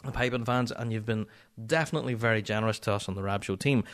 the 0.04 0.12
piping 0.12 0.44
fans, 0.44 0.72
and 0.72 0.92
you've 0.92 1.06
been 1.06 1.26
definitely 1.64 2.14
very 2.14 2.42
generous 2.42 2.78
to 2.80 2.92
us 2.92 3.08
on 3.08 3.14
the 3.14 3.22
Rab 3.22 3.44
Show 3.44 3.56
team. 3.56 3.84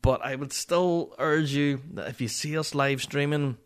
But 0.00 0.24
I 0.24 0.36
would 0.36 0.52
still 0.52 1.14
urge 1.18 1.52
you 1.52 1.80
that 1.94 2.08
if 2.08 2.20
you 2.20 2.28
see 2.28 2.56
us 2.56 2.74
live 2.74 3.02
streaming, 3.02 3.58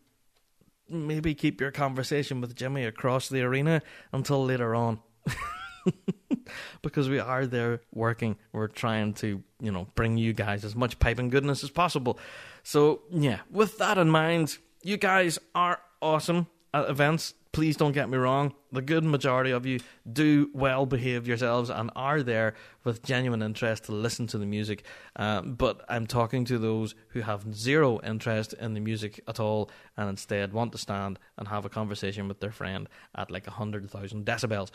maybe 0.89 1.35
keep 1.35 1.61
your 1.61 1.71
conversation 1.71 2.41
with 2.41 2.57
Jimmy 2.57 2.85
across 2.85 3.29
the 3.29 3.43
arena 3.43 3.83
until 4.13 4.45
later 4.45 4.75
on. 4.75 5.01
because 6.83 7.09
we 7.09 7.19
are 7.19 7.47
there 7.47 7.81
working. 7.93 8.37
We're 8.53 8.69
trying 8.69 9.15
to, 9.15 9.43
you 9.61 9.73
know, 9.73 9.89
bring 9.95 10.17
you 10.17 10.33
guys 10.33 10.65
as 10.65 10.75
much 10.75 10.99
piping 10.99 11.31
goodness 11.31 11.63
as 11.65 11.71
possible. 11.71 12.19
So, 12.63 13.03
yeah, 13.11 13.41
with 13.51 13.79
that 13.79 13.99
in 13.99 14.11
mind, 14.11 14.59
you 14.83 14.97
guys 14.97 15.39
are 15.55 15.81
awesome 16.01 16.47
at 16.73 16.89
events. 16.89 17.35
Please 17.53 17.77
don't 17.77 17.93
get 17.93 18.11
me 18.11 18.19
wrong. 18.19 18.53
The 18.71 18.83
good 18.83 19.03
majority 19.03 19.51
of 19.51 19.65
you 19.65 19.81
do 20.13 20.51
well 20.53 20.85
behave 20.85 21.27
yourselves 21.27 21.71
and 21.71 21.91
are 21.97 22.23
there 22.23 22.55
with 22.85 23.03
genuine 23.03 23.41
interest 23.41 23.85
to 23.85 23.93
listen 23.93 24.27
to 24.27 24.39
the 24.39 24.45
music. 24.45 24.85
Um, 25.17 25.55
but 25.55 25.83
I'm 25.89 26.07
talking 26.07 26.45
to 26.47 26.59
those 26.59 26.95
who 27.09 27.21
have 27.23 27.55
zero 27.55 27.99
interest 28.05 28.53
in 28.53 28.75
the 28.75 28.81
music 28.81 29.23
at 29.27 29.41
all 29.41 29.71
and 29.97 30.11
instead 30.11 30.53
want 30.53 30.73
to 30.73 30.79
stand 30.79 31.19
and 31.39 31.49
have 31.49 31.65
a 31.65 31.71
conversation 31.71 32.29
with 32.29 32.41
their 32.41 32.53
friend 32.53 32.91
at 33.15 33.31
like 33.31 33.47
100,000 33.47 34.27
decibels. 34.27 34.71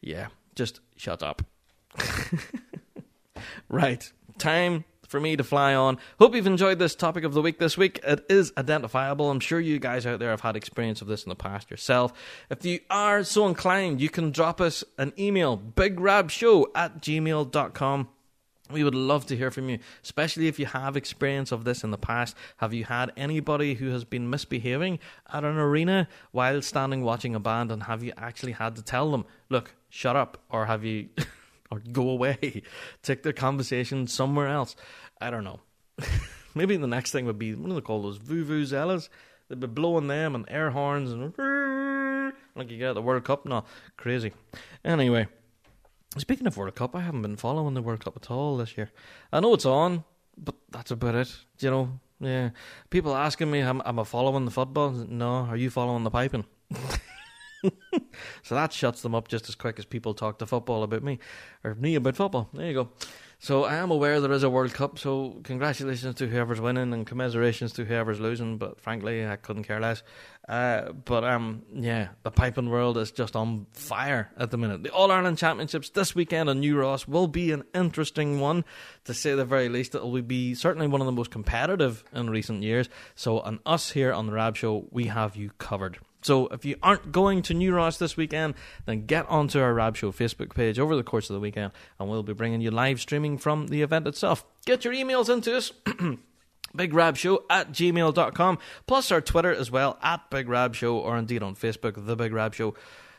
Yeah, 0.00 0.28
just 0.54 0.80
shut 0.96 1.22
up. 1.22 1.42
right, 3.68 4.10
time 4.38 4.84
for 5.08 5.18
me 5.18 5.36
to 5.36 5.42
fly 5.42 5.74
on. 5.74 5.98
Hope 6.18 6.34
you've 6.34 6.46
enjoyed 6.46 6.78
this 6.78 6.94
topic 6.94 7.24
of 7.24 7.32
the 7.32 7.42
week 7.42 7.58
this 7.58 7.76
week. 7.76 7.98
It 8.04 8.24
is 8.28 8.52
identifiable. 8.56 9.30
I'm 9.30 9.40
sure 9.40 9.58
you 9.58 9.78
guys 9.78 10.06
out 10.06 10.18
there 10.18 10.30
have 10.30 10.42
had 10.42 10.54
experience 10.54 11.00
of 11.00 11.08
this 11.08 11.24
in 11.24 11.30
the 11.30 11.34
past 11.34 11.70
yourself. 11.70 12.12
If 12.50 12.64
you 12.64 12.80
are 12.90 13.24
so 13.24 13.46
inclined, 13.46 14.00
you 14.00 14.10
can 14.10 14.30
drop 14.30 14.60
us 14.60 14.84
an 14.98 15.12
email, 15.18 15.58
bigrabshow 15.58 16.66
at 16.74 17.00
gmail.com. 17.00 18.08
We 18.70 18.84
would 18.84 18.94
love 18.94 19.24
to 19.26 19.36
hear 19.36 19.50
from 19.50 19.70
you, 19.70 19.78
especially 20.04 20.46
if 20.46 20.58
you 20.58 20.66
have 20.66 20.94
experience 20.94 21.52
of 21.52 21.64
this 21.64 21.82
in 21.82 21.90
the 21.90 21.96
past. 21.96 22.36
Have 22.58 22.74
you 22.74 22.84
had 22.84 23.10
anybody 23.16 23.74
who 23.74 23.88
has 23.90 24.04
been 24.04 24.28
misbehaving 24.28 24.98
at 25.32 25.42
an 25.42 25.56
arena 25.56 26.06
while 26.32 26.60
standing 26.60 27.02
watching 27.02 27.34
a 27.34 27.40
band, 27.40 27.72
and 27.72 27.84
have 27.84 28.02
you 28.02 28.12
actually 28.18 28.52
had 28.52 28.76
to 28.76 28.82
tell 28.82 29.10
them, 29.10 29.24
look, 29.48 29.74
shut 29.88 30.16
up, 30.16 30.38
or 30.50 30.66
have 30.66 30.84
you, 30.84 31.08
or 31.70 31.80
go 31.92 32.10
away, 32.10 32.62
take 33.02 33.22
the 33.22 33.32
conversation 33.32 34.06
somewhere 34.06 34.48
else? 34.48 34.76
I 35.20 35.30
don't 35.30 35.44
know. 35.44 35.60
Maybe 36.54 36.76
the 36.76 36.86
next 36.86 37.12
thing 37.12 37.26
would 37.26 37.38
be, 37.38 37.54
what 37.54 37.68
do 37.68 37.74
they 37.74 37.80
call 37.80 38.02
those? 38.02 38.18
Vuvuzelas? 38.18 39.08
They'd 39.48 39.60
be 39.60 39.66
blowing 39.66 40.08
them 40.08 40.34
and 40.34 40.44
air 40.48 40.70
horns 40.70 41.10
and 41.10 41.32
like 42.54 42.70
you 42.70 42.78
get 42.78 42.90
at 42.90 42.94
the 42.94 43.02
World 43.02 43.24
Cup. 43.24 43.46
No, 43.46 43.64
crazy. 43.96 44.32
Anyway. 44.84 45.28
Speaking 46.16 46.46
of 46.46 46.56
World 46.56 46.74
Cup, 46.74 46.96
I 46.96 47.00
haven't 47.00 47.22
been 47.22 47.36
following 47.36 47.74
the 47.74 47.82
World 47.82 48.02
Cup 48.02 48.16
at 48.16 48.30
all 48.30 48.56
this 48.56 48.76
year. 48.76 48.90
I 49.32 49.40
know 49.40 49.54
it's 49.54 49.66
on, 49.66 50.04
but 50.36 50.54
that's 50.70 50.90
about 50.90 51.14
it. 51.14 51.34
You 51.60 51.70
know, 51.70 52.00
yeah. 52.18 52.50
People 52.90 53.14
asking 53.14 53.50
me, 53.50 53.60
am, 53.60 53.82
am 53.84 53.98
I 53.98 54.04
following 54.04 54.44
the 54.44 54.50
football? 54.50 54.90
No. 54.90 55.46
Are 55.46 55.56
you 55.56 55.70
following 55.70 56.04
the 56.04 56.10
piping? 56.10 56.44
so 58.42 58.54
that 58.54 58.72
shuts 58.72 59.02
them 59.02 59.14
up 59.14 59.28
just 59.28 59.48
as 59.48 59.54
quick 59.54 59.78
as 59.78 59.84
people 59.84 60.14
talk 60.14 60.38
to 60.38 60.46
football 60.46 60.82
about 60.82 61.02
me 61.02 61.18
or 61.64 61.74
me 61.74 61.94
about 61.94 62.16
football. 62.16 62.48
There 62.52 62.66
you 62.66 62.74
go. 62.74 62.88
So 63.40 63.62
I 63.62 63.76
am 63.76 63.92
aware 63.92 64.20
there 64.20 64.32
is 64.32 64.42
a 64.42 64.50
World 64.50 64.74
Cup. 64.74 64.98
So 64.98 65.40
congratulations 65.44 66.16
to 66.16 66.26
whoever's 66.26 66.60
winning 66.60 66.92
and 66.92 67.06
commiserations 67.06 67.72
to 67.74 67.84
whoever's 67.84 68.18
losing. 68.18 68.58
But 68.58 68.80
frankly, 68.80 69.24
I 69.24 69.36
couldn't 69.36 69.62
care 69.62 69.78
less. 69.78 70.02
Uh, 70.48 70.90
but 70.90 71.22
um, 71.22 71.62
yeah, 71.72 72.08
the 72.24 72.32
piping 72.32 72.68
world 72.68 72.98
is 72.98 73.12
just 73.12 73.36
on 73.36 73.66
fire 73.72 74.32
at 74.36 74.50
the 74.50 74.58
minute. 74.58 74.82
The 74.82 74.90
All 74.90 75.12
Ireland 75.12 75.38
Championships 75.38 75.90
this 75.90 76.16
weekend 76.16 76.50
on 76.50 76.58
New 76.58 76.76
Ross 76.76 77.06
will 77.06 77.28
be 77.28 77.52
an 77.52 77.62
interesting 77.74 78.40
one, 78.40 78.64
to 79.04 79.14
say 79.14 79.34
the 79.34 79.44
very 79.44 79.68
least. 79.68 79.94
It 79.94 80.02
will 80.02 80.20
be 80.22 80.54
certainly 80.54 80.88
one 80.88 81.00
of 81.00 81.06
the 81.06 81.12
most 81.12 81.30
competitive 81.30 82.02
in 82.12 82.30
recent 82.30 82.64
years. 82.64 82.88
So 83.14 83.38
on 83.40 83.60
us 83.64 83.92
here 83.92 84.12
on 84.12 84.26
the 84.26 84.32
Rab 84.32 84.56
Show, 84.56 84.88
we 84.90 85.04
have 85.06 85.36
you 85.36 85.52
covered. 85.58 85.98
So 86.22 86.48
if 86.48 86.64
you 86.64 86.76
aren't 86.82 87.12
going 87.12 87.42
to 87.42 87.54
New 87.54 87.74
Ross 87.74 87.98
this 87.98 88.16
weekend, 88.16 88.54
then 88.86 89.06
get 89.06 89.28
onto 89.28 89.60
our 89.60 89.72
Rab 89.72 89.96
Show 89.96 90.12
Facebook 90.12 90.54
page 90.54 90.78
over 90.78 90.96
the 90.96 91.02
course 91.02 91.30
of 91.30 91.34
the 91.34 91.40
weekend, 91.40 91.72
and 91.98 92.08
we'll 92.08 92.22
be 92.22 92.32
bringing 92.32 92.60
you 92.60 92.70
live 92.70 93.00
streaming 93.00 93.38
from 93.38 93.68
the 93.68 93.82
event 93.82 94.06
itself. 94.06 94.44
Get 94.66 94.84
your 94.84 94.94
emails 94.94 95.32
into 95.32 95.56
us. 95.56 95.72
BigRabShow 96.76 97.38
at 97.48 97.72
gmail.com, 97.72 98.58
plus 98.86 99.10
our 99.10 99.20
Twitter 99.20 99.54
as 99.54 99.70
well, 99.70 99.98
at 100.02 100.28
Big 100.30 100.48
Rab 100.48 100.74
Show, 100.74 100.98
or 100.98 101.16
indeed 101.16 101.42
on 101.42 101.54
Facebook, 101.54 102.06
The 102.06 102.14
Big 102.16 102.32
Rab 102.32 102.54
Show, 102.54 102.74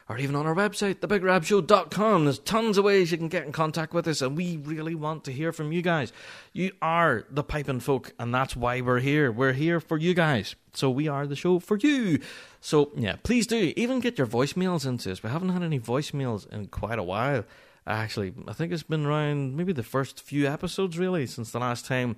or 0.09 0.17
even 0.17 0.35
on 0.35 0.47
our 0.47 0.55
website, 0.55 0.95
thebigrabshow.com. 0.95 2.23
There's 2.25 2.39
tons 2.39 2.79
of 2.79 2.85
ways 2.85 3.11
you 3.11 3.17
can 3.19 3.27
get 3.29 3.45
in 3.45 3.51
contact 3.51 3.93
with 3.93 4.07
us, 4.07 4.23
and 4.23 4.35
we 4.35 4.57
really 4.57 4.95
want 4.95 5.23
to 5.25 5.31
hear 5.31 5.53
from 5.53 5.71
you 5.71 5.83
guys. 5.83 6.11
You 6.51 6.71
are 6.81 7.25
the 7.29 7.43
piping 7.43 7.79
folk, 7.79 8.11
and 8.17 8.33
that's 8.33 8.55
why 8.55 8.81
we're 8.81 8.99
here. 8.99 9.31
We're 9.31 9.53
here 9.53 9.79
for 9.79 9.97
you 9.97 10.15
guys. 10.15 10.55
So 10.73 10.89
we 10.89 11.07
are 11.07 11.27
the 11.27 11.35
show 11.35 11.59
for 11.59 11.77
you. 11.77 12.19
So, 12.59 12.91
yeah, 12.95 13.17
please 13.21 13.45
do. 13.45 13.71
Even 13.75 13.99
get 13.99 14.17
your 14.17 14.25
voicemails 14.25 14.85
into 14.85 15.11
us. 15.11 15.21
We 15.21 15.29
haven't 15.29 15.49
had 15.49 15.61
any 15.61 15.79
voicemails 15.79 16.51
in 16.51 16.67
quite 16.67 16.97
a 16.97 17.03
while. 17.03 17.45
Actually, 17.85 18.33
I 18.47 18.53
think 18.53 18.73
it's 18.73 18.83
been 18.83 19.05
around 19.05 19.55
maybe 19.55 19.73
the 19.73 19.83
first 19.83 20.21
few 20.21 20.47
episodes, 20.47 20.97
really, 20.97 21.27
since 21.27 21.51
the 21.51 21.59
last 21.59 21.85
time 21.85 22.15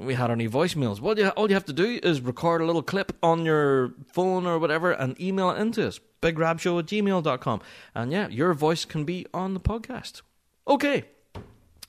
we 0.00 0.14
had 0.14 0.30
any 0.30 0.48
voicemails. 0.48 1.00
What 1.00 1.18
you, 1.18 1.28
all 1.30 1.48
you 1.48 1.54
have 1.54 1.66
to 1.66 1.72
do 1.72 2.00
is 2.02 2.20
record 2.20 2.60
a 2.60 2.66
little 2.66 2.82
clip 2.82 3.16
on 3.22 3.44
your 3.44 3.94
phone 4.12 4.46
or 4.46 4.58
whatever 4.58 4.92
and 4.92 5.18
email 5.20 5.50
it 5.50 5.60
into 5.60 5.86
us. 5.86 6.00
BigRabShow 6.20 6.80
at 6.80 6.86
gmail.com. 6.86 7.60
And 7.94 8.10
yeah, 8.10 8.28
your 8.28 8.54
voice 8.54 8.84
can 8.84 9.04
be 9.04 9.26
on 9.32 9.54
the 9.54 9.60
podcast. 9.60 10.22
Okay, 10.66 11.04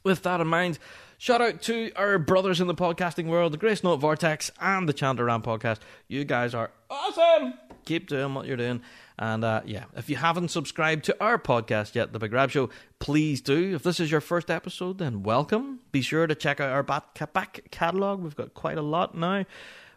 with 0.03 0.22
that 0.23 0.41
in 0.41 0.48
mind, 0.48 0.77
shout 1.18 1.41
out 1.41 1.61
to 1.64 1.91
our 1.95 2.19
brothers 2.19 2.61
in 2.61 2.68
the 2.68 2.76
podcasting 2.76 3.27
world, 3.27 3.53
the 3.53 3.57
Grace 3.57 3.84
Note 3.84 3.98
Vortex 3.98 4.52
and 4.61 4.88
the 4.88 4.94
Chanter 4.94 5.26
Rant 5.26 5.44
podcast. 5.44 5.80
You 6.07 6.26
guys 6.26 6.53
are 6.53 6.72
awesome. 6.90 7.56
Keep 7.86 8.07
doing 8.10 8.34
what 8.34 8.45
you're 8.45 8.57
doing. 8.57 8.82
And 9.18 9.44
uh, 9.44 9.62
yeah, 9.66 9.86
if 9.96 10.10
you 10.10 10.18
haven't 10.18 10.50
subscribed 10.50 11.06
to 11.06 11.16
our 11.24 11.38
podcast 11.38 11.96
yet, 11.96 12.12
The 12.12 12.20
Big 12.20 12.34
Rab 12.34 12.52
Show, 12.52 12.70
please 13.00 13.40
do. 13.42 13.76
If 13.76 13.84
this 13.84 14.00
is 14.00 14.12
your 14.12 14.22
first 14.22 14.52
episode, 14.52 14.98
then 14.98 15.24
welcome. 15.24 15.80
Be 15.92 16.02
sure 16.02 16.28
to 16.28 16.36
check 16.36 16.60
out 16.60 16.70
our 16.70 16.84
back, 16.84 17.34
back 17.34 17.62
catalogue. 17.72 18.22
We've 18.22 18.36
got 18.36 18.54
quite 18.54 18.78
a 18.78 18.82
lot 18.82 19.16
now. 19.16 19.46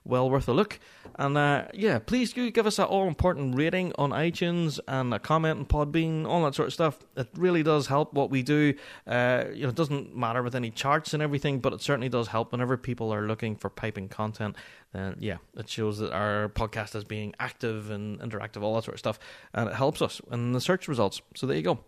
Well 0.09 0.31
worth 0.31 0.49
a 0.49 0.53
look. 0.53 0.81
And 1.17 1.37
uh, 1.37 1.67
yeah, 1.75 1.99
please 1.99 2.33
do 2.33 2.51
give 2.51 2.67
us 2.67 2.77
that 2.77 2.87
all 2.87 3.07
important 3.07 3.57
rating 3.57 3.93
on 3.99 4.11
iTunes 4.11 4.81
and 4.89 5.13
a 5.13 5.19
comment 5.19 5.59
on 5.59 5.67
Podbean, 5.67 6.27
all 6.27 6.45
that 6.45 6.55
sort 6.55 6.69
of 6.69 6.73
stuff. 6.75 6.99
It 7.17 7.29
really 7.37 7.63
does 7.63 7.89
help 7.89 8.15
what 8.15 8.31
we 8.31 8.43
do. 8.43 8.75
Uh, 9.07 9.45
you 9.53 9.65
know, 9.65 9.69
it 9.69 9.75
doesn't 9.75 10.17
matter 10.17 10.43
with 10.43 10.55
any 10.55 10.71
charts 10.71 11.13
and 11.13 11.23
everything, 11.23 11.61
but 11.61 11.73
it 11.73 11.83
certainly 11.83 12.09
does 12.09 12.29
help 12.29 12.53
whenever 12.53 12.77
people 12.77 13.13
are 13.13 13.27
looking 13.27 13.55
for 13.55 13.69
piping 13.69 14.09
content. 14.09 14.57
Then 14.93 15.17
yeah, 15.19 15.37
it 15.57 15.69
shows 15.69 15.99
that 15.99 16.13
our 16.13 16.49
podcast 16.49 16.95
is 16.95 17.05
being 17.05 17.35
active 17.39 17.91
and 17.91 18.19
interactive, 18.21 18.63
all 18.63 18.75
that 18.77 18.85
sort 18.85 18.95
of 18.95 19.01
stuff, 19.01 19.19
and 19.53 19.69
it 19.69 19.75
helps 19.75 20.01
us 20.01 20.21
in 20.33 20.53
the 20.53 20.61
search 20.61 20.89
results. 20.89 21.21
So 21.35 21.47
there 21.47 21.57
you 21.57 21.63
go. 21.63 21.81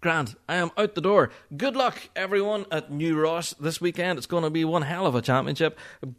Grant, 0.00 0.36
I 0.48 0.54
am 0.56 0.70
out 0.76 0.94
the 0.94 1.00
door. 1.00 1.30
Good 1.56 1.74
luck, 1.74 2.08
everyone, 2.14 2.66
at 2.70 2.92
New 2.92 3.20
Ross 3.20 3.52
this 3.54 3.80
weekend. 3.80 4.16
It's 4.16 4.28
going 4.28 4.44
to 4.44 4.50
be 4.50 4.64
one 4.64 4.82
hell 4.82 5.06
of 5.06 5.16
a 5.16 5.22
championship. 5.22 5.76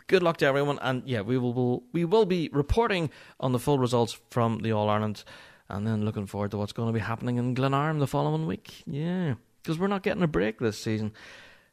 Good 0.08 0.22
luck 0.22 0.36
to 0.38 0.46
everyone, 0.46 0.80
and 0.82 1.02
yeah, 1.08 1.22
we 1.22 1.38
will, 1.38 1.84
we 1.94 2.04
will 2.04 2.26
be 2.26 2.50
reporting 2.52 3.10
on 3.40 3.54
the 3.54 3.60
full 3.60 3.80
results 3.80 4.20
from 4.32 4.60
the 4.60 4.74
All 4.74 4.90
Ireland, 4.90 5.24
and 5.70 5.88
then 5.88 6.04
looking 6.04 6.26
forward 6.26 6.52
to 6.52 6.58
what's 6.58 6.74
going 6.74 6.90
to 6.90 6.94
be 6.94 7.00
happening 7.00 7.38
in 7.38 7.54
Glenarm 7.54 8.00
the 8.00 8.08
following 8.08 8.46
week. 8.48 8.84
Yeah, 8.86 9.36
because 9.64 9.80
we're 9.80 9.88
not 9.88 10.04
getting 10.04 10.24
a 10.24 10.28
break 10.28 10.60
this 10.60 10.78
season. 10.78 11.14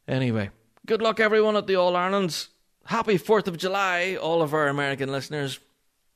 Anyway, 0.07 0.51
good 0.87 1.03
luck, 1.03 1.19
everyone, 1.19 1.57
at 1.57 1.67
the 1.67 1.75
All 1.75 1.97
Irelands. 1.97 2.51
Happy 2.85 3.17
Fourth 3.17 3.49
of 3.49 3.57
July, 3.57 4.15
all 4.15 4.43
of 4.43 4.55
our 4.55 4.69
American 4.69 5.11
listeners. 5.11 5.59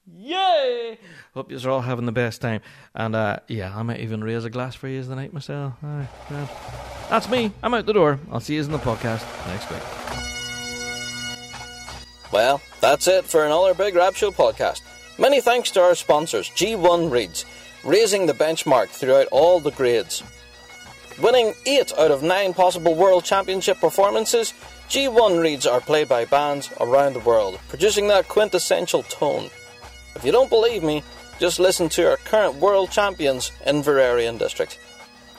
Yay! 0.06 0.98
Hope 1.34 1.50
you're 1.50 1.70
all 1.70 1.80
having 1.80 2.06
the 2.06 2.12
best 2.12 2.40
time. 2.40 2.60
And 2.94 3.14
uh, 3.14 3.38
yeah, 3.48 3.76
I 3.76 3.82
might 3.82 4.00
even 4.00 4.22
raise 4.22 4.44
a 4.44 4.50
glass 4.50 4.74
for 4.74 4.88
you 4.88 5.02
tonight 5.02 5.32
myself. 5.32 5.74
Aye, 5.82 6.08
yeah. 6.30 6.46
That's 7.08 7.28
me. 7.28 7.52
I'm 7.62 7.74
out 7.74 7.86
the 7.86 7.92
door. 7.92 8.18
I'll 8.30 8.40
see 8.40 8.54
you 8.54 8.62
in 8.62 8.70
the 8.70 8.78
podcast 8.78 9.24
next 9.46 9.70
week. 9.70 9.82
Well, 12.32 12.60
that's 12.80 13.08
it 13.08 13.24
for 13.24 13.44
another 13.44 13.74
Big 13.74 13.94
Rab 13.94 14.14
Show 14.14 14.30
podcast. 14.30 14.82
Many 15.18 15.40
thanks 15.40 15.70
to 15.72 15.80
our 15.82 15.94
sponsors, 15.94 16.48
G1 16.50 17.10
Reeds, 17.10 17.44
raising 17.84 18.26
the 18.26 18.32
benchmark 18.32 18.88
throughout 18.88 19.26
all 19.32 19.58
the 19.60 19.72
grades. 19.72 20.22
Winning 21.20 21.52
8 21.66 21.92
out 21.98 22.10
of 22.10 22.22
9 22.22 22.54
possible 22.54 22.94
World 22.94 23.24
Championship 23.24 23.78
performances, 23.80 24.54
G1 24.88 25.42
Reeds 25.42 25.66
are 25.66 25.80
played 25.80 26.08
by 26.08 26.24
bands 26.24 26.70
around 26.80 27.12
the 27.12 27.20
world, 27.20 27.58
producing 27.68 28.08
that 28.08 28.28
quintessential 28.28 29.02
tone. 29.04 29.50
If 30.20 30.26
you 30.26 30.32
don't 30.32 30.50
believe 30.50 30.82
me, 30.82 31.02
just 31.38 31.58
listen 31.58 31.88
to 31.88 32.10
our 32.10 32.18
current 32.18 32.56
world 32.56 32.90
champions 32.90 33.52
Inveraray 33.66 34.38
District. 34.38 34.78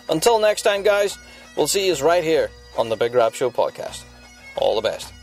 Until 0.09 0.39
next 0.39 0.63
time, 0.63 0.81
guys, 0.81 1.19
we'll 1.55 1.67
see 1.67 1.85
you 1.85 1.95
right 2.03 2.23
here 2.23 2.49
on 2.79 2.89
the 2.89 2.95
Big 2.95 3.13
Rab 3.13 3.35
Show 3.35 3.51
podcast. 3.51 4.01
All 4.57 4.73
the 4.73 4.81
best. 4.81 5.13